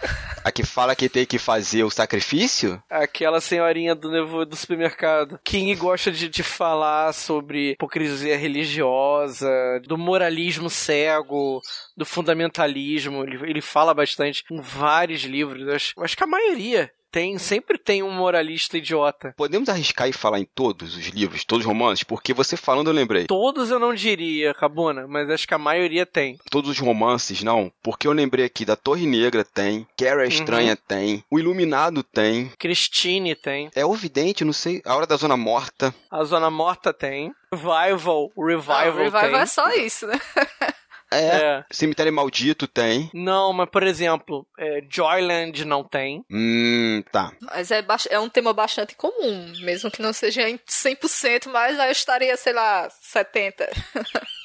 A 0.44 0.52
que 0.52 0.66
fala 0.66 0.96
que 0.96 1.10
tem 1.10 1.26
que 1.26 1.38
fazer 1.38 1.84
o 1.84 1.90
sacrifício? 1.90 2.82
Aquela 2.90 3.42
senhorinha 3.42 3.94
do 3.94 4.12
nevoeiro 4.12 4.50
do 4.50 4.56
supermercado. 4.56 5.40
King 5.44 5.76
gosta 5.76 6.12
de, 6.12 6.30
de 6.30 6.44
falar 6.44 7.14
sobre 7.14 7.72
hipocrisia 7.72 8.38
religiosa, 8.38 9.50
do 9.86 9.98
moralismo 9.98 10.70
cego, 10.70 11.62
do 11.96 12.06
fundamentalismo. 12.06 13.24
Ele, 13.24 13.50
ele 13.50 13.62
fala 13.62 13.94
bastante 13.94 14.44
em 14.50 14.62
vários 14.62 15.24
livros. 15.24 15.68
Acho, 15.68 15.94
acho 16.02 16.18
que 16.18 16.24
a 16.24 16.28
maioria 16.28 16.92
tem, 17.12 17.38
sempre 17.38 17.78
tem 17.78 18.04
um 18.04 18.12
moralista 18.12 18.78
idiota. 18.78 19.34
Podemos 19.36 19.70
arriscar 19.70 20.08
e 20.08 20.14
falar 20.14 20.40
em 20.40 20.46
todos 20.46 20.96
os 20.96 21.08
livros, 21.08 21.44
todos 21.44 21.66
os 21.66 21.68
romances? 21.68 22.04
Porque 22.04 22.34
você 22.34 22.56
falando 22.56 22.88
eu 22.90 22.94
lembrei. 22.94 23.26
Todos 23.26 23.70
eu 23.72 23.80
não 23.80 23.94
diria, 23.94 24.54
Cabuna, 24.54 25.08
mas 25.08 25.30
acho 25.30 25.48
que 25.48 25.54
a 25.54 25.60
maioria 25.60 26.06
tem. 26.06 26.38
Todos 26.50 26.70
os 26.70 26.80
romances, 26.80 27.44
não. 27.44 27.72
Porque 27.82 28.08
eu 28.08 28.12
lembrei 28.12 28.46
aqui 28.46 28.66
da 28.66 28.76
Torre 28.76 29.06
Negra 29.06 29.44
tem, 29.44 29.88
Carrie 29.98 30.14
a 30.14 30.24
uhum. 30.24 30.28
Estranha 30.28 30.72
uhum. 30.72 30.84
tem, 30.88 31.24
O 31.30 31.40
Iluminado 31.40 32.04
tem. 32.04 32.52
Christine 32.58 33.36
tem. 33.36 33.70
É 33.76 33.86
o 33.86 33.94
Vidente, 33.94 34.46
não 34.46 34.54
sei, 34.54 34.82
A 34.86 34.96
Hora 34.96 35.08
da 35.08 35.18
Zona 35.18 35.38
Morta. 35.38 35.94
A 36.10 36.24
Zona 36.24 36.50
Morta 36.50 36.94
tem. 36.94 37.32
Revival, 37.52 38.32
Revival, 38.38 38.78
ah, 38.78 38.90
o 38.90 38.98
Revival 38.98 39.22
tem. 39.22 39.40
é 39.40 39.46
só 39.46 39.70
isso, 39.72 40.08
né? 40.08 40.20
É, 41.12 41.18
é. 41.18 41.66
Cemitério 41.72 42.14
Maldito 42.14 42.68
tem. 42.68 43.10
Não, 43.14 43.52
mas 43.54 43.70
por 43.70 43.84
exemplo, 43.84 44.46
é, 44.58 44.84
Joyland 44.90 45.66
não 45.66 45.84
tem. 45.84 46.24
Hum, 46.32 47.04
tá. 47.12 47.34
Mas 47.42 47.72
é, 47.72 47.84
é 48.10 48.20
um 48.20 48.30
tema 48.30 48.54
bastante 48.54 48.96
comum, 48.96 49.54
mesmo 49.62 49.90
que 49.90 50.02
não 50.02 50.14
seja 50.14 50.48
em 50.48 50.58
100%, 50.58 51.48
mas 51.48 51.80
aí 51.80 51.90
eu 51.90 51.92
estaria, 51.92 52.36
sei 52.38 52.54
lá, 52.54 52.88
70%. 52.88 53.70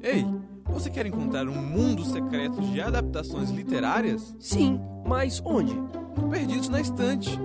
Ei, 0.00 0.24
você 0.64 0.90
quer 0.90 1.06
encontrar 1.06 1.46
um 1.48 1.56
mundo 1.56 2.04
secreto 2.04 2.60
de 2.62 2.80
adaptações 2.80 3.50
literárias? 3.50 4.34
Sim, 4.38 4.80
mas 5.04 5.42
onde? 5.44 5.74
Perdidos 6.30 6.68
na 6.68 6.80
Estante 6.80 7.38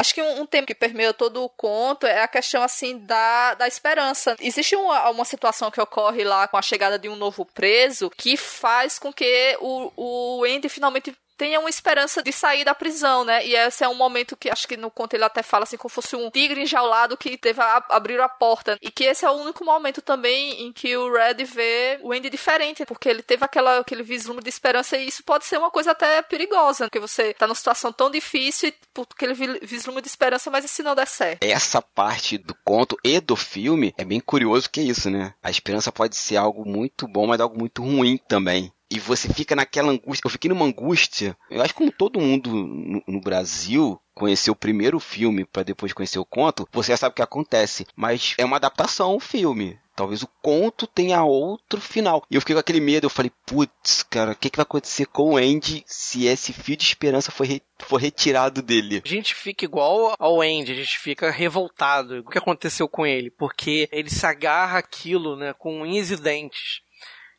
Acho 0.00 0.14
que 0.14 0.22
um, 0.22 0.40
um, 0.40 0.46
tema 0.46 0.66
que 0.66 0.74
permeia 0.74 1.12
todo 1.12 1.44
o 1.44 1.48
conto 1.50 2.06
é 2.06 2.22
a 2.22 2.28
questão, 2.28 2.62
assim, 2.62 2.96
da, 3.00 3.52
da 3.52 3.68
esperança. 3.68 4.34
Existe 4.40 4.74
uma, 4.74 5.10
uma 5.10 5.24
situação 5.26 5.70
que 5.70 5.78
ocorre 5.78 6.24
lá 6.24 6.48
com 6.48 6.56
a 6.56 6.62
chegada 6.62 6.98
de 6.98 7.06
um 7.06 7.16
novo 7.16 7.44
preso 7.44 8.08
que 8.08 8.34
faz 8.34 8.98
com 8.98 9.12
que 9.12 9.58
o, 9.60 9.92
o 9.94 10.44
Andy 10.44 10.70
finalmente 10.70 11.14
tenha 11.40 11.58
uma 11.58 11.70
esperança 11.70 12.22
de 12.22 12.30
sair 12.32 12.66
da 12.66 12.74
prisão, 12.74 13.24
né? 13.24 13.46
E 13.46 13.56
esse 13.56 13.82
é 13.82 13.88
um 13.88 13.94
momento 13.94 14.36
que 14.36 14.50
acho 14.50 14.68
que 14.68 14.76
no 14.76 14.90
conto 14.90 15.14
ele 15.14 15.24
até 15.24 15.42
fala 15.42 15.64
assim 15.64 15.78
como 15.78 15.88
fosse 15.88 16.14
um 16.14 16.30
tigre 16.30 16.60
enjaulado 16.60 17.16
que 17.16 17.38
teve 17.38 17.62
a 17.62 17.82
abrir 17.88 18.20
a 18.20 18.28
porta. 18.28 18.76
E 18.82 18.90
que 18.90 19.04
esse 19.04 19.24
é 19.24 19.30
o 19.30 19.36
único 19.36 19.64
momento 19.64 20.02
também 20.02 20.66
em 20.66 20.70
que 20.70 20.94
o 20.94 21.10
Red 21.10 21.42
vê 21.46 21.98
o 22.02 22.12
Andy 22.12 22.28
diferente, 22.28 22.84
porque 22.84 23.08
ele 23.08 23.22
teve 23.22 23.42
aquela, 23.42 23.78
aquele 23.78 24.02
vislumbre 24.02 24.44
de 24.44 24.50
esperança 24.50 24.98
e 24.98 25.08
isso 25.08 25.24
pode 25.24 25.46
ser 25.46 25.56
uma 25.56 25.70
coisa 25.70 25.92
até 25.92 26.20
perigosa, 26.20 26.84
porque 26.84 27.00
você 27.00 27.32
tá 27.32 27.46
numa 27.46 27.54
situação 27.54 27.90
tão 27.90 28.10
difícil 28.10 28.68
e 28.68 28.74
por 28.92 29.06
aquele 29.10 29.32
vislumbre 29.62 30.02
de 30.02 30.08
esperança, 30.08 30.50
mas 30.50 30.66
e 30.66 30.68
se 30.68 30.82
não 30.82 30.94
der 30.94 31.06
certo? 31.06 31.42
Essa 31.42 31.80
parte 31.80 32.36
do 32.36 32.54
conto 32.62 32.98
e 33.02 33.18
do 33.18 33.34
filme 33.34 33.94
é 33.96 34.04
bem 34.04 34.20
curioso 34.20 34.68
que 34.68 34.80
é 34.80 34.82
isso, 34.82 35.08
né? 35.08 35.32
A 35.42 35.48
esperança 35.48 35.90
pode 35.90 36.16
ser 36.16 36.36
algo 36.36 36.68
muito 36.68 37.08
bom, 37.08 37.26
mas 37.26 37.40
algo 37.40 37.58
muito 37.58 37.82
ruim 37.82 38.18
também 38.28 38.70
e 38.90 38.98
você 38.98 39.32
fica 39.32 39.54
naquela 39.54 39.92
angústia. 39.92 40.26
Eu 40.26 40.30
fiquei 40.30 40.48
numa 40.48 40.64
angústia. 40.64 41.36
Eu 41.48 41.62
acho 41.62 41.72
que 41.72 41.78
como 41.78 41.92
todo 41.92 42.20
mundo 42.20 42.50
no, 42.50 43.02
no 43.06 43.20
Brasil 43.20 44.00
conheceu 44.14 44.52
o 44.52 44.56
primeiro 44.56 44.98
filme 44.98 45.44
para 45.44 45.62
depois 45.62 45.92
conhecer 45.92 46.18
o 46.18 46.24
conto, 46.24 46.68
você 46.72 46.92
já 46.92 46.96
sabe 46.96 47.12
o 47.12 47.16
que 47.16 47.22
acontece. 47.22 47.86
Mas 47.94 48.34
é 48.36 48.44
uma 48.44 48.56
adaptação 48.56 49.14
o 49.14 49.20
filme. 49.20 49.78
Talvez 49.94 50.22
o 50.22 50.28
conto 50.40 50.86
tenha 50.86 51.22
outro 51.24 51.78
final. 51.78 52.24
E 52.30 52.34
eu 52.34 52.40
fiquei 52.40 52.54
com 52.54 52.60
aquele 52.60 52.80
medo, 52.80 53.04
eu 53.04 53.10
falei, 53.10 53.30
putz, 53.44 54.02
cara, 54.02 54.32
o 54.32 54.34
que, 54.34 54.48
que 54.48 54.56
vai 54.56 54.62
acontecer 54.62 55.04
com 55.04 55.34
o 55.34 55.36
Andy 55.36 55.84
se 55.86 56.26
esse 56.26 56.54
fio 56.54 56.74
de 56.74 56.84
esperança 56.84 57.30
for, 57.30 57.46
re 57.46 57.60
retirado 57.98 58.62
dele? 58.62 59.02
A 59.04 59.08
gente 59.08 59.34
fica 59.34 59.64
igual 59.64 60.14
ao 60.18 60.40
Andy, 60.40 60.72
a 60.72 60.74
gente 60.74 60.98
fica 60.98 61.30
revoltado. 61.30 62.20
O 62.20 62.30
que 62.30 62.38
aconteceu 62.38 62.88
com 62.88 63.06
ele? 63.06 63.30
Porque 63.30 63.88
ele 63.92 64.08
se 64.08 64.24
agarra 64.24 64.78
aquilo, 64.78 65.36
né, 65.36 65.52
com 65.58 65.82
unhas 65.82 66.10
e 66.10 66.16
dentes. 66.16 66.80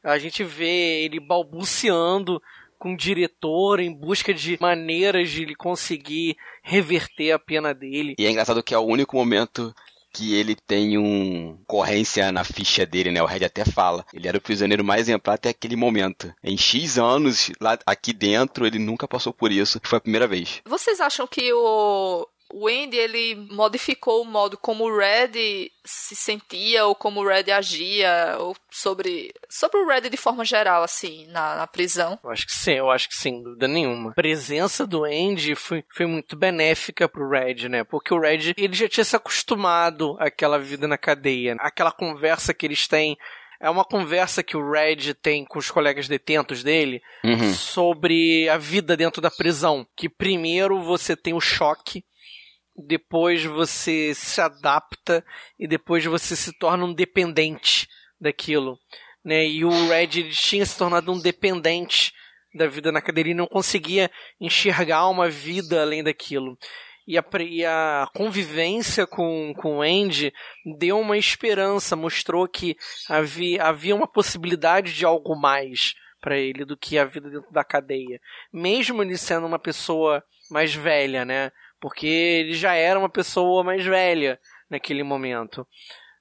A 0.03 0.17
gente 0.17 0.43
vê 0.43 1.03
ele 1.03 1.19
balbuciando 1.19 2.41
com 2.77 2.93
o 2.93 2.97
diretor 2.97 3.79
em 3.79 3.93
busca 3.93 4.33
de 4.33 4.57
maneiras 4.59 5.29
de 5.29 5.43
ele 5.43 5.55
conseguir 5.55 6.35
reverter 6.63 7.31
a 7.31 7.37
pena 7.37 7.73
dele. 7.73 8.15
E 8.17 8.25
é 8.25 8.31
engraçado 8.31 8.63
que 8.63 8.73
é 8.73 8.77
o 8.77 8.81
único 8.81 9.15
momento 9.15 9.73
que 10.13 10.35
ele 10.35 10.55
tem 10.55 10.97
um 10.97 11.57
corrência 11.65 12.31
na 12.31 12.43
ficha 12.43 12.85
dele, 12.85 13.11
né? 13.11 13.21
O 13.21 13.25
Red 13.25 13.45
até 13.45 13.63
fala. 13.63 14.05
Ele 14.13 14.27
era 14.27 14.37
o 14.37 14.41
prisioneiro 14.41 14.83
mais 14.83 15.01
exemplar 15.01 15.35
até 15.35 15.49
aquele 15.49 15.75
momento. 15.75 16.33
Em 16.43 16.57
X 16.57 16.97
anos, 16.97 17.51
lá 17.61 17.77
aqui 17.85 18.11
dentro, 18.11 18.65
ele 18.65 18.79
nunca 18.79 19.07
passou 19.07 19.31
por 19.31 19.51
isso. 19.51 19.79
Foi 19.83 19.97
a 19.97 20.01
primeira 20.01 20.27
vez. 20.27 20.61
Vocês 20.65 20.99
acham 20.99 21.25
que 21.27 21.53
o 21.53 22.27
o 22.53 22.67
Andy 22.67 22.97
ele 22.97 23.35
modificou 23.51 24.21
o 24.21 24.25
modo 24.25 24.57
como 24.57 24.85
o 24.85 24.97
Red 24.97 25.69
se 25.83 26.15
sentia 26.15 26.85
ou 26.85 26.93
como 26.93 27.21
o 27.21 27.27
Red 27.27 27.51
agia 27.51 28.37
ou 28.39 28.55
sobre 28.69 29.33
sobre 29.49 29.79
o 29.79 29.87
Red 29.87 30.09
de 30.09 30.17
forma 30.17 30.45
geral 30.45 30.83
assim 30.83 31.25
na, 31.27 31.55
na 31.55 31.67
prisão. 31.67 32.19
Eu 32.23 32.29
acho 32.29 32.45
que 32.45 32.53
sim, 32.53 32.73
eu 32.73 32.91
acho 32.91 33.09
que 33.09 33.15
sem 33.15 33.41
dúvida 33.41 33.67
nenhuma. 33.67 34.11
A 34.11 34.13
presença 34.15 34.85
do 34.85 35.03
Andy 35.03 35.55
foi, 35.55 35.83
foi 35.89 36.05
muito 36.05 36.35
benéfica 36.35 37.07
pro 37.07 37.29
Red, 37.29 37.69
né? 37.69 37.83
Porque 37.83 38.13
o 38.13 38.19
Red 38.19 38.53
ele 38.57 38.73
já 38.73 38.87
tinha 38.87 39.03
se 39.03 39.15
acostumado 39.15 40.15
àquela 40.19 40.59
vida 40.59 40.87
na 40.87 40.97
cadeia, 40.97 41.55
aquela 41.59 41.91
conversa 41.91 42.53
que 42.53 42.65
eles 42.65 42.87
têm 42.87 43.17
é 43.61 43.69
uma 43.69 43.85
conversa 43.85 44.41
que 44.41 44.57
o 44.57 44.71
Red 44.71 45.13
tem 45.21 45.45
com 45.45 45.59
os 45.59 45.69
colegas 45.69 46.07
detentos 46.07 46.63
dele 46.63 46.99
uhum. 47.23 47.53
sobre 47.53 48.49
a 48.49 48.57
vida 48.57 48.97
dentro 48.97 49.21
da 49.21 49.29
prisão. 49.29 49.85
Que 49.95 50.09
primeiro 50.09 50.81
você 50.81 51.15
tem 51.15 51.35
o 51.35 51.39
choque 51.39 52.03
depois 52.75 53.43
você 53.43 54.13
se 54.13 54.39
adapta 54.39 55.23
e 55.59 55.67
depois 55.67 56.05
você 56.05 56.35
se 56.35 56.57
torna 56.57 56.85
um 56.85 56.93
dependente 56.93 57.87
daquilo. 58.19 58.79
Né? 59.23 59.47
E 59.47 59.65
o 59.65 59.89
Red 59.89 60.29
tinha 60.31 60.65
se 60.65 60.77
tornado 60.77 61.11
um 61.11 61.19
dependente 61.19 62.13
da 62.53 62.67
vida 62.67 62.91
na 62.91 63.01
cadeira 63.01 63.29
e 63.29 63.33
não 63.33 63.47
conseguia 63.47 64.11
enxergar 64.39 65.07
uma 65.07 65.29
vida 65.29 65.81
além 65.81 66.03
daquilo. 66.03 66.57
E 67.07 67.17
a, 67.17 67.25
e 67.39 67.65
a 67.65 68.07
convivência 68.13 69.07
com, 69.07 69.53
com 69.57 69.77
o 69.77 69.81
Andy 69.81 70.31
deu 70.77 70.99
uma 70.99 71.17
esperança, 71.17 71.95
mostrou 71.95 72.47
que 72.47 72.77
havia, 73.09 73.63
havia 73.63 73.95
uma 73.95 74.07
possibilidade 74.07 74.93
de 74.93 75.03
algo 75.03 75.35
mais 75.35 75.95
para 76.21 76.37
ele 76.37 76.63
do 76.63 76.77
que 76.77 76.99
a 76.99 77.05
vida 77.05 77.29
dentro 77.29 77.51
da 77.51 77.63
cadeia. 77.63 78.21
Mesmo 78.53 79.01
ele 79.01 79.17
sendo 79.17 79.47
uma 79.47 79.57
pessoa 79.57 80.23
mais 80.49 80.75
velha, 80.75 81.25
né? 81.25 81.51
Porque 81.81 82.05
ele 82.07 82.53
já 82.53 82.73
era 82.75 82.97
uma 82.97 83.09
pessoa 83.09 83.63
mais 83.63 83.83
velha 83.83 84.39
naquele 84.69 85.01
momento. 85.01 85.67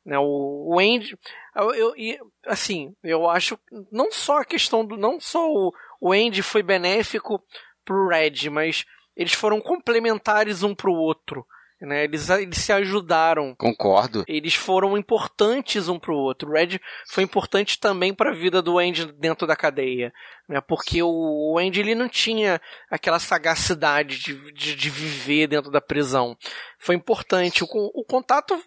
Né, 0.05 0.18
o, 0.18 0.75
o 0.75 0.79
Andy, 0.81 1.16
eu, 1.55 1.94
eu, 1.94 2.33
assim, 2.46 2.96
eu 3.05 3.29
acho 3.29 3.59
não 3.92 4.11
só 4.11 4.38
a 4.38 4.44
questão 4.44 4.85
do, 4.85 4.96
não 4.96 5.20
só 5.20 5.46
o, 5.53 5.73
o 6.01 6.12
Andy 6.12 6.42
foi 6.42 6.62
benéfico 6.62 7.44
pro 7.85 8.09
Red, 8.09 8.49
mas 8.51 8.87
eles 9.14 9.35
foram 9.35 9.61
complementares 9.61 10.62
um 10.62 10.75
pro 10.75 10.92
outro. 10.92 11.46
Né? 11.80 12.04
Eles, 12.04 12.28
eles 12.28 12.58
se 12.58 12.72
ajudaram. 12.72 13.54
Concordo. 13.56 14.24
Eles 14.28 14.54
foram 14.54 14.98
importantes 14.98 15.88
um 15.88 15.98
pro 15.98 16.14
outro. 16.14 16.50
O 16.50 16.52
Red 16.52 16.78
foi 17.08 17.24
importante 17.24 17.80
também 17.80 18.12
para 18.12 18.30
a 18.30 18.34
vida 18.34 18.60
do 18.60 18.78
Andy 18.78 19.10
dentro 19.12 19.46
da 19.46 19.56
cadeia. 19.56 20.12
Né? 20.48 20.60
Porque 20.60 21.02
o, 21.02 21.58
Andy 21.58 21.80
ele 21.80 21.94
não 21.94 22.08
tinha 22.08 22.60
aquela 22.90 23.18
sagacidade 23.18 24.18
de, 24.18 24.52
de, 24.52 24.76
de 24.76 24.90
viver 24.90 25.46
dentro 25.46 25.70
da 25.70 25.80
prisão. 25.80 26.36
Foi 26.78 26.94
importante. 26.94 27.64
O, 27.64 27.66
o 27.70 28.04
contato 28.04 28.60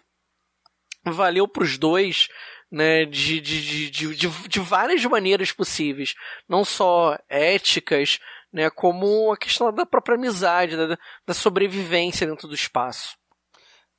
valeu 1.04 1.46
para 1.46 1.62
os 1.62 1.78
dois 1.78 2.28
né, 2.70 3.04
de, 3.04 3.40
de, 3.40 3.90
de, 3.90 4.14
de, 4.16 4.48
de 4.48 4.60
várias 4.60 5.04
maneiras 5.04 5.52
possíveis. 5.52 6.14
Não 6.48 6.64
só 6.64 7.16
éticas, 7.28 8.18
né, 8.54 8.70
como 8.70 9.32
a 9.32 9.36
questão 9.36 9.72
da 9.72 9.84
própria 9.84 10.14
amizade, 10.14 10.76
da, 10.76 10.96
da 11.26 11.34
sobrevivência 11.34 12.24
dentro 12.24 12.46
do 12.46 12.54
espaço. 12.54 13.16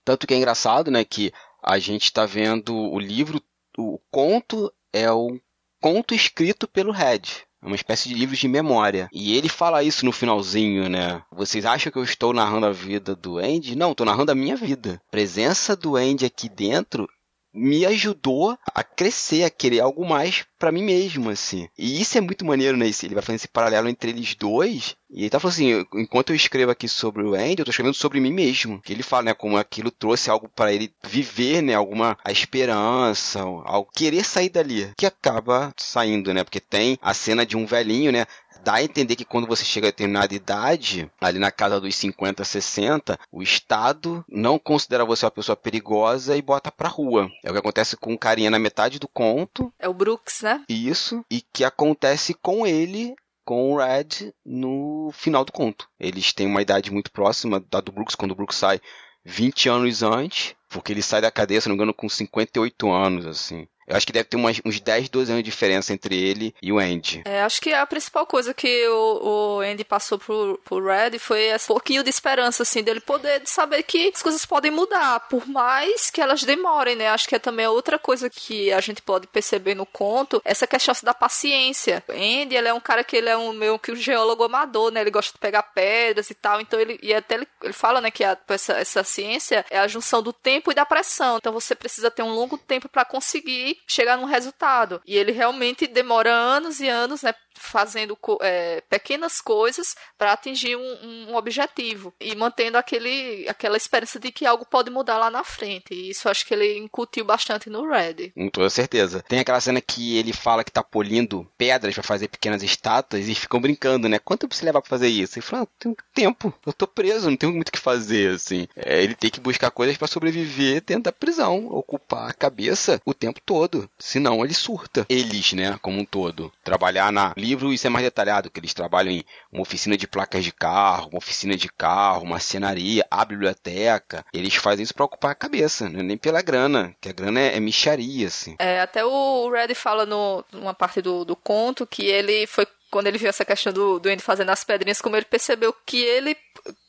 Tanto 0.06 0.26
que 0.26 0.34
é 0.34 0.38
engraçado, 0.38 0.89
né, 0.89 1.04
que 1.04 1.34
a 1.62 1.78
gente 1.78 2.04
está 2.04 2.26
vendo 2.26 2.74
o 2.74 2.98
livro, 2.98 3.41
o 3.78 4.00
conto 4.10 4.72
é 4.94 5.12
o 5.12 5.38
conto 5.82 6.15
escrito 6.15 6.70
pelo 6.70 6.94
Red. 6.94 7.24
É 7.62 7.68
uma 7.68 7.76
espécie 7.76 8.08
de 8.08 8.15
livro 8.15 8.36
de 8.36 8.48
memória. 8.48 9.10
E 9.12 9.36
ele 9.36 9.50
fala 9.50 9.84
isso 9.84 10.06
no 10.06 10.12
finalzinho, 10.12 10.88
né? 10.88 11.24
Vocês 11.32 11.65
acham 11.65 11.91
que 11.91 11.98
eu 11.98 12.04
estou 12.04 12.32
narrando 12.32 12.68
a 12.68 12.72
vida 12.72 13.15
do 13.15 13.39
Andy? 13.39 13.76
Não, 13.76 13.91
estou 13.91 14.06
narrando 14.06 14.32
a 14.32 14.36
minha 14.36 14.56
vida. 14.56 15.02
A 15.08 15.12
presença 15.12 15.76
do 15.76 15.96
Andy 15.96 16.26
aqui 16.26 16.48
dentro 16.48 17.10
me 17.56 17.86
ajudou 17.86 18.58
a 18.74 18.84
crescer, 18.84 19.44
a 19.44 19.50
querer 19.50 19.80
algo 19.80 20.06
mais 20.06 20.46
para 20.60 20.72
mim 20.72 20.84
mesmo, 20.84 21.30
assim. 21.30 21.68
E 21.78 22.02
isso 22.02 22.18
é 22.18 22.22
muito 22.22 22.46
maneiro, 22.46 22.78
né? 22.78 22.86
Ele 22.86 23.13
vai 23.13 23.24
fazendo 23.24 23.38
esse 23.38 23.48
paralelo 23.48 23.88
entre 23.88 24.10
eles 24.12 24.36
dois. 24.36 24.96
E 25.10 25.22
ele 25.22 25.30
tá 25.30 25.39
falando 25.39 25.54
assim, 25.54 25.86
enquanto 25.94 26.32
eu 26.32 26.36
escrevo 26.36 26.72
aqui 26.72 26.88
sobre 26.88 27.24
o 27.24 27.36
Andy, 27.36 27.60
eu 27.60 27.65
tô 27.65 27.72
escrevendo 27.72 27.96
sobre 27.96 28.20
mim 28.20 28.34
mesmo. 28.34 28.82
Que 28.82 28.91
ele 28.91 29.04
fala, 29.04 29.24
né, 29.24 29.34
como 29.34 29.58
aquilo 29.58 29.91
trouxe 29.91 30.30
algo 30.30 30.50
para 30.50 30.74
ele 30.74 30.91
viver, 31.06 31.62
né, 31.62 31.74
alguma 31.74 32.18
a 32.24 32.32
esperança, 32.32 33.39
algo 33.39 33.89
querer 33.94 34.26
sair 34.26 34.50
dali, 34.50 34.91
que 34.98 35.06
acaba 35.06 35.72
saindo, 35.78 36.34
né? 36.34 36.44
Porque 36.44 36.60
tem 36.60 36.98
a 37.02 37.13
cena 37.13 37.46
de 37.46 37.56
um 37.56 37.65
velhinho, 37.65 38.12
né, 38.12 38.26
dá 38.65 38.75
a 38.75 38.84
entender 38.84 39.15
que 39.15 39.23
quando 39.23 39.45
você 39.45 39.63
chega 39.63 39.88
a 39.88 39.91
determinada 39.91 40.34
idade, 40.34 41.10
ali 41.21 41.38
na 41.38 41.51
casa 41.51 41.80
dos 41.80 41.95
50, 41.95 42.43
60, 42.43 43.19
o 43.32 43.43
Estado 43.43 44.25
não 44.28 44.58
considera 44.58 45.06
você 45.06 45.23
uma 45.23 45.32
pessoa 45.32 45.56
perigosa 45.56 46.36
e 46.36 46.41
bota 46.41 46.71
pra 46.71 46.89
rua. 46.89 47.30
É 47.43 47.49
o 47.51 47.54
que 47.54 47.60
acontece 47.60 47.95
com 47.95 48.15
o 48.15 48.17
carinha 48.17 48.49
na 48.49 48.58
metade 48.58 48.97
do 48.97 49.08
conto. 49.08 49.71
É 49.78 49.88
o 49.88 49.93
Brooks, 49.93 50.41
né? 50.41 50.63
Isso. 50.67 51.23
E 51.30 51.41
que 51.54 51.63
acontece 51.63 52.34
com 52.34 52.65
ele 52.65 53.13
com 53.45 53.71
o 53.71 53.78
Red 53.78 54.34
no 54.43 55.12
final 55.13 55.45
do 55.45 55.51
conto. 55.51 55.88
Eles 55.99 56.34
têm 56.34 56.47
uma 56.47 56.63
idade 56.63 56.91
muito 56.91 57.12
próxima 57.12 57.63
da 57.69 57.80
do 57.80 57.91
Brooks, 57.91 58.15
quando 58.15 58.32
o 58.32 58.36
Brooks 58.36 58.58
sai 58.58 58.82
20 59.23 59.69
anos 59.69 60.01
antes, 60.01 60.56
porque 60.69 60.91
ele 60.91 61.04
sai 61.04 61.21
da 61.21 61.30
cadeia, 61.30 61.62
se 61.62 61.67
não 61.69 61.75
me 61.75 61.78
engano, 61.78 61.93
com 61.93 62.10
58 62.10 62.91
anos, 62.91 63.28
assim. 63.28 63.67
Eu 63.88 63.95
acho 63.95 64.06
que 64.06 64.13
deve 64.13 64.26
ter 64.26 64.38
umas, 64.38 64.60
uns 64.65 64.80
10, 64.80 65.10
12 65.10 65.32
anos 65.32 65.43
de 65.43 65.50
diferença 65.50 65.93
entre 65.93 66.15
ele 66.15 66.56
e 66.62 66.71
o 66.71 66.80
Andy. 66.80 67.21
É, 67.26 67.41
acho 67.43 67.62
que 67.62 67.71
a 67.71 67.86
principal 67.86 68.26
coisa 68.26 68.54
que 68.54 68.88
o, 68.88 69.58
o 69.58 69.60
Andy 69.60 69.84
passou 69.84 70.17
pro, 70.17 70.60
pro 70.63 70.84
Red 70.84 71.19
foi 71.19 71.43
esse 71.43 71.67
pouquinho 71.67 72.04
de 72.04 72.10
esperança, 72.10 72.63
assim, 72.63 72.82
dele 72.82 73.00
poder 73.00 73.41
de 73.41 73.50
saber 73.50 73.84
que 73.84 74.12
as 74.13 74.24
coisas 74.24 74.45
podem 74.45 74.71
mudar, 74.71 75.19
por 75.21 75.48
mais 75.48 76.10
que 76.10 76.19
elas 76.19 76.43
demorem, 76.43 76.95
né? 76.95 77.10
Acho 77.10 77.28
que 77.28 77.36
é 77.36 77.39
também 77.39 77.67
outra 77.67 78.00
coisa 78.00 78.30
que 78.30 78.71
a 78.74 78.82
gente 78.82 79.02
pode 79.02 79.28
perceber 79.28 79.76
no 79.76 79.86
conto, 79.86 80.41
essa 80.43 80.65
questão 80.65 80.95
da 81.04 81.13
paciência. 81.13 82.04
O 82.08 82.12
Andy, 82.12 82.56
ele 82.56 82.67
é 82.67 82.74
um 82.74 82.80
cara 82.80 83.04
que 83.04 83.15
ele 83.15 83.30
é 83.30 83.38
um 83.38 83.54
meio 83.54 83.78
que 83.78 83.91
um 83.91 83.95
geólogo 83.95 84.43
amador, 84.43 84.91
né? 84.91 85.02
Ele 85.02 85.12
gosta 85.12 85.32
de 85.34 85.39
pegar 85.39 85.63
pedras 85.63 86.30
e 86.30 86.34
tal, 86.34 86.60
então 86.60 86.80
ele, 86.80 87.00
e 87.02 87.13
até 87.13 87.36
ele, 87.36 87.48
ele 87.63 87.74
fala, 87.74 88.02
né, 88.02 88.10
que 88.10 88.24
a, 88.24 88.38
essa, 88.48 88.74
essa 88.74 89.04
ciência 89.04 89.65
é 89.69 89.78
a 89.78 89.88
junção 89.88 90.24
do 90.24 90.34
tempo 90.34 90.71
e 90.71 90.76
da 90.76 90.86
pressão. 90.86 91.38
Então 91.38 91.54
você 91.54 91.76
precisa 91.76 92.10
ter 92.10 92.24
um 92.24 92.34
longo 92.34 92.58
tempo 92.58 92.89
para 92.89 93.06
conseguir 93.06 93.75
chegar 93.88 94.18
num 94.18 94.26
resultado. 94.26 95.02
E 95.06 95.18
ele 95.18 95.32
realmente 95.32 95.88
demora 95.88 96.32
anos 96.32 96.80
e 96.80 96.88
anos, 96.88 97.22
né, 97.22 97.34
fazendo 97.56 98.18
é, 98.41 98.82
pequenas 98.89 99.41
coisas 99.41 99.96
para 100.18 100.34
atingir 100.34 100.76
um, 100.76 101.30
um, 101.30 101.36
objetivo 101.36 102.13
e 102.20 102.36
mantendo 102.36 102.78
aquele, 102.78 103.48
aquela 103.48 103.78
esperança 103.78 104.20
de 104.20 104.32
que 104.32 104.46
algo 104.46 104.65
pode 104.65 104.89
mudar 104.89 105.18
lá 105.18 105.30
na 105.30 105.44
frente. 105.44 105.94
E 105.94 106.10
isso 106.10 106.30
acho 106.30 106.46
que 106.46 106.54
ele 106.54 106.78
incutiu 106.78 107.26
bastante 107.26 107.70
no 107.70 107.88
Red. 107.88 108.32
Com 108.54 108.70
certeza. 108.70 109.24
Tem 109.28 109.39
aquela 109.39 109.60
cena 109.60 109.82
que 109.82 110.18
ele 110.18 110.34
fala 110.34 110.63
que 110.63 110.72
tá 110.72 110.84
polindo 110.84 111.50
pedras 111.58 111.94
para 111.94 112.04
fazer 112.04 112.28
pequenas 112.28 112.63
estátuas 112.63 113.28
e 113.28 113.36
ficam 113.36 113.60
brincando, 113.60 114.08
né? 114.08 114.20
Quanto 114.20 114.41
tempo 114.41 114.56
você 114.56 114.65
leva 114.65 114.82
pra 114.82 114.89
fazer 114.89 115.08
isso? 115.08 115.38
Ele 115.38 115.46
fala, 115.46 115.63
ah, 115.63 115.68
tem 115.80 115.96
tempo, 116.13 116.54
eu 116.65 116.74
tô 116.74 116.88
preso, 116.88 117.30
não 117.30 117.38
tenho 117.38 117.54
muito 117.54 117.70
o 117.70 117.72
que 117.72 117.80
fazer, 117.80 118.36
assim. 118.36 118.68
É, 118.76 119.04
ele 119.04 119.15
tem 119.15 119.30
que 119.30 119.39
buscar 119.39 119.72
coisas 119.72 119.98
para 119.98 120.08
sobreviver 120.08 120.84
dentro 120.86 121.04
da 121.04 121.12
prisão, 121.12 121.68
ocupar 121.68 122.30
a 122.30 122.34
cabeça 122.34 123.02
o 123.06 123.13
tempo 123.13 123.39
todo. 123.46 123.89
Senão 123.98 124.44
ele 124.44 124.54
surta. 124.54 125.06
Eles, 125.10 125.54
né, 125.54 125.78
como 125.82 126.00
um 126.00 126.06
todo. 126.06 126.52
Trabalhar 126.63 127.12
na 127.12 127.34
livro 127.46 127.74
isso 127.74 127.88
é 127.88 127.90
mais 127.90 128.04
detalhado, 128.04 128.50
que 128.50 128.60
eles 128.60 128.74
trabalham 128.74 129.12
em 129.12 129.24
uma 129.52 129.62
oficina 129.62 129.98
de 129.98 130.08
placas 130.08 130.44
de 130.44 130.52
carro, 130.52 131.10
uma 131.10 131.18
oficina 131.18 131.56
de 131.56 131.70
carro, 131.70 132.24
uma 132.24 132.40
cenaria, 132.40 133.06
a 133.10 133.24
biblioteca. 133.24 134.26
Eles 134.34 134.56
fazem 134.56 134.84
isso 134.84 134.94
para 134.94 135.06
ocupar 135.06 135.32
a 135.32 135.36
cabeça, 135.36 135.90
né? 135.90 136.04
nem 136.04 136.18
pela 136.18 136.42
grana, 136.42 136.96
que 137.00 137.10
a 137.10 137.14
grana 137.14 137.40
é, 137.40 137.56
é 137.56 137.60
micharia, 137.60 138.28
assim. 138.28 138.56
É, 138.60 138.82
até 138.82 139.06
o 139.06 139.50
Red 139.50 139.74
fala 139.76 140.06
no, 140.06 140.44
numa 140.52 140.74
parte 140.74 141.02
do, 141.02 141.24
do 141.24 141.36
conto 141.36 141.88
que 141.88 142.04
ele 142.04 142.46
foi 142.48 142.68
quando 142.96 143.08
ele 143.08 143.18
viu 143.18 143.28
essa 143.28 143.44
questão 143.44 143.74
do, 143.74 144.00
do 144.00 144.08
Andy 144.08 144.24
fazendo 144.24 144.52
as 144.52 144.64
pedrinhas, 144.64 145.02
como 145.02 145.18
ele 145.18 145.26
percebeu 145.26 145.76
que 145.86 146.02
ele 146.02 146.38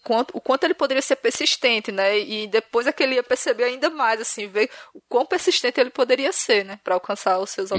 quanto, 0.05 0.37
o 0.37 0.41
quanto 0.41 0.63
ele 0.63 0.75
poderia 0.75 1.03
ser 1.03 1.17
persistente, 1.17 1.91
né? 1.91 2.21
E 2.21 2.47
depois 2.47 2.87
é 2.87 2.93
que 2.93 3.03
ele 3.03 3.17
ia 3.17 3.25
perceber 3.25 3.65
ainda 3.65 3.91
mais, 3.91 4.21
assim, 4.21 4.47
ver 4.47 4.71
o 4.95 5.01
quão 5.09 5.27
persistente 5.27 5.81
ele 5.81 5.91
poderia 5.91 6.33
ser, 6.33 6.65
né? 6.65 6.79
Para 6.85 6.95
alcançar 6.95 7.41
os 7.41 7.51
seus 7.51 7.73
Uhum. 7.73 7.79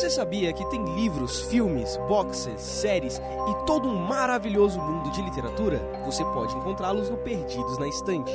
Você 0.00 0.08
sabia 0.08 0.50
que 0.50 0.64
tem 0.70 0.82
livros, 0.94 1.42
filmes, 1.50 1.98
boxes, 2.08 2.58
séries 2.58 3.18
e 3.18 3.66
todo 3.66 3.86
um 3.86 3.96
maravilhoso 3.96 4.80
mundo 4.80 5.10
de 5.10 5.20
literatura? 5.20 5.76
Você 6.06 6.24
pode 6.24 6.56
encontrá-los 6.56 7.10
no 7.10 7.18
Perdidos 7.18 7.76
na 7.78 7.86
Estante. 7.86 8.32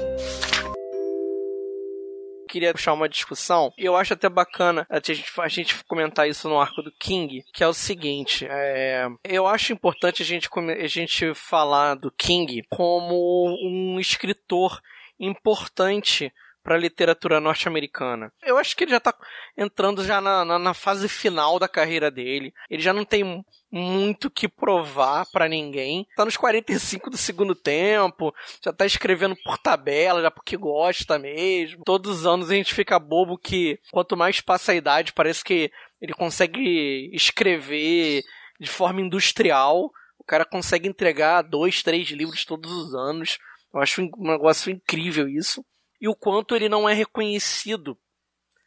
queria 2.48 2.72
puxar 2.72 2.94
uma 2.94 3.10
discussão. 3.10 3.74
Eu 3.80 3.96
acho 3.96 4.14
até 4.14 4.30
bacana 4.30 4.86
a 4.88 5.00
gente, 5.04 5.26
a 5.40 5.48
gente 5.48 5.84
comentar 5.86 6.30
isso 6.30 6.48
no 6.48 6.60
arco 6.60 6.84
do 6.84 6.92
King, 6.92 7.44
que 7.52 7.64
é 7.64 7.68
o 7.68 7.74
seguinte: 7.74 8.46
é, 8.48 9.08
eu 9.24 9.48
acho 9.48 9.74
importante 9.74 10.22
a 10.22 10.26
gente, 10.26 10.48
a 10.54 10.88
gente 10.88 11.34
falar 11.34 11.96
do 11.96 12.12
King 12.12 12.64
como 12.70 13.48
um 13.68 14.00
escritor 14.00 14.80
importante 15.20 16.32
para 16.66 16.78
literatura 16.78 17.40
norte-americana. 17.40 18.34
Eu 18.44 18.58
acho 18.58 18.76
que 18.76 18.84
ele 18.84 18.92
já 18.92 18.98
está 18.98 19.16
entrando 19.56 20.04
já 20.04 20.20
na, 20.20 20.44
na, 20.44 20.58
na 20.58 20.74
fase 20.74 21.08
final 21.08 21.60
da 21.60 21.68
carreira 21.68 22.10
dele. 22.10 22.52
Ele 22.68 22.82
já 22.82 22.92
não 22.92 23.06
tem 23.06 23.46
muito 23.72 24.32
que 24.32 24.50
provar 24.50 25.28
para 25.32 25.48
ninguém. 25.48 26.08
Tá 26.16 26.26
nos 26.26 26.36
45 26.36 27.12
do 27.12 27.18
segundo 27.18 27.54
tempo, 27.54 28.34
já 28.64 28.74
tá 28.74 28.84
escrevendo 28.84 29.36
por 29.44 29.60
tabela, 29.60 30.24
já 30.24 30.32
porque 30.32 30.58
gosta 30.58 31.20
mesmo. 31.20 31.84
Todos 31.86 32.22
os 32.22 32.26
anos 32.26 32.50
a 32.50 32.56
gente 32.56 32.74
fica 32.74 32.98
bobo 32.98 33.38
que 33.38 33.80
quanto 33.92 34.18
mais 34.18 34.42
passa 34.42 34.72
a 34.72 34.76
idade, 34.76 35.14
parece 35.14 35.44
que 35.44 35.72
ele 36.02 36.14
consegue 36.14 37.12
escrever 37.14 38.24
de 38.60 38.70
forma 38.70 39.02
industrial. 39.02 39.92
O 40.18 40.24
cara 40.26 40.46
consegue 40.46 40.90
entregar 40.90 41.44
dois, 41.44 41.84
três 41.84 42.10
livros 42.10 42.44
todos 42.44 42.72
os 42.72 42.96
anos. 42.96 43.38
Eu 43.72 43.82
acho 43.82 44.02
um 44.02 44.10
negócio 44.18 44.72
incrível 44.72 45.28
isso. 45.30 45.64
E 46.06 46.08
o 46.08 46.14
quanto 46.14 46.56
ele 46.56 46.70
não 46.70 46.88
é 46.88 46.94
reconhecido 46.94 47.98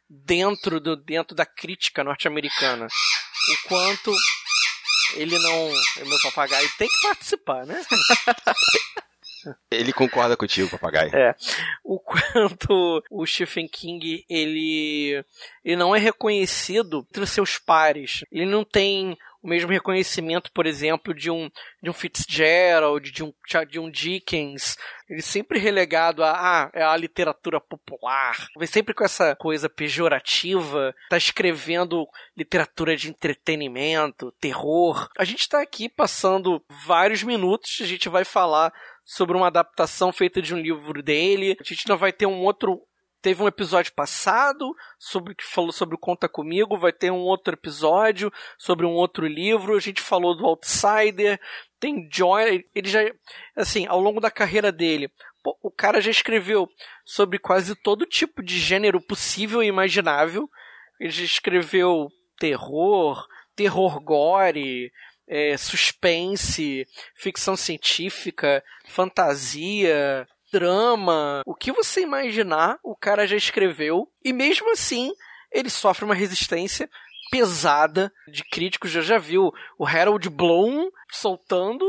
dentro, 0.09 0.77
do, 0.77 0.97
dentro 0.97 1.33
da 1.33 1.45
crítica 1.45 2.03
norte-americana. 2.03 2.85
O 2.85 3.67
quanto 3.69 4.13
ele 5.15 5.39
não. 5.39 5.71
Meu 6.05 6.19
papagaio 6.21 6.69
tem 6.77 6.89
que 6.89 7.07
participar, 7.07 7.65
né? 7.65 7.81
Ele 9.71 9.93
concorda 9.93 10.35
contigo, 10.35 10.69
papagaio. 10.69 11.15
É. 11.15 11.33
O 11.81 11.97
quanto 11.97 13.01
o 13.09 13.25
Stephen 13.25 13.69
King 13.69 14.25
ele, 14.29 15.23
ele 15.63 15.75
não 15.77 15.95
é 15.95 15.99
reconhecido 15.99 17.07
entre 17.09 17.23
os 17.23 17.29
seus 17.29 17.57
pares. 17.57 18.25
Ele 18.29 18.45
não 18.45 18.65
tem 18.65 19.17
o 19.41 19.47
mesmo 19.47 19.71
reconhecimento, 19.71 20.51
por 20.51 20.65
exemplo, 20.65 21.13
de 21.13 21.31
um, 21.31 21.49
de 21.81 21.89
um 21.89 21.93
Fitzgerald, 21.93 23.09
de 23.11 23.23
um, 23.23 23.33
de 23.69 23.79
um 23.79 23.89
Dickens. 23.89 24.77
Ele 25.09 25.21
sempre 25.21 25.57
relegado 25.57 26.23
a, 26.23 26.31
ah, 26.31 26.71
é 26.73 26.83
a 26.83 26.95
literatura 26.95 27.59
popular. 27.59 28.47
Vem 28.57 28.67
sempre 28.67 28.93
com 28.93 29.03
essa 29.03 29.35
coisa 29.35 29.69
pejorativa. 29.69 30.93
Tá 31.09 31.17
escrevendo 31.17 32.05
literatura 32.37 32.95
de 32.95 33.09
entretenimento, 33.09 34.31
terror. 34.39 35.09
A 35.17 35.23
gente 35.23 35.47
tá 35.47 35.61
aqui 35.61 35.89
passando 35.89 36.63
vários 36.85 37.23
minutos. 37.23 37.79
A 37.81 37.85
gente 37.85 38.09
vai 38.09 38.25
falar 38.25 38.73
sobre 39.09 39.35
uma 39.35 39.47
adaptação 39.47 40.11
feita 40.13 40.39
de 40.39 40.53
um 40.53 40.59
livro 40.59 41.01
dele. 41.01 41.57
A 41.59 41.63
gente 41.63 41.87
não 41.89 41.97
vai 41.97 42.13
ter 42.13 42.27
um 42.27 42.43
outro. 42.43 42.79
Teve 43.21 43.43
um 43.43 43.47
episódio 43.47 43.91
passado 43.93 44.73
sobre 44.97 45.35
que 45.35 45.43
falou 45.43 45.73
sobre 45.73 45.95
o 45.95 45.99
Conta 45.99 46.29
Comigo, 46.29 46.77
vai 46.77 46.93
ter 46.93 47.11
um 47.11 47.19
outro 47.19 47.53
episódio 47.53 48.31
sobre 48.57 48.85
um 48.85 48.93
outro 48.93 49.27
livro. 49.27 49.75
A 49.75 49.79
gente 49.79 50.01
falou 50.01 50.35
do 50.35 50.45
Outsider, 50.45 51.39
tem 51.79 52.07
Joy, 52.11 52.65
ele 52.73 52.89
já 52.89 52.99
assim, 53.55 53.85
ao 53.87 53.99
longo 53.99 54.21
da 54.21 54.31
carreira 54.31 54.71
dele, 54.71 55.11
o 55.61 55.69
cara 55.69 55.99
já 55.99 56.11
escreveu 56.11 56.69
sobre 57.05 57.39
quase 57.39 57.75
todo 57.75 58.05
tipo 58.05 58.41
de 58.41 58.57
gênero 58.57 59.01
possível 59.01 59.61
e 59.61 59.67
imaginável. 59.67 60.49
Ele 60.99 61.09
já 61.09 61.23
escreveu 61.23 62.09
terror, 62.37 63.27
terror 63.55 63.99
gore, 63.99 64.91
é, 65.27 65.57
suspense, 65.57 66.87
ficção 67.15 67.55
científica, 67.55 68.63
fantasia, 68.87 70.27
drama, 70.51 71.41
o 71.45 71.55
que 71.55 71.71
você 71.71 72.01
imaginar, 72.01 72.79
o 72.83 72.95
cara 72.95 73.27
já 73.27 73.35
escreveu, 73.35 74.09
e 74.23 74.33
mesmo 74.33 74.71
assim 74.71 75.11
ele 75.51 75.69
sofre 75.69 76.05
uma 76.05 76.15
resistência 76.15 76.89
pesada 77.31 78.11
de 78.27 78.43
críticos. 78.43 78.91
Já 78.91 79.01
já 79.01 79.17
viu 79.17 79.51
o 79.77 79.85
Harold 79.85 80.29
Bloom 80.29 80.89
soltando 81.11 81.85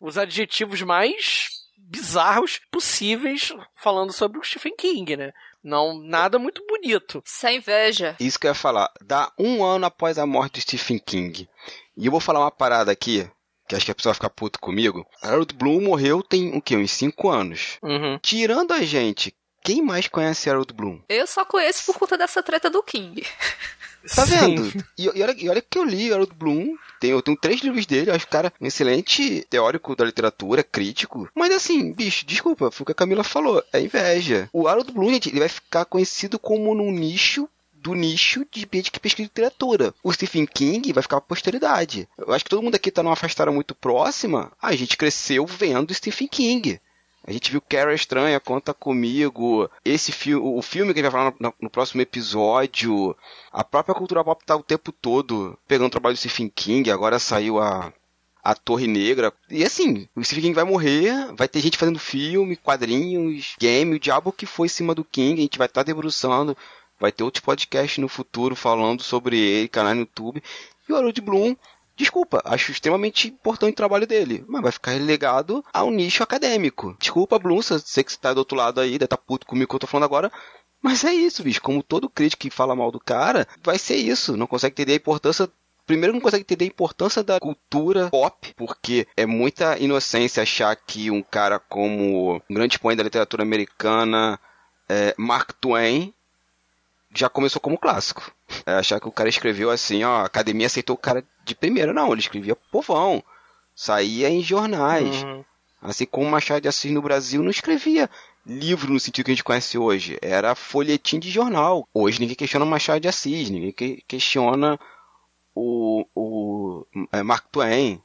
os 0.00 0.18
adjetivos 0.18 0.82
mais 0.82 1.48
bizarros 1.76 2.60
possíveis 2.70 3.52
falando 3.76 4.12
sobre 4.12 4.38
o 4.38 4.42
Stephen 4.42 4.74
King, 4.76 5.16
né? 5.16 5.32
Não, 5.62 5.96
nada 6.02 6.38
muito 6.38 6.64
bonito. 6.66 7.22
Sem 7.24 7.58
inveja. 7.58 8.16
Isso 8.18 8.38
que 8.38 8.46
eu 8.46 8.50
ia 8.50 8.54
falar. 8.54 8.90
Dá 9.00 9.30
um 9.38 9.64
ano 9.64 9.86
após 9.86 10.18
a 10.18 10.26
morte 10.26 10.54
do 10.54 10.62
Stephen 10.62 10.98
King. 10.98 11.48
E 11.96 12.06
eu 12.06 12.10
vou 12.10 12.20
falar 12.20 12.40
uma 12.40 12.50
parada 12.50 12.90
aqui, 12.90 13.30
que 13.72 13.76
acho 13.76 13.86
que 13.86 13.92
a 13.92 13.94
pessoa 13.94 14.12
vai 14.12 14.16
ficar 14.16 14.30
puto 14.30 14.58
comigo. 14.60 15.06
Harold 15.22 15.54
Bloom 15.54 15.80
morreu 15.80 16.22
tem 16.22 16.54
o 16.56 16.60
quê? 16.60 16.76
Uns 16.76 16.90
5 16.92 17.28
anos. 17.28 17.78
Uhum. 17.82 18.18
Tirando 18.20 18.72
a 18.72 18.82
gente, 18.82 19.34
quem 19.64 19.80
mais 19.82 20.08
conhece 20.08 20.50
Harold 20.50 20.72
Bloom? 20.72 21.00
Eu 21.08 21.26
só 21.26 21.44
conheço 21.44 21.84
por 21.86 21.98
conta 21.98 22.18
dessa 22.18 22.42
treta 22.42 22.68
do 22.68 22.82
King. 22.82 23.24
Tá 24.14 24.24
vendo? 24.24 24.84
E, 24.98 25.04
e 25.04 25.22
olha, 25.22 25.36
e 25.38 25.48
olha 25.48 25.62
que 25.62 25.78
eu 25.78 25.84
li 25.84 26.12
Harold 26.12 26.34
Bloom. 26.34 26.74
Tenho, 27.00 27.16
eu 27.16 27.22
tenho 27.22 27.36
três 27.36 27.60
livros 27.60 27.86
dele. 27.86 28.10
Eu 28.10 28.14
acho 28.14 28.26
o 28.26 28.28
cara 28.28 28.52
um 28.60 28.66
excelente 28.66 29.46
teórico 29.48 29.94
da 29.94 30.04
literatura, 30.04 30.64
crítico. 30.64 31.28
Mas 31.34 31.52
assim, 31.52 31.92
bicho, 31.92 32.26
desculpa, 32.26 32.70
foi 32.70 32.82
o 32.82 32.86
que 32.86 32.92
a 32.92 32.96
Camila 32.96 33.22
falou. 33.22 33.62
É 33.72 33.80
inveja. 33.80 34.48
O 34.52 34.66
Harold 34.66 34.90
Bloom, 34.92 35.10
gente, 35.10 35.28
ele 35.28 35.38
vai 35.38 35.48
ficar 35.48 35.84
conhecido 35.84 36.36
como 36.36 36.74
num 36.74 36.90
nicho 36.90 37.48
do 37.82 37.94
nicho 37.94 38.46
de 38.50 38.64
pesquisa 38.66 39.24
literatura. 39.24 39.92
O 40.02 40.12
Stephen 40.12 40.46
King 40.46 40.92
vai 40.92 41.02
ficar 41.02 41.20
pra 41.20 41.28
posteridade. 41.28 42.08
Eu 42.16 42.32
acho 42.32 42.44
que 42.44 42.50
todo 42.50 42.62
mundo 42.62 42.76
aqui 42.76 42.90
tá 42.90 43.02
numa 43.02 43.16
etária 43.20 43.52
muito 43.52 43.74
próxima. 43.74 44.52
A 44.62 44.74
gente 44.74 44.96
cresceu 44.96 45.44
vendo 45.44 45.92
Stephen 45.92 46.28
King. 46.28 46.80
A 47.24 47.32
gente 47.32 47.50
viu 47.50 47.60
Cara 47.60 47.94
Estranha, 47.94 48.40
Conta 48.40 48.74
Comigo, 48.74 49.70
esse 49.84 50.10
filme, 50.10 50.44
o 50.44 50.60
filme 50.60 50.92
que 50.92 51.00
a 51.00 51.02
gente 51.02 51.12
vai 51.12 51.20
falar 51.20 51.34
no, 51.38 51.54
no 51.60 51.70
próximo 51.70 52.00
episódio. 52.00 53.16
A 53.52 53.62
própria 53.62 53.94
cultura 53.94 54.24
pop 54.24 54.44
tá 54.44 54.56
o 54.56 54.62
tempo 54.62 54.90
todo 54.92 55.56
pegando 55.66 55.86
o 55.86 55.90
trabalho 55.90 56.14
do 56.14 56.18
Stephen 56.18 56.48
King, 56.48 56.90
agora 56.90 57.20
saiu 57.20 57.60
a, 57.60 57.92
a 58.42 58.54
Torre 58.56 58.88
Negra. 58.88 59.32
E 59.48 59.64
assim, 59.64 60.08
o 60.16 60.24
Stephen 60.24 60.42
King 60.42 60.54
vai 60.54 60.64
morrer, 60.64 61.12
vai 61.36 61.46
ter 61.46 61.60
gente 61.60 61.78
fazendo 61.78 61.98
filme, 61.98 62.56
quadrinhos, 62.56 63.54
game, 63.58 63.94
o 63.94 64.00
diabo 64.00 64.32
que 64.32 64.44
foi 64.44 64.66
em 64.66 64.70
cima 64.70 64.92
do 64.92 65.04
King, 65.04 65.38
a 65.38 65.42
gente 65.42 65.58
vai 65.58 65.68
estar 65.68 65.84
debruçando, 65.84 66.56
vai 67.02 67.12
ter 67.12 67.24
outros 67.24 67.44
podcasts 67.44 67.98
no 67.98 68.08
futuro 68.08 68.56
falando 68.56 69.02
sobre 69.02 69.38
ele, 69.38 69.68
canal 69.68 69.92
no 69.92 70.00
YouTube. 70.00 70.42
E 70.88 70.92
o 70.92 70.96
Harold 70.96 71.20
Bloom 71.20 71.56
Desculpa, 71.94 72.40
acho 72.46 72.72
extremamente 72.72 73.28
importante 73.28 73.74
o 73.74 73.76
trabalho 73.76 74.06
dele, 74.06 74.44
mas 74.48 74.62
vai 74.62 74.72
ficar 74.72 74.92
relegado 74.92 75.62
ao 75.72 75.90
nicho 75.90 76.22
acadêmico. 76.22 76.96
Desculpa, 76.98 77.38
Bloom, 77.38 77.60
se 77.60 77.78
sei 77.80 78.02
que 78.02 78.10
você 78.10 78.18
tá 78.18 78.32
do 78.32 78.38
outro 78.38 78.56
lado 78.56 78.80
aí, 78.80 78.92
deve 78.92 79.08
tá 79.08 79.16
puto 79.16 79.46
comigo 79.46 79.68
que 79.68 79.74
eu 79.74 79.80
tô 79.80 79.86
falando 79.86 80.06
agora, 80.06 80.32
mas 80.82 81.04
é 81.04 81.12
isso, 81.12 81.42
bicho. 81.42 81.60
Como 81.60 81.82
todo 81.82 82.08
crítico 82.08 82.40
que 82.40 82.50
fala 82.50 82.74
mal 82.74 82.90
do 82.90 82.98
cara, 82.98 83.46
vai 83.62 83.78
ser 83.78 83.96
isso. 83.96 84.36
Não 84.36 84.46
consegue 84.46 84.72
entender 84.72 84.94
a 84.94 84.96
importância. 84.96 85.48
Primeiro, 85.86 86.12
não 86.12 86.20
consegue 86.20 86.42
entender 86.42 86.64
a 86.64 86.68
importância 86.68 87.22
da 87.22 87.38
cultura 87.38 88.08
pop, 88.08 88.54
porque 88.56 89.06
é 89.16 89.26
muita 89.26 89.78
inocência 89.78 90.42
achar 90.42 90.74
que 90.74 91.10
um 91.10 91.22
cara 91.22 91.58
como 91.58 92.36
um 92.36 92.54
grande 92.54 92.74
expoente 92.74 92.96
da 92.96 93.04
literatura 93.04 93.42
americana, 93.42 94.40
é, 94.88 95.14
Mark 95.18 95.52
Twain, 95.60 96.12
já 97.14 97.28
começou 97.28 97.60
como 97.60 97.78
clássico. 97.78 98.32
É 98.66 98.72
achar 98.74 99.00
que 99.00 99.08
o 99.08 99.12
cara 99.12 99.28
escreveu 99.28 99.70
assim, 99.70 100.04
ó, 100.04 100.18
a 100.18 100.24
academia 100.26 100.66
aceitou 100.66 100.94
o 100.94 100.98
cara 100.98 101.24
de 101.44 101.54
primeira, 101.54 101.92
não, 101.92 102.10
ele 102.12 102.20
escrevia 102.20 102.56
povão, 102.56 103.22
saía 103.74 104.28
em 104.28 104.42
jornais. 104.42 105.22
Uhum. 105.22 105.44
Assim 105.80 106.06
como 106.06 106.30
Machado 106.30 106.60
de 106.60 106.68
Assis 106.68 106.92
no 106.92 107.02
Brasil 107.02 107.42
não 107.42 107.50
escrevia 107.50 108.08
livro 108.46 108.92
no 108.92 108.98
sentido 109.00 109.26
que 109.26 109.30
a 109.30 109.34
gente 109.34 109.44
conhece 109.44 109.76
hoje, 109.78 110.18
era 110.22 110.54
folhetim 110.54 111.18
de 111.18 111.30
jornal. 111.30 111.88
Hoje 111.92 112.20
ninguém 112.20 112.36
questiona 112.36 112.64
Machado 112.64 113.00
de 113.00 113.08
Assis, 113.08 113.50
ninguém 113.50 113.72
que- 113.72 114.02
questiona 114.06 114.78
o, 115.54 116.06
o 116.14 116.86
é, 117.12 117.22
Mark 117.22 117.46
Twain. 117.50 118.00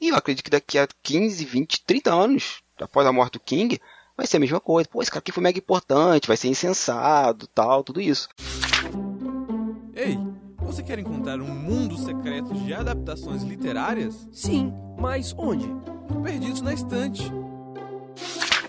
E 0.00 0.08
eu 0.08 0.16
acredito 0.16 0.44
que 0.44 0.50
daqui 0.50 0.78
a 0.78 0.86
15, 1.02 1.44
20, 1.44 1.82
30 1.84 2.12
anos, 2.12 2.62
após 2.78 3.06
a 3.06 3.12
morte 3.12 3.34
do 3.34 3.40
King, 3.40 3.80
vai 4.16 4.26
ser 4.26 4.38
a 4.38 4.40
mesma 4.40 4.60
coisa. 4.60 4.88
Pô, 4.88 5.02
esse 5.02 5.10
cara 5.10 5.20
aqui 5.20 5.32
foi 5.32 5.42
mega 5.42 5.58
importante, 5.58 6.28
vai 6.28 6.36
ser 6.36 6.48
insensado, 6.48 7.46
tal, 7.48 7.82
tudo 7.84 8.00
isso. 8.00 8.28
Ei, 9.94 10.18
você 10.58 10.82
quer 10.82 10.98
encontrar 10.98 11.40
um 11.40 11.54
mundo 11.54 11.96
secreto 11.96 12.54
de 12.54 12.74
adaptações 12.74 13.42
literárias? 13.42 14.26
Sim, 14.32 14.72
mas 14.98 15.34
onde? 15.36 15.68
Perdidos 16.22 16.60
na 16.60 16.72
Estante. 16.72 17.30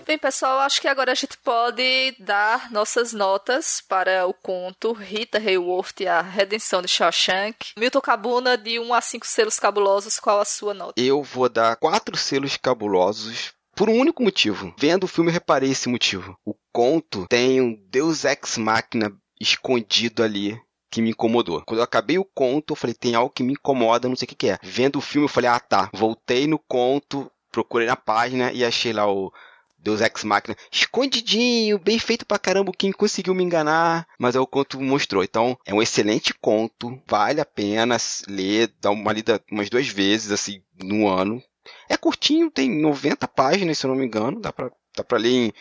Bem, 0.06 0.18
pessoal, 0.18 0.60
acho 0.60 0.80
que 0.80 0.86
agora 0.86 1.10
a 1.10 1.16
gente 1.16 1.36
pode 1.38 2.14
dar 2.20 2.70
nossas 2.70 3.12
notas 3.12 3.82
para 3.88 4.24
o 4.24 4.32
conto 4.32 4.92
Rita 4.92 5.36
Hayworth 5.36 5.98
e 5.98 6.06
a 6.06 6.20
Redenção 6.20 6.80
de 6.80 6.86
Shawshank. 6.86 7.72
Milton 7.76 8.00
Cabuna, 8.00 8.56
de 8.56 8.78
1 8.78 8.94
a 8.94 9.00
5 9.00 9.26
selos 9.26 9.58
cabulosos, 9.58 10.20
qual 10.20 10.38
a 10.38 10.44
sua 10.44 10.72
nota? 10.72 10.92
Eu 10.96 11.24
vou 11.24 11.48
dar 11.48 11.74
quatro 11.74 12.16
selos 12.16 12.56
cabulosos 12.56 13.52
por 13.76 13.90
um 13.90 14.00
único 14.00 14.22
motivo. 14.22 14.74
Vendo 14.78 15.04
o 15.04 15.08
filme, 15.08 15.30
eu 15.30 15.34
reparei 15.34 15.70
esse 15.70 15.88
motivo. 15.88 16.36
O 16.44 16.54
conto 16.72 17.26
tem 17.28 17.60
um 17.60 17.78
Deus 17.90 18.24
Ex 18.24 18.56
Machina 18.56 19.12
escondido 19.38 20.22
ali 20.22 20.58
que 20.90 21.02
me 21.02 21.10
incomodou. 21.10 21.62
Quando 21.66 21.80
eu 21.80 21.84
acabei 21.84 22.18
o 22.18 22.24
conto, 22.24 22.72
eu 22.72 22.76
falei, 22.76 22.94
tem 22.94 23.14
algo 23.14 23.32
que 23.32 23.42
me 23.42 23.52
incomoda, 23.52 24.08
não 24.08 24.16
sei 24.16 24.24
o 24.24 24.28
que, 24.28 24.34
que 24.34 24.48
é. 24.48 24.58
Vendo 24.62 24.96
o 24.96 25.02
filme, 25.02 25.26
eu 25.26 25.28
falei, 25.32 25.50
ah 25.50 25.60
tá. 25.60 25.90
Voltei 25.92 26.46
no 26.46 26.58
conto, 26.58 27.30
procurei 27.52 27.86
na 27.86 27.96
página 27.96 28.50
e 28.50 28.64
achei 28.64 28.94
lá 28.94 29.06
o 29.06 29.30
Deus 29.78 30.00
Ex 30.00 30.24
Machina 30.24 30.56
escondidinho, 30.72 31.78
bem 31.78 31.98
feito 31.98 32.24
pra 32.24 32.38
caramba. 32.38 32.72
Quem 32.76 32.92
conseguiu 32.92 33.34
me 33.34 33.44
enganar, 33.44 34.06
mas 34.18 34.34
é 34.34 34.40
o 34.40 34.46
conto 34.46 34.80
mostrou. 34.80 35.22
Então, 35.22 35.58
é 35.66 35.74
um 35.74 35.82
excelente 35.82 36.32
conto, 36.32 36.98
vale 37.06 37.42
a 37.42 37.44
pena 37.44 37.98
ler, 38.26 38.72
dar 38.80 38.90
uma 38.90 39.12
lida 39.12 39.42
umas 39.52 39.68
duas 39.68 39.86
vezes, 39.86 40.32
assim, 40.32 40.62
no 40.82 41.06
ano. 41.06 41.42
É 41.88 41.96
curtinho, 41.96 42.50
tem 42.50 42.70
90 42.80 43.26
páginas, 43.28 43.78
se 43.78 43.86
eu 43.86 43.88
não 43.88 43.96
me 43.96 44.06
engano. 44.06 44.40
Dá 44.40 44.52
pra, 44.52 44.70
dá 44.96 45.04
pra 45.04 45.18
ler 45.18 45.30
em 45.30 45.52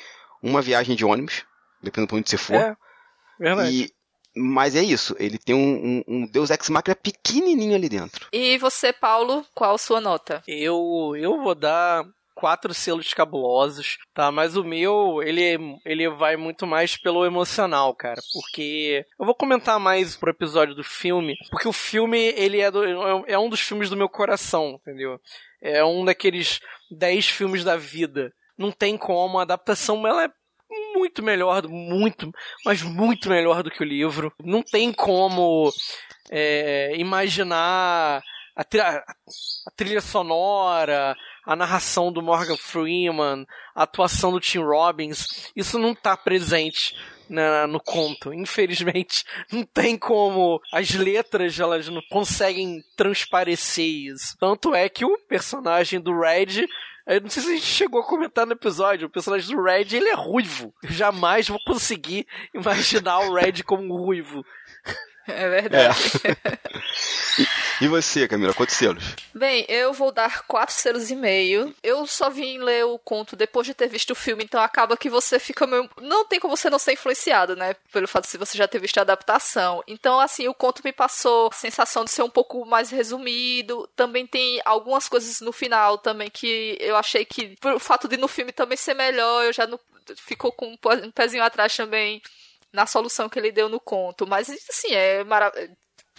uma 0.41 0.61
viagem 0.61 0.95
de 0.95 1.05
ônibus, 1.05 1.43
dependendo 1.81 2.09
de 2.09 2.19
onde 2.19 2.29
você 2.29 2.37
for. 2.37 2.55
É, 2.55 2.75
verdade. 3.39 3.71
E, 3.71 3.95
mas 4.35 4.75
é 4.75 4.83
isso, 4.83 5.15
ele 5.17 5.37
tem 5.37 5.55
um, 5.55 6.03
um, 6.07 6.15
um 6.15 6.27
Deus 6.27 6.49
Ex 6.49 6.69
Machina 6.69 6.95
pequenininho 6.95 7.75
ali 7.75 7.87
dentro. 7.87 8.27
E 8.33 8.57
você, 8.57 8.91
Paulo, 8.91 9.45
qual 9.53 9.75
a 9.75 9.77
sua 9.77 10.01
nota? 10.01 10.43
Eu, 10.45 11.13
eu 11.17 11.41
vou 11.41 11.55
dar 11.55 12.05
quatro 12.35 12.73
selos 12.73 13.13
cabulosos, 13.13 13.97
tá? 14.13 14.29
Mas 14.31 14.57
o 14.57 14.63
meu, 14.63 15.23
ele, 15.23 15.79
ele 15.85 16.09
vai 16.09 16.35
muito 16.35 16.67
mais 16.67 16.97
pelo 16.97 17.25
emocional, 17.25 17.95
cara. 17.95 18.21
Porque 18.33 19.05
eu 19.17 19.25
vou 19.25 19.33
comentar 19.33 19.79
mais 19.79 20.17
pro 20.17 20.31
episódio 20.31 20.75
do 20.75 20.83
filme, 20.83 21.35
porque 21.49 21.67
o 21.67 21.73
filme, 21.73 22.19
ele 22.35 22.59
é, 22.59 22.69
do, 22.69 22.83
é 23.25 23.39
um 23.39 23.49
dos 23.49 23.61
filmes 23.61 23.89
do 23.89 23.97
meu 23.97 24.09
coração, 24.09 24.77
entendeu? 24.81 25.17
É 25.65 25.83
um 25.83 26.05
daqueles 26.05 26.59
dez 26.91 27.27
filmes 27.27 27.63
da 27.63 27.75
vida. 27.75 28.31
Não 28.57 28.71
tem 28.71 28.97
como, 28.97 29.39
a 29.39 29.41
adaptação, 29.41 30.05
ela 30.07 30.25
é 30.25 30.29
muito 30.93 31.23
melhor, 31.23 31.67
muito, 31.67 32.31
mas 32.63 32.81
muito 32.83 33.29
melhor 33.29 33.63
do 33.63 33.71
que 33.71 33.81
o 33.81 33.87
livro. 33.87 34.31
Não 34.43 34.61
tem 34.61 34.93
como 34.93 35.71
é, 36.29 36.93
imaginar 36.97 38.21
a, 38.55 38.63
trilha, 38.63 39.03
a 39.67 39.71
trilha 39.75 40.01
sonora, 40.01 41.15
a 41.45 41.55
narração 41.55 42.11
do 42.11 42.21
Morgan 42.21 42.57
Freeman, 42.57 43.45
a 43.75 43.83
atuação 43.83 44.31
do 44.31 44.39
Tim 44.39 44.59
Robbins, 44.59 45.51
isso 45.55 45.77
não 45.77 45.91
está 45.91 46.15
presente 46.15 46.95
na, 47.29 47.67
no 47.67 47.79
conto. 47.79 48.33
Infelizmente, 48.33 49.23
não 49.51 49.63
tem 49.63 49.97
como. 49.97 50.61
As 50.71 50.91
letras 50.91 51.59
elas 51.59 51.87
não 51.87 52.01
conseguem 52.09 52.83
transparecer 52.95 53.85
isso. 53.85 54.35
Tanto 54.39 54.73
é 54.73 54.87
que 54.89 55.05
o 55.05 55.17
personagem 55.27 55.99
do 55.99 56.17
Red 56.19 56.67
eu 57.07 57.21
não 57.21 57.29
sei 57.29 57.43
se 57.43 57.49
a 57.51 57.53
gente 57.53 57.65
chegou 57.67 58.01
a 58.01 58.03
comentar 58.03 58.47
no 58.47 58.53
episódio. 58.53 59.05
O 59.05 59.11
personagem 59.11 59.55
do 59.55 59.61
Red, 59.61 59.95
ele 59.95 60.09
é 60.09 60.15
ruivo. 60.15 60.73
Eu 60.81 60.89
jamais 60.89 61.47
vou 61.47 61.59
conseguir 61.63 62.25
imaginar 62.51 63.19
o 63.19 63.33
Red 63.35 63.61
como 63.63 63.95
ruivo. 63.95 64.43
É 65.27 65.49
verdade. 65.49 65.99
É. 66.23 67.41
e, 67.81 67.85
e, 67.85 67.87
você, 67.87 68.27
Camila, 68.27 68.53
quantos 68.53 68.75
selos? 68.75 69.03
Bem, 69.33 69.65
eu 69.67 69.91
vou 69.91 70.11
dar 70.11 70.43
quatro 70.43 70.73
selos 70.73 71.09
e 71.09 71.15
meio. 71.15 71.73
Eu 71.81 72.05
só 72.05 72.29
vim 72.29 72.59
ler 72.59 72.85
o 72.85 72.99
conto 72.99 73.35
depois 73.35 73.65
de 73.65 73.73
ter 73.73 73.87
visto 73.87 74.11
o 74.11 74.15
filme, 74.15 74.43
então 74.43 74.61
acaba 74.61 74.95
que 74.95 75.09
você 75.09 75.39
fica 75.39 75.65
meio... 75.65 75.89
Não 75.99 76.25
tem 76.25 76.39
como 76.39 76.55
você 76.55 76.69
não 76.69 76.77
ser 76.77 76.93
influenciado, 76.93 77.55
né? 77.55 77.75
Pelo 77.91 78.07
fato 78.07 78.29
de 78.29 78.37
você 78.37 78.57
já 78.57 78.67
ter 78.67 78.79
visto 78.79 78.97
a 78.99 79.01
adaptação. 79.01 79.83
Então, 79.87 80.19
assim, 80.19 80.47
o 80.47 80.53
conto 80.53 80.81
me 80.83 80.93
passou 80.93 81.49
a 81.51 81.55
sensação 81.55 82.05
de 82.05 82.11
ser 82.11 82.21
um 82.21 82.29
pouco 82.29 82.65
mais 82.65 82.91
resumido. 82.91 83.89
Também 83.95 84.27
tem 84.27 84.61
algumas 84.63 85.09
coisas 85.09 85.41
no 85.41 85.51
final 85.51 85.97
também 85.97 86.29
que 86.29 86.77
eu 86.79 86.95
achei 86.95 87.25
que, 87.25 87.55
por 87.59 87.73
o 87.73 87.79
fato 87.79 88.07
de 88.07 88.17
no 88.17 88.27
filme 88.27 88.51
também 88.51 88.77
ser 88.77 88.93
melhor, 88.93 89.43
eu 89.43 89.53
já 89.53 89.65
não... 89.65 89.79
Ficou 90.17 90.51
com 90.51 90.67
um 90.73 91.11
pezinho 91.11 91.43
atrás 91.43 91.75
também 91.75 92.21
na 92.75 92.85
solução 92.85 93.27
que 93.27 93.39
ele 93.39 93.51
deu 93.51 93.67
no 93.67 93.79
conto. 93.79 94.27
Mas, 94.27 94.47
assim, 94.69 94.93
é 94.93 95.23
maravilhoso 95.23 95.75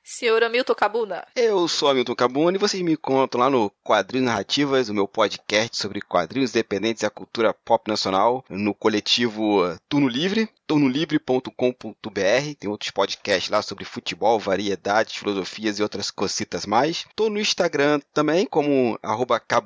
Senhor 0.06 0.44
Hamilton 0.44 0.76
Cabuna. 0.76 1.26
Eu 1.34 1.66
sou 1.70 1.90
Hamilton 1.90 2.14
Cabuna 2.14 2.58
e 2.58 2.60
vocês 2.60 2.84
me 2.84 2.92
encontram 2.92 3.40
lá 3.40 3.50
no 3.50 3.72
Quadrinhos 3.82 4.26
Narrativas, 4.26 4.90
o 4.90 4.94
meu 4.94 5.08
podcast 5.08 5.78
sobre 5.78 6.02
quadrinhos 6.02 6.52
independentes 6.52 7.04
e 7.04 7.06
a 7.06 7.10
cultura 7.10 7.54
pop 7.54 7.90
nacional, 7.90 8.44
no 8.50 8.74
coletivo 8.74 9.62
Turno 9.88 10.10
Livre, 10.10 10.50
turnolivre.com.br. 10.68 12.56
Tem 12.60 12.70
outros 12.70 12.92
podcasts 12.92 13.50
lá 13.50 13.62
sobre 13.62 13.86
futebol, 13.86 14.38
variedades, 14.40 15.16
filosofias 15.16 15.80
e 15.80 15.84
outras 15.84 16.12
cocitas 16.12 16.66
mais. 16.66 17.06
Tô 17.16 17.30
no 17.30 17.40
Instagram 17.40 18.02
também, 18.14 18.46
como 18.46 19.00
arroba. 19.02 19.42
Tá 19.44 19.62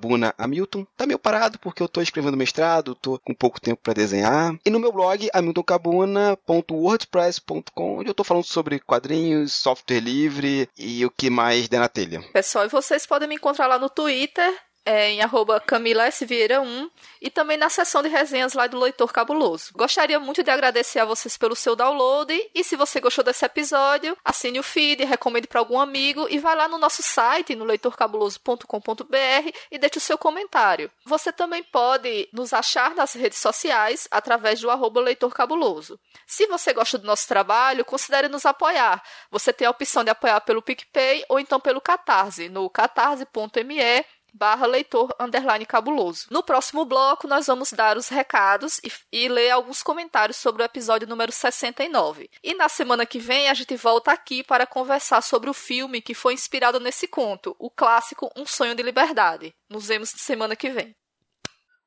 meio 1.06 1.20
parado 1.20 1.60
porque 1.60 1.84
eu 1.84 1.88
tô 1.88 2.02
escrevendo 2.02 2.36
mestrado, 2.38 2.96
tô 2.96 3.20
com 3.20 3.34
pouco 3.34 3.62
tempo 3.62 3.82
para 3.82 3.94
desenhar. 3.94 4.58
E 4.66 4.70
no 4.70 4.80
meu 4.80 4.92
blog, 4.92 5.30
hamiltoncabuna.wordpress.com, 5.34 8.00
onde 8.00 8.10
eu 8.10 8.14
tô 8.14 8.24
falando 8.24 8.44
sobre 8.44 8.80
quadrinhos, 8.80 9.54
software 9.54 10.00
livre 10.00 10.70
e 10.78 11.04
o 11.06 11.12
que 11.12 11.30
mais 11.30 11.68
der 11.68 11.80
na 11.80 11.88
telha. 11.88 12.22
Pessoal, 12.34 12.66
e 12.66 12.70
vocês 12.70 13.06
podem 13.06 13.28
me 13.28 13.36
encontrar 13.36 13.68
lá 13.68 13.78
no 13.80 13.90
Twitter, 13.90 14.54
é, 14.88 15.10
em 15.10 15.22
arroba 15.22 15.60
Camila 15.60 16.06
S. 16.06 16.26
Vieira 16.26 16.62
1 16.62 16.90
e 17.22 17.30
também 17.30 17.58
na 17.58 17.70
seção 17.70 18.02
de 18.02 18.08
resenhas 18.08 18.54
lá 18.54 18.68
do 18.68 18.80
Leitor 18.80 19.12
Cabuloso. 19.12 19.74
Gostaria 19.74 20.18
muito 20.18 20.42
de 20.42 20.50
agradecer 20.50 21.00
a 21.00 21.06
vocês 21.06 21.36
pelo 21.36 21.58
seu 21.58 21.76
download 21.76 22.34
e 22.56 22.64
se 22.64 22.78
você 22.78 23.02
gostou 23.02 23.22
desse 23.22 23.44
episódio, 23.44 24.18
assine 24.24 24.60
o 24.60 24.64
feed, 24.64 25.04
recomende 25.04 25.46
para 25.46 25.60
algum 25.60 25.78
amigo 25.78 26.26
e 26.30 26.40
vá 26.40 26.54
lá 26.54 26.70
no 26.70 26.78
nosso 26.78 27.04
site, 27.04 27.54
no 27.54 27.66
leitorcabuloso.com.br 27.66 29.52
e 29.70 29.78
deixe 29.78 29.98
o 29.98 30.02
seu 30.02 30.18
comentário. 30.18 30.90
Você 31.06 31.34
também 31.34 31.64
pode 31.64 32.30
nos 32.32 32.54
achar 32.54 32.96
nas 32.96 33.12
redes 33.12 33.40
sociais 33.40 34.08
através 34.10 34.62
do 34.62 34.72
arroba 34.72 35.02
Leitor 35.02 35.34
Cabuloso. 35.34 36.00
Se 36.26 36.48
você 36.48 36.72
gosta 36.72 36.98
do 36.98 37.06
nosso 37.06 37.28
trabalho, 37.28 37.84
considere 37.84 38.30
nos 38.30 38.46
apoiar. 38.46 39.04
Você 39.30 39.52
tem 39.52 39.68
a 39.68 39.72
opção 39.72 40.06
de 40.06 40.12
apoiar 40.12 40.40
pelo 40.42 40.62
PicPay 40.62 41.26
ou 41.28 41.42
então 41.42 41.60
pelo 41.60 41.82
Catarse, 41.82 42.48
no 42.48 42.70
catarse.me 42.70 44.06
barra 44.38 44.68
leitor 44.68 45.14
underline 45.20 45.66
cabuloso. 45.66 46.28
No 46.30 46.44
próximo 46.44 46.86
bloco, 46.86 47.28
nós 47.28 47.48
vamos 47.48 47.74
dar 47.74 47.98
os 47.98 48.08
recados 48.08 48.80
e, 48.84 48.92
e, 49.12 49.28
ler 49.28 49.50
alguns 49.50 49.82
comentários 49.82 50.38
sobre 50.38 50.62
o 50.62 50.66
episódio 50.66 51.08
número 51.08 51.32
69. 51.32 52.30
E 52.44 52.54
na 52.54 52.70
semana 52.70 53.06
que 53.06 53.20
vem, 53.20 53.50
a 53.50 53.54
gente 53.54 53.76
volta 53.76 54.12
aqui 54.12 54.44
para 54.44 54.68
conversar 54.68 55.22
sobre 55.22 55.50
o 55.50 55.54
filme 55.54 56.02
que 56.02 56.14
foi 56.14 56.34
inspirado 56.34 56.80
nesse 56.80 57.08
conto, 57.08 57.56
o 57.58 57.70
clássico 57.70 58.30
Um 58.36 58.46
Sonho 58.46 58.76
de 58.76 58.84
Liberdade. 58.84 59.54
Nos 59.70 59.88
vemos 59.88 60.10
semana 60.10 60.56
que 60.56 60.70
vem. 60.70 60.96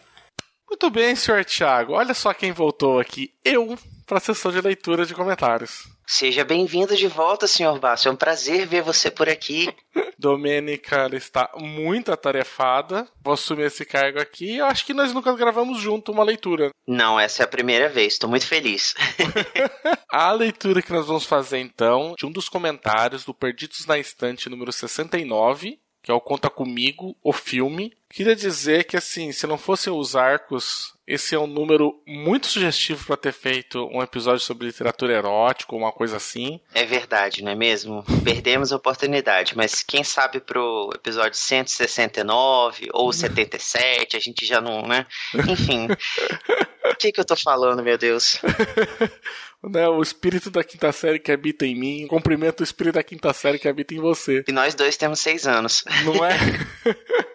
Muito 0.68 0.90
bem, 0.90 1.16
senhor 1.16 1.44
Thiago. 1.44 1.94
Olha 1.94 2.14
só 2.14 2.32
quem 2.32 2.52
voltou 2.52 3.00
aqui. 3.00 3.34
Eu, 3.44 3.76
para 4.06 4.18
a 4.18 4.20
sessão 4.20 4.52
de 4.52 4.60
leitura 4.60 5.06
de 5.06 5.14
comentários. 5.14 5.88
Seja 6.06 6.44
bem-vindo 6.44 6.94
de 6.94 7.06
volta, 7.06 7.46
senhor 7.46 7.78
Basso. 7.78 8.08
É 8.08 8.10
um 8.10 8.16
prazer 8.16 8.66
ver 8.66 8.82
você 8.82 9.10
por 9.10 9.28
aqui. 9.28 9.74
Domênica 10.18 11.08
está 11.14 11.50
muito 11.56 12.12
atarefada. 12.12 13.08
Vou 13.22 13.34
assumir 13.34 13.64
esse 13.64 13.84
cargo 13.84 14.20
aqui. 14.20 14.58
Eu 14.58 14.66
acho 14.66 14.84
que 14.84 14.92
nós 14.92 15.12
nunca 15.12 15.34
gravamos 15.34 15.80
junto 15.80 16.12
uma 16.12 16.22
leitura. 16.22 16.70
Não, 16.86 17.18
essa 17.18 17.42
é 17.42 17.44
a 17.44 17.48
primeira 17.48 17.88
vez. 17.88 18.14
Estou 18.14 18.28
muito 18.28 18.46
feliz. 18.46 18.94
a 20.10 20.30
leitura 20.32 20.82
que 20.82 20.92
nós 20.92 21.06
vamos 21.06 21.24
fazer 21.24 21.58
então 21.58 22.14
de 22.18 22.26
um 22.26 22.30
dos 22.30 22.48
comentários 22.48 23.24
do 23.24 23.32
Perdidos 23.32 23.86
na 23.86 23.98
Estante 23.98 24.50
número 24.50 24.72
69, 24.72 25.78
que 26.02 26.10
é 26.10 26.14
o 26.14 26.20
Conta 26.20 26.50
Comigo, 26.50 27.16
o 27.22 27.32
filme, 27.32 27.92
Queria 28.14 28.36
dizer 28.36 28.84
que, 28.84 28.96
assim, 28.96 29.32
se 29.32 29.44
não 29.44 29.58
fossem 29.58 29.92
os 29.92 30.14
arcos, 30.14 30.94
esse 31.04 31.34
é 31.34 31.38
um 31.38 31.48
número 31.48 32.00
muito 32.06 32.46
sugestivo 32.46 33.04
para 33.04 33.16
ter 33.16 33.32
feito 33.32 33.88
um 33.92 34.00
episódio 34.00 34.38
sobre 34.38 34.68
literatura 34.68 35.14
erótica, 35.14 35.74
uma 35.74 35.90
coisa 35.90 36.18
assim. 36.18 36.60
É 36.72 36.84
verdade, 36.84 37.42
não 37.42 37.50
é 37.50 37.56
mesmo? 37.56 38.04
Perdemos 38.22 38.72
a 38.72 38.76
oportunidade, 38.76 39.56
mas 39.56 39.82
quem 39.82 40.04
sabe 40.04 40.38
pro 40.38 40.92
episódio 40.94 41.36
169 41.36 42.88
ou 42.92 43.12
77, 43.12 44.16
a 44.16 44.20
gente 44.20 44.46
já 44.46 44.60
não, 44.60 44.82
né? 44.82 45.06
Enfim. 45.48 45.88
O 46.84 46.94
que, 46.94 47.10
que 47.10 47.18
eu 47.18 47.24
tô 47.24 47.34
falando, 47.34 47.82
meu 47.82 47.98
Deus? 47.98 48.38
né, 49.60 49.88
o 49.88 50.00
espírito 50.00 50.52
da 50.52 50.62
quinta 50.62 50.92
série 50.92 51.18
que 51.18 51.32
habita 51.32 51.66
em 51.66 51.74
mim, 51.74 52.06
cumprimento 52.06 52.60
o 52.60 52.64
espírito 52.64 52.94
da 52.94 53.02
quinta 53.02 53.32
série 53.32 53.58
que 53.58 53.66
habita 53.66 53.92
em 53.92 53.98
você. 53.98 54.44
E 54.46 54.52
nós 54.52 54.72
dois 54.76 54.96
temos 54.96 55.18
seis 55.18 55.48
anos. 55.48 55.84
Não 56.04 56.24
é? 56.24 56.38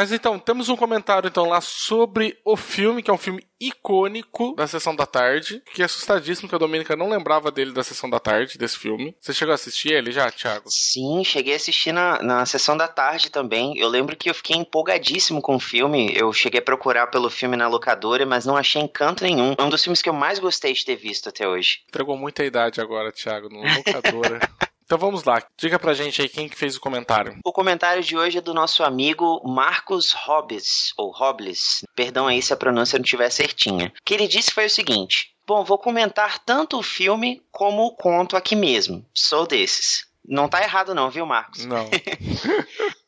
Mas 0.00 0.12
então, 0.12 0.38
temos 0.38 0.70
um 0.70 0.76
comentário 0.76 1.28
então 1.28 1.46
lá 1.46 1.60
sobre 1.60 2.38
o 2.42 2.56
filme, 2.56 3.02
que 3.02 3.10
é 3.10 3.12
um 3.12 3.18
filme 3.18 3.46
icônico 3.60 4.54
da 4.56 4.66
Sessão 4.66 4.96
da 4.96 5.04
Tarde. 5.04 5.62
Fiquei 5.66 5.84
assustadíssimo 5.84 6.48
que 6.48 6.54
a 6.54 6.58
Domênica 6.58 6.96
não 6.96 7.10
lembrava 7.10 7.50
dele 7.50 7.70
da 7.70 7.84
Sessão 7.84 8.08
da 8.08 8.18
Tarde, 8.18 8.56
desse 8.56 8.78
filme. 8.78 9.14
Você 9.20 9.34
chegou 9.34 9.52
a 9.52 9.56
assistir 9.56 9.92
ele 9.92 10.10
já, 10.10 10.30
Thiago? 10.30 10.70
Sim, 10.70 11.22
cheguei 11.22 11.52
a 11.52 11.56
assistir 11.56 11.92
na, 11.92 12.22
na 12.22 12.46
Sessão 12.46 12.78
da 12.78 12.88
Tarde 12.88 13.30
também. 13.30 13.76
Eu 13.76 13.90
lembro 13.90 14.16
que 14.16 14.30
eu 14.30 14.34
fiquei 14.34 14.56
empolgadíssimo 14.56 15.42
com 15.42 15.56
o 15.56 15.60
filme. 15.60 16.10
Eu 16.16 16.32
cheguei 16.32 16.60
a 16.60 16.64
procurar 16.64 17.08
pelo 17.08 17.28
filme 17.28 17.54
na 17.54 17.68
locadora, 17.68 18.24
mas 18.24 18.46
não 18.46 18.56
achei 18.56 18.80
encanto 18.80 19.22
nenhum. 19.22 19.54
É 19.58 19.62
um 19.62 19.68
dos 19.68 19.82
filmes 19.82 20.00
que 20.00 20.08
eu 20.08 20.14
mais 20.14 20.38
gostei 20.38 20.72
de 20.72 20.82
ter 20.82 20.96
visto 20.96 21.28
até 21.28 21.46
hoje. 21.46 21.80
Entregou 21.86 22.16
muita 22.16 22.42
idade 22.42 22.80
agora, 22.80 23.12
Thiago, 23.12 23.50
no 23.50 23.60
locadora. 23.60 24.40
Então 24.90 24.98
vamos 24.98 25.22
lá, 25.22 25.40
diga 25.56 25.78
pra 25.78 25.94
gente 25.94 26.20
aí 26.20 26.28
quem 26.28 26.48
que 26.48 26.56
fez 26.56 26.74
o 26.74 26.80
comentário. 26.80 27.38
O 27.44 27.52
comentário 27.52 28.02
de 28.02 28.16
hoje 28.16 28.38
é 28.38 28.40
do 28.40 28.52
nosso 28.52 28.82
amigo 28.82 29.40
Marcos 29.48 30.10
Hobbes, 30.12 30.92
ou 30.96 31.12
Robles, 31.12 31.84
perdão 31.94 32.26
aí 32.26 32.42
se 32.42 32.52
a 32.52 32.56
pronúncia 32.56 32.98
não 32.98 33.04
estiver 33.04 33.30
certinha. 33.30 33.92
O 33.96 34.04
que 34.04 34.12
ele 34.12 34.26
disse 34.26 34.50
foi 34.50 34.66
o 34.66 34.70
seguinte: 34.70 35.32
Bom, 35.46 35.62
vou 35.62 35.78
comentar 35.78 36.40
tanto 36.40 36.76
o 36.76 36.82
filme 36.82 37.40
como 37.52 37.84
o 37.84 37.94
conto 37.94 38.36
aqui 38.36 38.56
mesmo. 38.56 39.06
Sou 39.14 39.46
desses. 39.46 40.08
Não 40.26 40.48
tá 40.48 40.60
errado 40.60 40.92
não, 40.92 41.08
viu, 41.08 41.24
Marcos? 41.24 41.64
Não. 41.64 41.88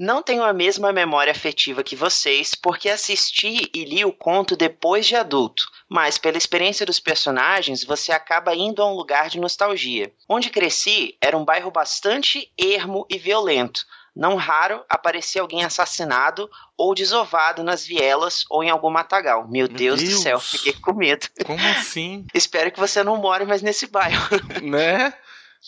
Não 0.00 0.22
tenho 0.22 0.42
a 0.42 0.54
mesma 0.54 0.94
memória 0.94 1.30
afetiva 1.30 1.82
que 1.84 1.94
vocês, 1.94 2.54
porque 2.54 2.88
assisti 2.88 3.70
e 3.74 3.84
li 3.84 4.02
o 4.02 4.10
conto 4.10 4.56
depois 4.56 5.06
de 5.06 5.14
adulto, 5.14 5.70
mas 5.86 6.16
pela 6.16 6.38
experiência 6.38 6.86
dos 6.86 6.98
personagens, 6.98 7.84
você 7.84 8.10
acaba 8.10 8.54
indo 8.54 8.80
a 8.80 8.90
um 8.90 8.94
lugar 8.94 9.28
de 9.28 9.38
nostalgia. 9.38 10.10
Onde 10.26 10.48
cresci 10.48 11.18
era 11.20 11.36
um 11.36 11.44
bairro 11.44 11.70
bastante 11.70 12.50
ermo 12.56 13.04
e 13.10 13.18
violento. 13.18 13.82
Não 14.16 14.36
raro 14.36 14.82
aparecia 14.88 15.42
alguém 15.42 15.64
assassinado 15.64 16.48
ou 16.78 16.94
desovado 16.94 17.62
nas 17.62 17.86
vielas 17.86 18.46
ou 18.48 18.64
em 18.64 18.70
algum 18.70 18.88
matagal. 18.88 19.42
Meu, 19.42 19.66
Meu 19.66 19.68
Deus, 19.68 20.00
Deus, 20.02 20.14
do 20.14 20.22
céu, 20.22 20.40
fiquei 20.40 20.72
com 20.72 20.94
medo. 20.94 21.26
Como 21.44 21.60
assim? 21.68 22.24
Espero 22.32 22.72
que 22.72 22.80
você 22.80 23.04
não 23.04 23.18
more 23.18 23.44
mais 23.44 23.60
nesse 23.60 23.86
bairro. 23.86 24.30
Né? 24.62 25.12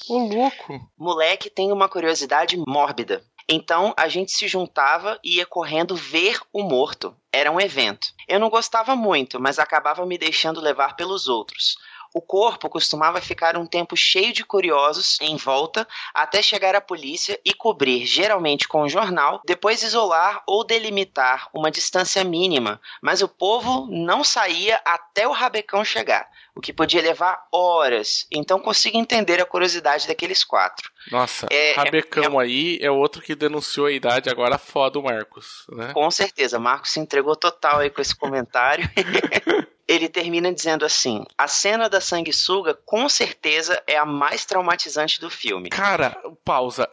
Ô, 0.08 0.16
louco! 0.16 0.80
Moleque 0.98 1.50
tem 1.50 1.70
uma 1.70 1.86
curiosidade 1.86 2.56
mórbida. 2.56 3.22
Então 3.48 3.94
a 3.96 4.08
gente 4.08 4.32
se 4.32 4.48
juntava 4.48 5.18
e 5.22 5.36
ia 5.36 5.46
correndo 5.46 5.94
ver 5.96 6.40
o 6.52 6.62
morto. 6.62 7.16
Era 7.32 7.50
um 7.50 7.60
evento. 7.60 8.08
Eu 8.28 8.38
não 8.38 8.50
gostava 8.50 8.94
muito, 8.94 9.40
mas 9.40 9.58
acabava 9.58 10.04
me 10.04 10.18
deixando 10.18 10.60
levar 10.60 10.96
pelos 10.96 11.28
outros. 11.28 11.76
O 12.14 12.20
corpo 12.20 12.68
costumava 12.68 13.22
ficar 13.22 13.56
um 13.56 13.66
tempo 13.66 13.96
cheio 13.96 14.34
de 14.34 14.44
curiosos 14.44 15.18
em 15.20 15.36
volta 15.36 15.88
até 16.12 16.42
chegar 16.42 16.74
a 16.74 16.80
polícia 16.80 17.40
e 17.42 17.54
cobrir, 17.54 18.04
geralmente 18.04 18.68
com 18.68 18.82
um 18.82 18.88
jornal, 18.88 19.40
depois 19.46 19.82
isolar 19.82 20.42
ou 20.46 20.62
delimitar 20.62 21.48
uma 21.54 21.70
distância 21.70 22.22
mínima, 22.22 22.80
mas 23.00 23.22
o 23.22 23.28
povo 23.28 23.86
não 23.90 24.22
saía 24.22 24.78
até 24.84 25.26
o 25.26 25.32
rabecão 25.32 25.82
chegar, 25.84 26.28
o 26.54 26.60
que 26.60 26.72
podia 26.72 27.00
levar 27.00 27.46
horas. 27.50 28.26
Então 28.30 28.60
consigo 28.60 28.98
entender 28.98 29.40
a 29.40 29.46
curiosidade 29.46 30.06
daqueles 30.06 30.44
quatro. 30.44 30.90
Nossa, 31.10 31.46
é, 31.50 31.61
rabecão 31.74 32.40
é, 32.40 32.44
é... 32.44 32.46
aí 32.46 32.78
é 32.80 32.90
outro 32.90 33.22
que 33.22 33.34
denunciou 33.34 33.86
a 33.86 33.92
idade 33.92 34.30
agora 34.30 34.58
foda 34.58 34.98
o 34.98 35.02
Marcos, 35.02 35.66
né? 35.70 35.92
Com 35.92 36.10
certeza, 36.10 36.58
Marcos 36.58 36.90
se 36.90 37.00
entregou 37.00 37.36
total 37.36 37.80
aí 37.80 37.90
com 37.90 38.00
esse 38.00 38.14
comentário. 38.14 38.88
ele 39.86 40.08
termina 40.08 40.52
dizendo 40.52 40.84
assim: 40.84 41.24
a 41.36 41.48
cena 41.48 41.88
da 41.88 42.00
sanguessuga 42.00 42.74
com 42.74 43.08
certeza 43.08 43.82
é 43.86 43.96
a 43.96 44.06
mais 44.06 44.44
traumatizante 44.44 45.20
do 45.20 45.30
filme. 45.30 45.68
Cara, 45.70 46.16
pausa. 46.44 46.88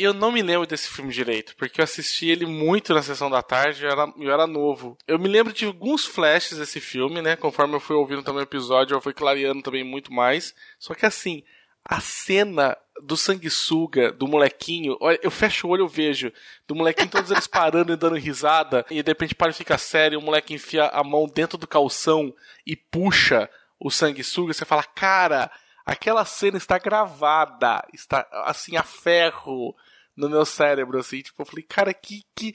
Eu 0.00 0.14
não 0.14 0.30
me 0.30 0.40
lembro 0.42 0.64
desse 0.64 0.88
filme 0.88 1.12
direito, 1.12 1.56
porque 1.56 1.80
eu 1.80 1.84
assisti 1.84 2.30
ele 2.30 2.46
muito 2.46 2.94
na 2.94 3.02
sessão 3.02 3.28
da 3.28 3.42
tarde, 3.42 3.84
eu 3.84 3.90
era, 3.90 4.12
eu 4.16 4.32
era 4.32 4.46
novo. 4.46 4.96
Eu 5.08 5.18
me 5.18 5.26
lembro 5.26 5.52
de 5.52 5.64
alguns 5.64 6.06
flashes 6.06 6.56
desse 6.56 6.80
filme, 6.80 7.20
né? 7.20 7.34
Conforme 7.34 7.74
eu 7.74 7.80
fui 7.80 7.96
ouvindo 7.96 8.22
também 8.22 8.42
o 8.42 8.44
episódio, 8.44 8.94
eu 8.94 9.00
fui 9.00 9.12
clareando 9.12 9.60
também 9.60 9.82
muito 9.82 10.12
mais. 10.12 10.54
Só 10.78 10.94
que 10.94 11.04
assim, 11.04 11.42
a 11.84 12.00
cena 12.00 12.76
do 13.02 13.16
sanguessuga, 13.16 14.12
do 14.12 14.26
molequinho, 14.26 14.96
olha, 15.00 15.18
eu 15.22 15.30
fecho 15.30 15.66
o 15.66 15.70
olho 15.70 15.86
e 15.86 15.88
vejo, 15.88 16.32
do 16.66 16.74
molequinho 16.74 17.08
todos 17.08 17.30
eles 17.30 17.46
parando 17.46 17.92
e 17.92 17.96
dando 17.96 18.16
risada, 18.16 18.84
e 18.90 19.02
de 19.02 19.10
repente 19.10 19.34
para 19.34 19.50
e 19.50 19.54
fica 19.54 19.78
sério, 19.78 20.18
o 20.18 20.22
moleque 20.22 20.54
enfia 20.54 20.86
a 20.86 21.02
mão 21.02 21.26
dentro 21.26 21.56
do 21.56 21.66
calção 21.66 22.34
e 22.66 22.76
puxa 22.76 23.48
o 23.80 23.90
sanguessuga, 23.90 24.52
você 24.52 24.64
fala, 24.64 24.82
cara, 24.82 25.50
aquela 25.86 26.24
cena 26.24 26.58
está 26.58 26.78
gravada, 26.78 27.82
está 27.94 28.26
assim 28.44 28.76
a 28.76 28.82
ferro 28.82 29.74
no 30.16 30.28
meu 30.28 30.44
cérebro, 30.44 30.98
assim, 30.98 31.22
tipo, 31.22 31.40
eu 31.40 31.46
falei, 31.46 31.62
cara, 31.62 31.94
que, 31.94 32.24
que, 32.34 32.52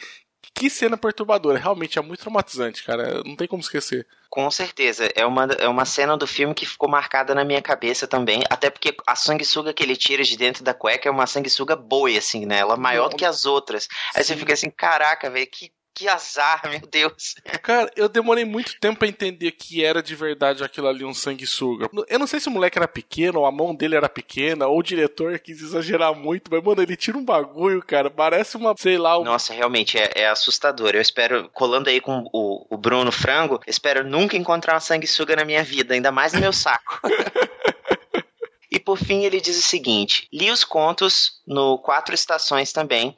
que 0.54 0.70
cena 0.70 0.98
perturbadora. 0.98 1.60
Realmente 1.60 2.00
é 2.00 2.02
muito 2.02 2.22
traumatizante, 2.22 2.84
cara. 2.84 3.24
Não 3.24 3.36
tem 3.36 3.48
como 3.48 3.62
esquecer. 3.62 4.08
Com 4.30 4.50
certeza. 4.50 5.10
É 5.16 5.26
uma, 5.26 5.46
é 5.60 5.68
uma 5.68 5.86
cena 5.86 6.18
do 6.18 6.26
filme 6.26 6.54
que 6.54 6.66
ficou 6.66 6.90
marcada 6.90 7.36
na 7.36 7.44
minha 7.44 7.62
cabeça 7.62 8.08
também. 8.08 8.42
Até 8.50 8.70
porque 8.70 8.96
a 9.06 9.16
sanguessuga 9.16 9.74
que 9.74 9.84
ele 9.84 9.96
tira 9.96 10.24
de 10.24 10.36
dentro 10.36 10.64
da 10.64 10.74
cueca 10.74 11.08
é 11.08 11.12
uma 11.12 11.28
sanguessuga 11.28 11.76
boa, 11.76 12.10
assim, 12.18 12.46
né? 12.46 12.60
Ela 12.60 12.74
é 12.74 12.78
maior 12.78 13.10
do 13.10 13.16
que 13.16 13.26
as 13.26 13.46
outras. 13.46 13.88
Aí 14.16 14.24
Sim. 14.24 14.34
você 14.34 14.40
fica 14.40 14.54
assim, 14.54 14.70
caraca, 14.70 15.30
velho, 15.30 15.48
que 15.48 15.72
que 15.94 16.08
azar, 16.08 16.62
meu 16.70 16.82
Deus. 16.82 17.36
Cara, 17.62 17.92
eu 17.96 18.10
demorei 18.10 18.46
muito 18.46 18.80
tempo 18.80 19.00
pra 19.00 19.08
entender 19.08 19.52
que 19.52 19.84
era 19.84 20.02
de 20.02 20.16
verdade 20.16 20.64
aquilo 20.64 20.88
ali 20.88 21.06
um 21.06 21.14
sanguessuga. 21.14 21.90
Eu 22.08 22.20
não 22.20 22.28
sei 22.28 22.40
se 22.40 22.48
o 22.48 22.52
moleque 22.52 22.78
era 22.78 22.88
pequeno, 22.88 23.40
ou 23.40 23.46
a 23.46 23.52
mão 23.52 23.76
dele 23.76 23.96
era 23.96 24.10
pequena, 24.10 24.68
ou 24.68 24.80
o 24.80 24.84
diretor 24.84 25.38
quis 25.40 25.62
exagerar 25.62 26.14
muito, 26.16 26.50
mas, 26.52 26.64
mano, 26.64 26.82
ele 26.82 26.96
tira 26.96 27.18
um 27.18 27.24
bagulho, 27.26 27.84
cara. 27.86 28.10
Parece 28.10 28.58
uma, 28.58 28.76
sei 28.78 28.98
lá. 28.98 29.20
Um... 29.20 29.24
Nossa, 29.24 29.54
realmente 29.54 29.98
é, 29.98 30.12
é, 30.16 30.28
assustador. 30.30 30.92
Eu 30.94 31.02
espero, 31.02 31.50
colando 31.54 31.90
aí 31.90 32.02
com 32.02 32.30
o, 32.34 32.66
o 32.70 32.78
Bruno 32.78 33.12
Frango, 33.12 33.60
espero 33.68 34.04
nunca 34.04 34.38
encontrar 34.38 34.74
uma 34.74 34.80
sanguessuga 34.80 35.36
na 35.36 35.46
minha 35.46 35.64
vida, 35.64 35.94
ainda 35.94 36.12
mais 36.12 36.34
no 36.34 36.40
meu 36.40 36.54
saco. 36.54 37.00
E 38.74 38.80
por 38.80 38.98
fim 38.98 39.24
ele 39.24 39.40
diz 39.40 39.56
o 39.56 39.62
seguinte: 39.62 40.28
li 40.34 40.50
os 40.50 40.64
contos 40.64 41.34
no 41.46 41.78
Quatro 41.78 42.16
Estações 42.16 42.74
também, 42.74 43.16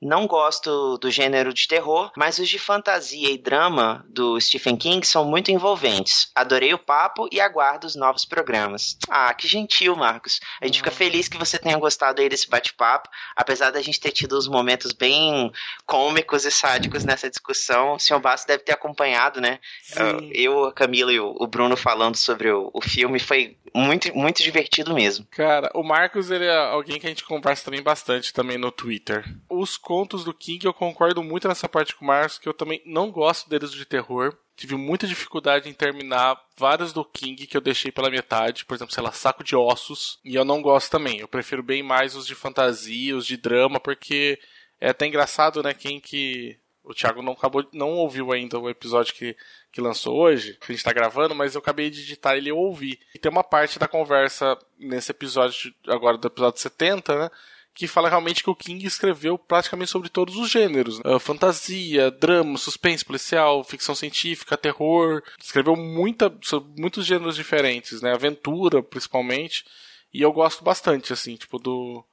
não 0.00 0.26
gosto 0.26 0.96
do 0.98 1.10
gênero 1.10 1.52
de 1.52 1.66
terror, 1.66 2.10
mas 2.16 2.38
os 2.38 2.48
de 2.48 2.58
fantasia 2.58 3.30
e 3.30 3.38
drama 3.38 4.04
do 4.08 4.40
Stephen 4.40 4.76
King 4.76 5.06
são 5.06 5.24
muito 5.24 5.50
envolventes. 5.50 6.30
Adorei 6.34 6.72
o 6.72 6.78
papo 6.78 7.28
e 7.32 7.40
aguardo 7.40 7.86
os 7.86 7.96
novos 7.96 8.24
programas. 8.24 8.96
Ah, 9.08 9.32
que 9.34 9.48
gentil, 9.48 9.96
Marcos. 9.96 10.40
A 10.60 10.66
gente 10.66 10.78
fica 10.78 10.90
feliz 10.90 11.28
que 11.28 11.36
você 11.36 11.58
tenha 11.58 11.76
gostado 11.78 12.20
aí 12.20 12.28
desse 12.28 12.48
bate-papo, 12.48 13.08
apesar 13.34 13.70
da 13.70 13.82
gente 13.82 14.00
ter 14.00 14.12
tido 14.12 14.38
uns 14.38 14.48
momentos 14.48 14.92
bem 14.92 15.52
cômicos 15.84 16.44
e 16.44 16.50
sádicos 16.50 17.04
nessa 17.04 17.28
discussão. 17.28 17.94
O 17.94 17.98
senhor 17.98 18.20
Basso 18.20 18.46
deve 18.46 18.62
ter 18.62 18.72
acompanhado, 18.72 19.40
né? 19.40 19.58
Sim. 19.82 20.30
Eu, 20.32 20.66
a 20.66 20.72
Camila 20.72 21.12
e 21.12 21.18
o 21.20 21.46
Bruno 21.46 21.76
falando 21.76 22.16
sobre 22.16 22.50
o, 22.50 22.70
o 22.72 22.80
filme. 22.80 23.18
Foi 23.18 23.56
muito, 23.74 24.14
muito 24.16 24.42
divertido 24.42 24.94
mesmo. 24.94 25.26
Cara, 25.30 25.70
o 25.74 25.82
Marcos, 25.82 26.30
ele 26.30 26.44
é 26.44 26.56
alguém 26.56 26.98
que 26.98 27.06
a 27.06 27.08
gente 27.08 27.24
conversa 27.24 27.64
também 27.64 27.82
bastante 27.82 28.32
também 28.32 28.58
no 28.58 28.70
Twitter. 28.70 29.24
Os 29.48 29.76
contos 29.76 30.24
do 30.24 30.34
King, 30.34 30.66
eu 30.66 30.74
concordo 30.74 31.22
muito 31.22 31.48
nessa 31.48 31.68
parte 31.68 31.94
com 31.94 32.04
o 32.04 32.08
Marcos, 32.08 32.38
que 32.38 32.48
eu 32.48 32.54
também 32.54 32.82
não 32.84 33.10
gosto 33.10 33.48
deles 33.48 33.72
de 33.72 33.84
terror. 33.84 34.36
Tive 34.56 34.74
muita 34.74 35.06
dificuldade 35.06 35.68
em 35.68 35.72
terminar 35.72 36.36
vários 36.56 36.92
do 36.92 37.04
King 37.04 37.46
que 37.46 37.56
eu 37.56 37.60
deixei 37.60 37.92
pela 37.92 38.10
metade, 38.10 38.64
por 38.64 38.74
exemplo, 38.74 38.92
sei 38.92 39.02
lá, 39.02 39.12
Saco 39.12 39.44
de 39.44 39.54
Ossos, 39.54 40.18
e 40.24 40.34
eu 40.34 40.44
não 40.44 40.60
gosto 40.60 40.90
também. 40.90 41.20
Eu 41.20 41.28
prefiro 41.28 41.62
bem 41.62 41.82
mais 41.82 42.16
os 42.16 42.26
de 42.26 42.34
fantasia, 42.34 43.16
os 43.16 43.24
de 43.24 43.36
drama, 43.36 43.78
porque 43.78 44.38
é 44.80 44.90
até 44.90 45.06
engraçado, 45.06 45.62
né, 45.62 45.72
quem 45.74 46.00
que 46.00 46.58
o 46.88 46.94
Thiago 46.94 47.22
não 47.22 47.34
acabou, 47.34 47.68
não 47.72 47.90
ouviu 47.90 48.32
ainda 48.32 48.58
o 48.58 48.70
episódio 48.70 49.14
que, 49.14 49.36
que 49.70 49.80
lançou 49.80 50.16
hoje, 50.16 50.56
que 50.58 50.72
a 50.72 50.74
gente 50.74 50.84
tá 50.84 50.92
gravando, 50.92 51.34
mas 51.34 51.54
eu 51.54 51.58
acabei 51.58 51.90
de 51.90 52.00
digitar 52.00 52.36
ele 52.36 52.48
e 52.48 52.50
eu 52.50 52.56
ouvi. 52.56 52.98
E 53.14 53.18
tem 53.18 53.30
uma 53.30 53.44
parte 53.44 53.78
da 53.78 53.86
conversa 53.86 54.58
nesse 54.78 55.10
episódio, 55.10 55.74
agora 55.86 56.16
do 56.16 56.26
episódio 56.26 56.60
70, 56.60 57.18
né? 57.18 57.30
que 57.74 57.86
fala 57.86 58.08
realmente 58.08 58.42
que 58.42 58.50
o 58.50 58.56
King 58.56 58.84
escreveu 58.84 59.38
praticamente 59.38 59.92
sobre 59.92 60.08
todos 60.08 60.34
os 60.36 60.50
gêneros. 60.50 60.98
Uh, 60.98 61.20
fantasia, 61.20 62.10
drama, 62.10 62.58
suspense 62.58 63.04
policial, 63.04 63.62
ficção 63.62 63.94
científica, 63.94 64.56
terror. 64.56 65.22
Escreveu 65.40 65.76
muita, 65.76 66.36
muitos 66.76 67.06
gêneros 67.06 67.36
diferentes, 67.36 68.02
né? 68.02 68.12
Aventura, 68.12 68.82
principalmente. 68.82 69.64
E 70.12 70.20
eu 70.20 70.32
gosto 70.32 70.64
bastante, 70.64 71.12
assim, 71.12 71.36
tipo, 71.36 71.56
do, 71.56 72.04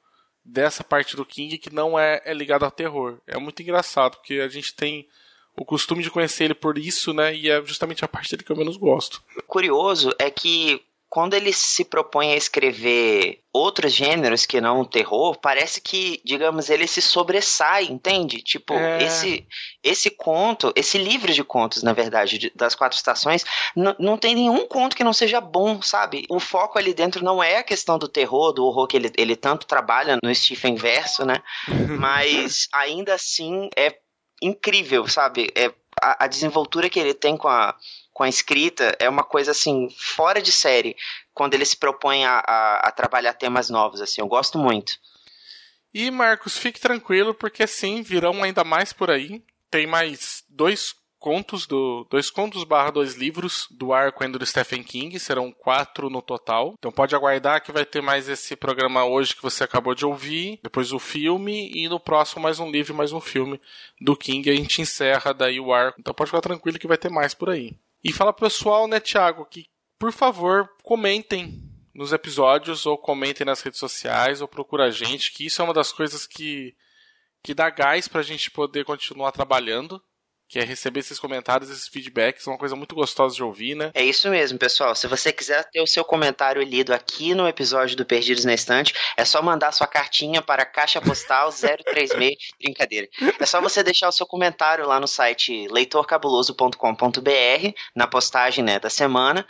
dessa 0.45 0.83
parte 0.83 1.15
do 1.15 1.25
King 1.25 1.57
que 1.57 1.73
não 1.73 1.97
é, 1.97 2.21
é 2.23 2.33
ligada 2.33 2.65
ao 2.65 2.71
terror. 2.71 3.17
É 3.25 3.37
muito 3.37 3.61
engraçado, 3.61 4.17
porque 4.17 4.35
a 4.35 4.47
gente 4.47 4.73
tem 4.75 5.07
o 5.57 5.65
costume 5.65 6.03
de 6.03 6.11
conhecer 6.11 6.45
ele 6.45 6.53
por 6.53 6.77
isso, 6.77 7.13
né? 7.13 7.35
E 7.35 7.49
é 7.49 7.63
justamente 7.65 8.05
a 8.05 8.07
parte 8.07 8.29
dele 8.31 8.43
que 8.43 8.51
eu 8.51 8.57
menos 8.57 8.77
gosto. 8.77 9.23
Curioso 9.47 10.13
é 10.19 10.29
que 10.29 10.81
quando 11.15 11.33
ele 11.33 11.53
se 11.53 11.85
propõe 11.85 12.33
a 12.33 12.35
escrever 12.35 13.39
outros 13.53 13.93
gêneros 13.93 14.45
que 14.45 14.59
não 14.59 14.81
o 14.81 14.85
terror, 14.85 15.39
parece 15.39 15.79
que, 15.79 16.21
digamos, 16.25 16.69
ele 16.69 16.85
se 16.87 17.01
sobressai, 17.01 17.85
entende? 17.85 18.41
Tipo, 18.41 18.73
é... 18.73 19.01
esse 19.01 19.47
esse 19.81 20.09
conto, 20.09 20.73
esse 20.75 20.97
livro 20.97 21.31
de 21.31 21.41
contos, 21.41 21.83
na 21.83 21.93
verdade, 21.93 22.37
de, 22.37 22.51
das 22.53 22.75
quatro 22.75 22.97
estações, 22.97 23.45
não 23.97 24.17
tem 24.17 24.35
nenhum 24.35 24.67
conto 24.67 24.93
que 24.93 25.05
não 25.05 25.13
seja 25.13 25.39
bom, 25.39 25.81
sabe? 25.81 26.25
O 26.29 26.37
foco 26.37 26.77
ali 26.77 26.93
dentro 26.93 27.23
não 27.23 27.41
é 27.41 27.59
a 27.59 27.63
questão 27.63 27.97
do 27.97 28.09
terror, 28.09 28.51
do 28.51 28.65
horror 28.65 28.85
que 28.85 28.97
ele, 28.97 29.09
ele 29.17 29.37
tanto 29.37 29.65
trabalha 29.65 30.19
no 30.21 30.35
Stephen 30.35 30.75
Verso, 30.75 31.23
né? 31.23 31.37
Mas 31.97 32.67
ainda 32.73 33.13
assim 33.13 33.69
é 33.77 33.95
incrível, 34.41 35.07
sabe? 35.07 35.49
É 35.55 35.71
a, 36.01 36.25
a 36.25 36.27
desenvoltura 36.27 36.89
que 36.89 36.99
ele 36.99 37.13
tem 37.13 37.37
com 37.37 37.47
a 37.47 37.73
com 38.15 38.23
a 38.23 38.29
escrita 38.29 38.95
é 38.97 39.09
uma 39.09 39.25
coisa 39.25 39.51
assim 39.51 39.89
fora 39.99 40.41
de 40.41 40.49
série 40.49 40.95
quando 41.33 41.53
ele 41.53 41.65
se 41.65 41.75
propõe 41.75 42.23
a, 42.23 42.41
a, 42.47 42.87
a, 42.87 42.91
trabalhar 42.93 43.33
temas 43.33 43.69
novos 43.69 43.99
assim 43.99 44.21
eu 44.21 44.27
gosto 44.27 44.57
muito. 44.57 44.93
E 45.93 46.09
Marcos 46.09 46.57
fique 46.57 46.79
tranquilo 46.79 47.33
porque 47.33 47.67
sim 47.67 48.01
virão 48.01 48.41
ainda 48.41 48.63
mais 48.63 48.93
por 48.93 49.11
aí. 49.11 49.43
Tem 49.69 49.85
mais 49.85 50.45
dois 50.47 50.95
contos 51.19 51.67
do 51.67 52.07
dois 52.09 52.29
contos 52.29 52.63
barra 52.63 52.91
dois 52.91 53.15
livros 53.15 53.67
do 53.69 53.91
arco 53.91 54.23
ainda 54.23 54.39
do 54.39 54.45
Stephen 54.45 54.83
King 54.83 55.19
serão 55.19 55.51
quatro 55.51 56.09
no 56.09 56.21
total. 56.21 56.73
Então 56.79 56.93
pode 56.93 57.13
aguardar 57.15 57.61
que 57.61 57.73
vai 57.73 57.85
ter 57.85 58.01
mais 58.01 58.29
esse 58.29 58.55
programa 58.55 59.03
hoje 59.03 59.35
que 59.35 59.43
você 59.43 59.65
acabou 59.65 59.93
de 59.93 60.05
ouvir 60.05 60.57
depois 60.63 60.93
o 60.93 60.99
filme 60.99 61.69
e 61.73 61.89
no 61.89 61.99
próximo 61.99 62.43
mais 62.43 62.61
um 62.61 62.71
livro 62.71 62.95
mais 62.95 63.11
um 63.11 63.19
filme 63.19 63.59
do 63.99 64.15
King. 64.15 64.49
A 64.49 64.55
gente 64.55 64.81
encerra 64.81 65.33
daí 65.33 65.59
o 65.59 65.73
arco. 65.73 65.99
Então 65.99 66.13
pode 66.13 66.29
ficar 66.29 66.41
tranquilo 66.41 66.79
que 66.79 66.87
vai 66.87 66.97
ter 66.97 67.09
mais 67.09 67.33
por 67.33 67.49
aí 67.49 67.75
e 68.05 68.13
fala 68.13 68.31
pro 68.31 68.45
pessoal, 68.45 68.87
né, 68.87 68.99
Thiago, 68.99 69.43
que 69.47 69.65
por 69.97 70.11
favor 70.11 70.69
comentem 70.83 71.59
nos 71.91 72.13
episódios 72.13 72.85
ou 72.85 72.99
comentem 72.99 73.43
nas 73.43 73.61
redes 73.61 73.79
sociais 73.79 74.41
ou 74.41 74.47
procura 74.47 74.85
a 74.85 74.91
gente, 74.91 75.31
que 75.31 75.47
isso 75.47 75.59
é 75.59 75.65
uma 75.65 75.73
das 75.73 75.91
coisas 75.91 76.27
que, 76.27 76.75
que 77.41 77.55
dá 77.55 77.67
gás 77.71 78.07
pra 78.07 78.21
gente 78.21 78.51
poder 78.51 78.85
continuar 78.85 79.31
trabalhando 79.31 79.99
que 80.47 80.59
é 80.59 80.63
receber 80.63 80.99
esses 80.99 81.19
comentários, 81.19 81.69
esses 81.69 81.87
feedbacks, 81.87 82.45
é 82.45 82.49
uma 82.49 82.57
coisa 82.57 82.75
muito 82.75 82.95
gostosa 82.95 83.35
de 83.35 83.43
ouvir, 83.43 83.75
né? 83.75 83.91
É 83.93 84.03
isso 84.03 84.29
mesmo, 84.29 84.59
pessoal. 84.59 84.95
Se 84.95 85.07
você 85.07 85.33
quiser 85.33 85.63
ter 85.65 85.81
o 85.81 85.87
seu 85.87 86.03
comentário 86.03 86.61
lido 86.61 86.93
aqui 86.93 87.33
no 87.33 87.47
episódio 87.47 87.97
do 87.97 88.05
Perdidos 88.05 88.45
na 88.45 88.53
Estante, 88.53 88.93
é 89.17 89.25
só 89.25 89.41
mandar 89.41 89.71
sua 89.71 89.87
cartinha 89.87 90.41
para 90.41 90.63
a 90.63 90.65
Caixa 90.65 91.01
Postal 91.01 91.49
036. 91.51 92.35
Brincadeira. 92.61 93.07
É 93.39 93.45
só 93.45 93.59
você 93.59 93.83
deixar 93.83 94.07
o 94.07 94.11
seu 94.11 94.25
comentário 94.25 94.87
lá 94.87 94.99
no 94.99 95.07
site 95.07 95.67
leitorcabuloso.com.br, 95.69 97.73
na 97.95 98.07
postagem 98.07 98.63
né, 98.63 98.79
da 98.79 98.89
semana, 98.89 99.45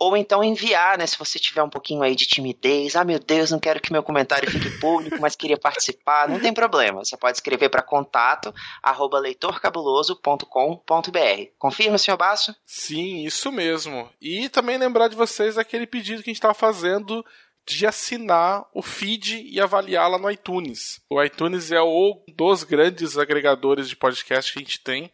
ou 0.00 0.16
então 0.16 0.42
enviar, 0.42 0.96
né? 0.96 1.06
Se 1.06 1.18
você 1.18 1.38
tiver 1.38 1.62
um 1.62 1.68
pouquinho 1.68 2.02
aí 2.02 2.16
de 2.16 2.26
timidez, 2.26 2.96
ah, 2.96 3.04
meu 3.04 3.18
Deus, 3.18 3.50
não 3.50 3.60
quero 3.60 3.80
que 3.80 3.92
meu 3.92 4.02
comentário 4.02 4.50
fique 4.50 4.70
público, 4.80 5.18
mas 5.20 5.36
queria 5.36 5.58
participar, 5.58 6.26
não 6.26 6.40
tem 6.40 6.54
problema. 6.54 7.04
Você 7.04 7.18
pode 7.18 7.36
escrever 7.36 7.68
para 7.68 7.82
contato 7.82 8.54
arroba 8.82 9.18
leitorcabuloso.com.br. 9.18 11.50
Confirma, 11.58 11.98
senhor 11.98 12.16
Basso? 12.16 12.56
Sim, 12.64 13.26
isso 13.26 13.52
mesmo. 13.52 14.08
E 14.18 14.48
também 14.48 14.78
lembrar 14.78 15.08
de 15.08 15.16
vocês 15.16 15.58
aquele 15.58 15.86
pedido 15.86 16.22
que 16.22 16.30
a 16.30 16.32
gente 16.32 16.38
estava 16.38 16.54
fazendo 16.54 17.22
de 17.66 17.86
assinar 17.86 18.64
o 18.74 18.80
feed 18.80 19.46
e 19.46 19.60
avaliar 19.60 20.10
lá 20.10 20.18
no 20.18 20.30
iTunes. 20.30 21.02
O 21.10 21.22
iTunes 21.22 21.70
é 21.70 21.82
um 21.82 22.18
dos 22.34 22.64
grandes 22.64 23.18
agregadores 23.18 23.86
de 23.86 23.96
podcast 23.96 24.50
que 24.50 24.58
a 24.58 24.62
gente 24.62 24.80
tem, 24.80 25.12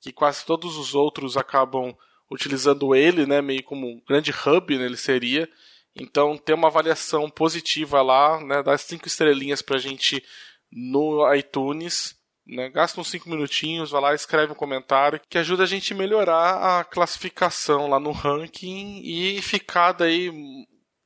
que 0.00 0.12
quase 0.12 0.46
todos 0.46 0.76
os 0.76 0.94
outros 0.94 1.36
acabam 1.36 1.92
utilizando 2.30 2.94
ele, 2.94 3.26
né, 3.26 3.40
meio 3.40 3.62
como 3.62 3.86
um 3.86 4.02
grande 4.06 4.30
hub, 4.30 4.76
né, 4.76 4.84
ele 4.84 4.96
seria. 4.96 5.48
Então, 5.96 6.36
ter 6.36 6.52
uma 6.52 6.68
avaliação 6.68 7.28
positiva 7.30 8.02
lá, 8.02 8.40
né, 8.44 8.62
dar 8.62 8.78
cinco 8.78 9.08
estrelinhas 9.08 9.62
pra 9.62 9.78
gente 9.78 10.22
no 10.70 11.32
iTunes, 11.34 12.14
né, 12.46 12.68
gasta 12.68 13.00
uns 13.00 13.08
cinco 13.08 13.28
minutinhos, 13.28 13.90
vai 13.90 14.00
lá, 14.00 14.14
escreve 14.14 14.52
um 14.52 14.56
comentário, 14.56 15.20
que 15.28 15.38
ajuda 15.38 15.64
a 15.64 15.66
gente 15.66 15.92
a 15.92 15.96
melhorar 15.96 16.80
a 16.80 16.84
classificação 16.84 17.88
lá 17.88 17.98
no 17.98 18.12
ranking 18.12 19.02
e 19.04 19.42
ficar 19.42 19.92
daí 19.92 20.30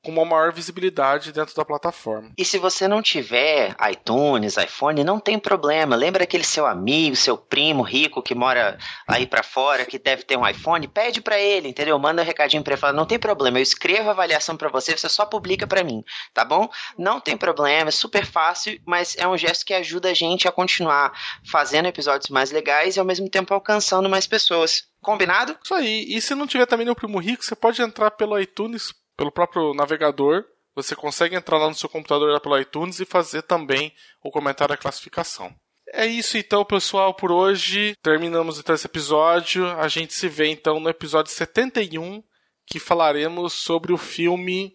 com 0.03 0.11
uma 0.11 0.25
maior 0.25 0.53
visibilidade 0.53 1.33
dentro 1.33 1.55
da 1.55 1.65
plataforma. 1.65 2.31
E 2.37 2.45
se 2.45 2.59
você 2.59 2.89
não 2.89 3.01
tiver 3.01 3.75
iTunes, 3.91 4.57
iPhone, 4.57 5.05
não 5.05 5.21
tem 5.21 5.39
problema. 5.39 5.95
Lembra 5.95 6.25
aquele 6.25 6.45
seu 6.45 6.67
amigo, 6.67 7.15
seu 7.15 7.39
primo 7.39 7.83
rico 7.83 8.23
que 8.23 8.35
mora 8.35 8.77
aí 9.07 9.27
para 9.27 9.43
fora, 9.43 9.87
que 9.87 9.99
deve 9.99 10.25
ter 10.25 10.37
um 10.37 10.47
iPhone? 10.47 10.89
Pede 10.89 11.21
para 11.21 11.39
ele, 11.39 11.69
entendeu? 11.69 11.99
Manda 11.99 12.23
um 12.23 12.25
recadinho 12.25 12.63
para 12.65 12.73
ele, 12.73 12.81
fala, 12.81 12.93
não 12.93 13.07
tem 13.07 13.19
problema, 13.19 13.59
eu 13.59 13.63
escrevo 13.63 14.09
a 14.09 14.13
avaliação 14.13 14.57
para 14.57 14.69
você, 14.69 14.97
você 14.97 15.09
só 15.09 15.25
publica 15.25 15.67
para 15.67 15.85
mim, 15.85 16.03
tá 16.35 16.45
bom? 16.45 16.69
Não 16.99 17.21
tem 17.21 17.37
problema, 17.37 17.89
é 17.89 17.93
super 17.93 18.27
fácil, 18.27 18.81
mas 18.85 19.17
é 19.17 19.27
um 19.27 19.39
gesto 19.39 19.65
que 19.65 19.75
ajuda 19.75 20.11
a 20.11 20.15
gente 20.15 20.49
a 20.49 20.53
continuar 20.53 21.13
fazendo 21.45 21.87
episódios 21.87 22.29
mais 22.29 22.51
legais 22.51 22.97
e 22.97 23.01
ao 23.01 23.07
mesmo 23.07 23.29
tempo 23.29 23.55
alcançando 23.55 24.09
mais 24.09 24.27
pessoas. 24.27 24.85
Combinado? 25.01 25.59
Isso 25.63 25.75
aí. 25.75 26.05
E 26.09 26.21
se 26.21 26.35
não 26.35 26.47
tiver 26.47 26.65
também 26.65 26.87
no 26.87 26.95
Primo 26.95 27.19
Rico, 27.19 27.45
você 27.45 27.57
pode 27.57 27.83
entrar 27.83 28.13
pelo 28.13 28.39
iTunes 28.39 28.95
pelo 29.17 29.33
próprio 29.33 29.75
navegador, 29.75 30.45
você 30.75 30.97
consegue 30.97 31.37
entrar 31.37 31.59
lá 31.59 31.69
no 31.69 31.75
seu 31.75 31.89
computador 31.89 32.41
pelo 32.41 32.59
iTunes 32.59 32.99
e 33.01 33.05
fazer 33.05 33.43
também 33.43 33.95
o 34.23 34.31
comentário 34.31 34.75
da 34.75 34.81
classificação. 34.81 35.55
É 35.93 36.07
isso 36.07 36.39
então, 36.39 36.65
pessoal, 36.65 37.13
por 37.13 37.31
hoje. 37.31 37.95
Terminamos 38.03 38.59
então 38.59 38.75
esse 38.75 38.87
episódio. 38.87 39.67
A 39.79 39.89
gente 39.89 40.15
se 40.15 40.29
vê 40.29 40.49
então 40.49 40.81
no 40.81 40.89
episódio 40.89 41.31
71, 41.31 42.23
que 42.67 42.79
falaremos 42.79 43.53
sobre 43.53 43.93
o 43.93 43.99
filme 43.99 44.75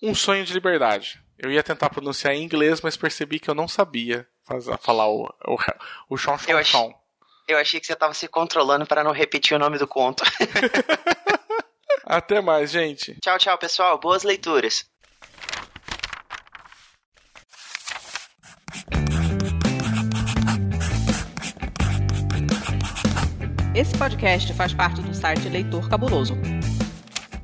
Um 0.00 0.14
Sonho 0.14 0.44
de 0.44 0.52
Liberdade. 0.52 1.20
Eu 1.36 1.50
ia 1.50 1.62
tentar 1.62 1.90
pronunciar 1.90 2.34
em 2.34 2.44
inglês, 2.44 2.80
mas 2.80 2.96
percebi 2.96 3.40
que 3.40 3.50
eu 3.50 3.54
não 3.54 3.66
sabia 3.66 4.28
fazer, 4.46 4.78
falar 4.78 5.08
o, 5.08 5.24
o, 5.46 5.56
o 6.10 6.16
Sean 6.16 6.38
Sean. 6.38 6.94
Eu 7.48 7.58
achei 7.58 7.80
que 7.80 7.86
você 7.86 7.94
estava 7.94 8.14
se 8.14 8.28
controlando 8.28 8.86
para 8.86 9.02
não 9.02 9.12
repetir 9.12 9.56
o 9.56 9.58
nome 9.58 9.76
do 9.76 9.88
conto. 9.88 10.22
Até 12.06 12.40
mais, 12.40 12.70
gente. 12.70 13.18
Tchau, 13.20 13.38
tchau, 13.38 13.58
pessoal. 13.58 13.98
Boas 13.98 14.22
leituras. 14.22 14.84
Esse 23.74 23.98
podcast 23.98 24.54
faz 24.54 24.72
parte 24.72 25.00
do 25.00 25.12
site 25.12 25.48
Leitor 25.48 25.88
Cabuloso. 25.88 26.36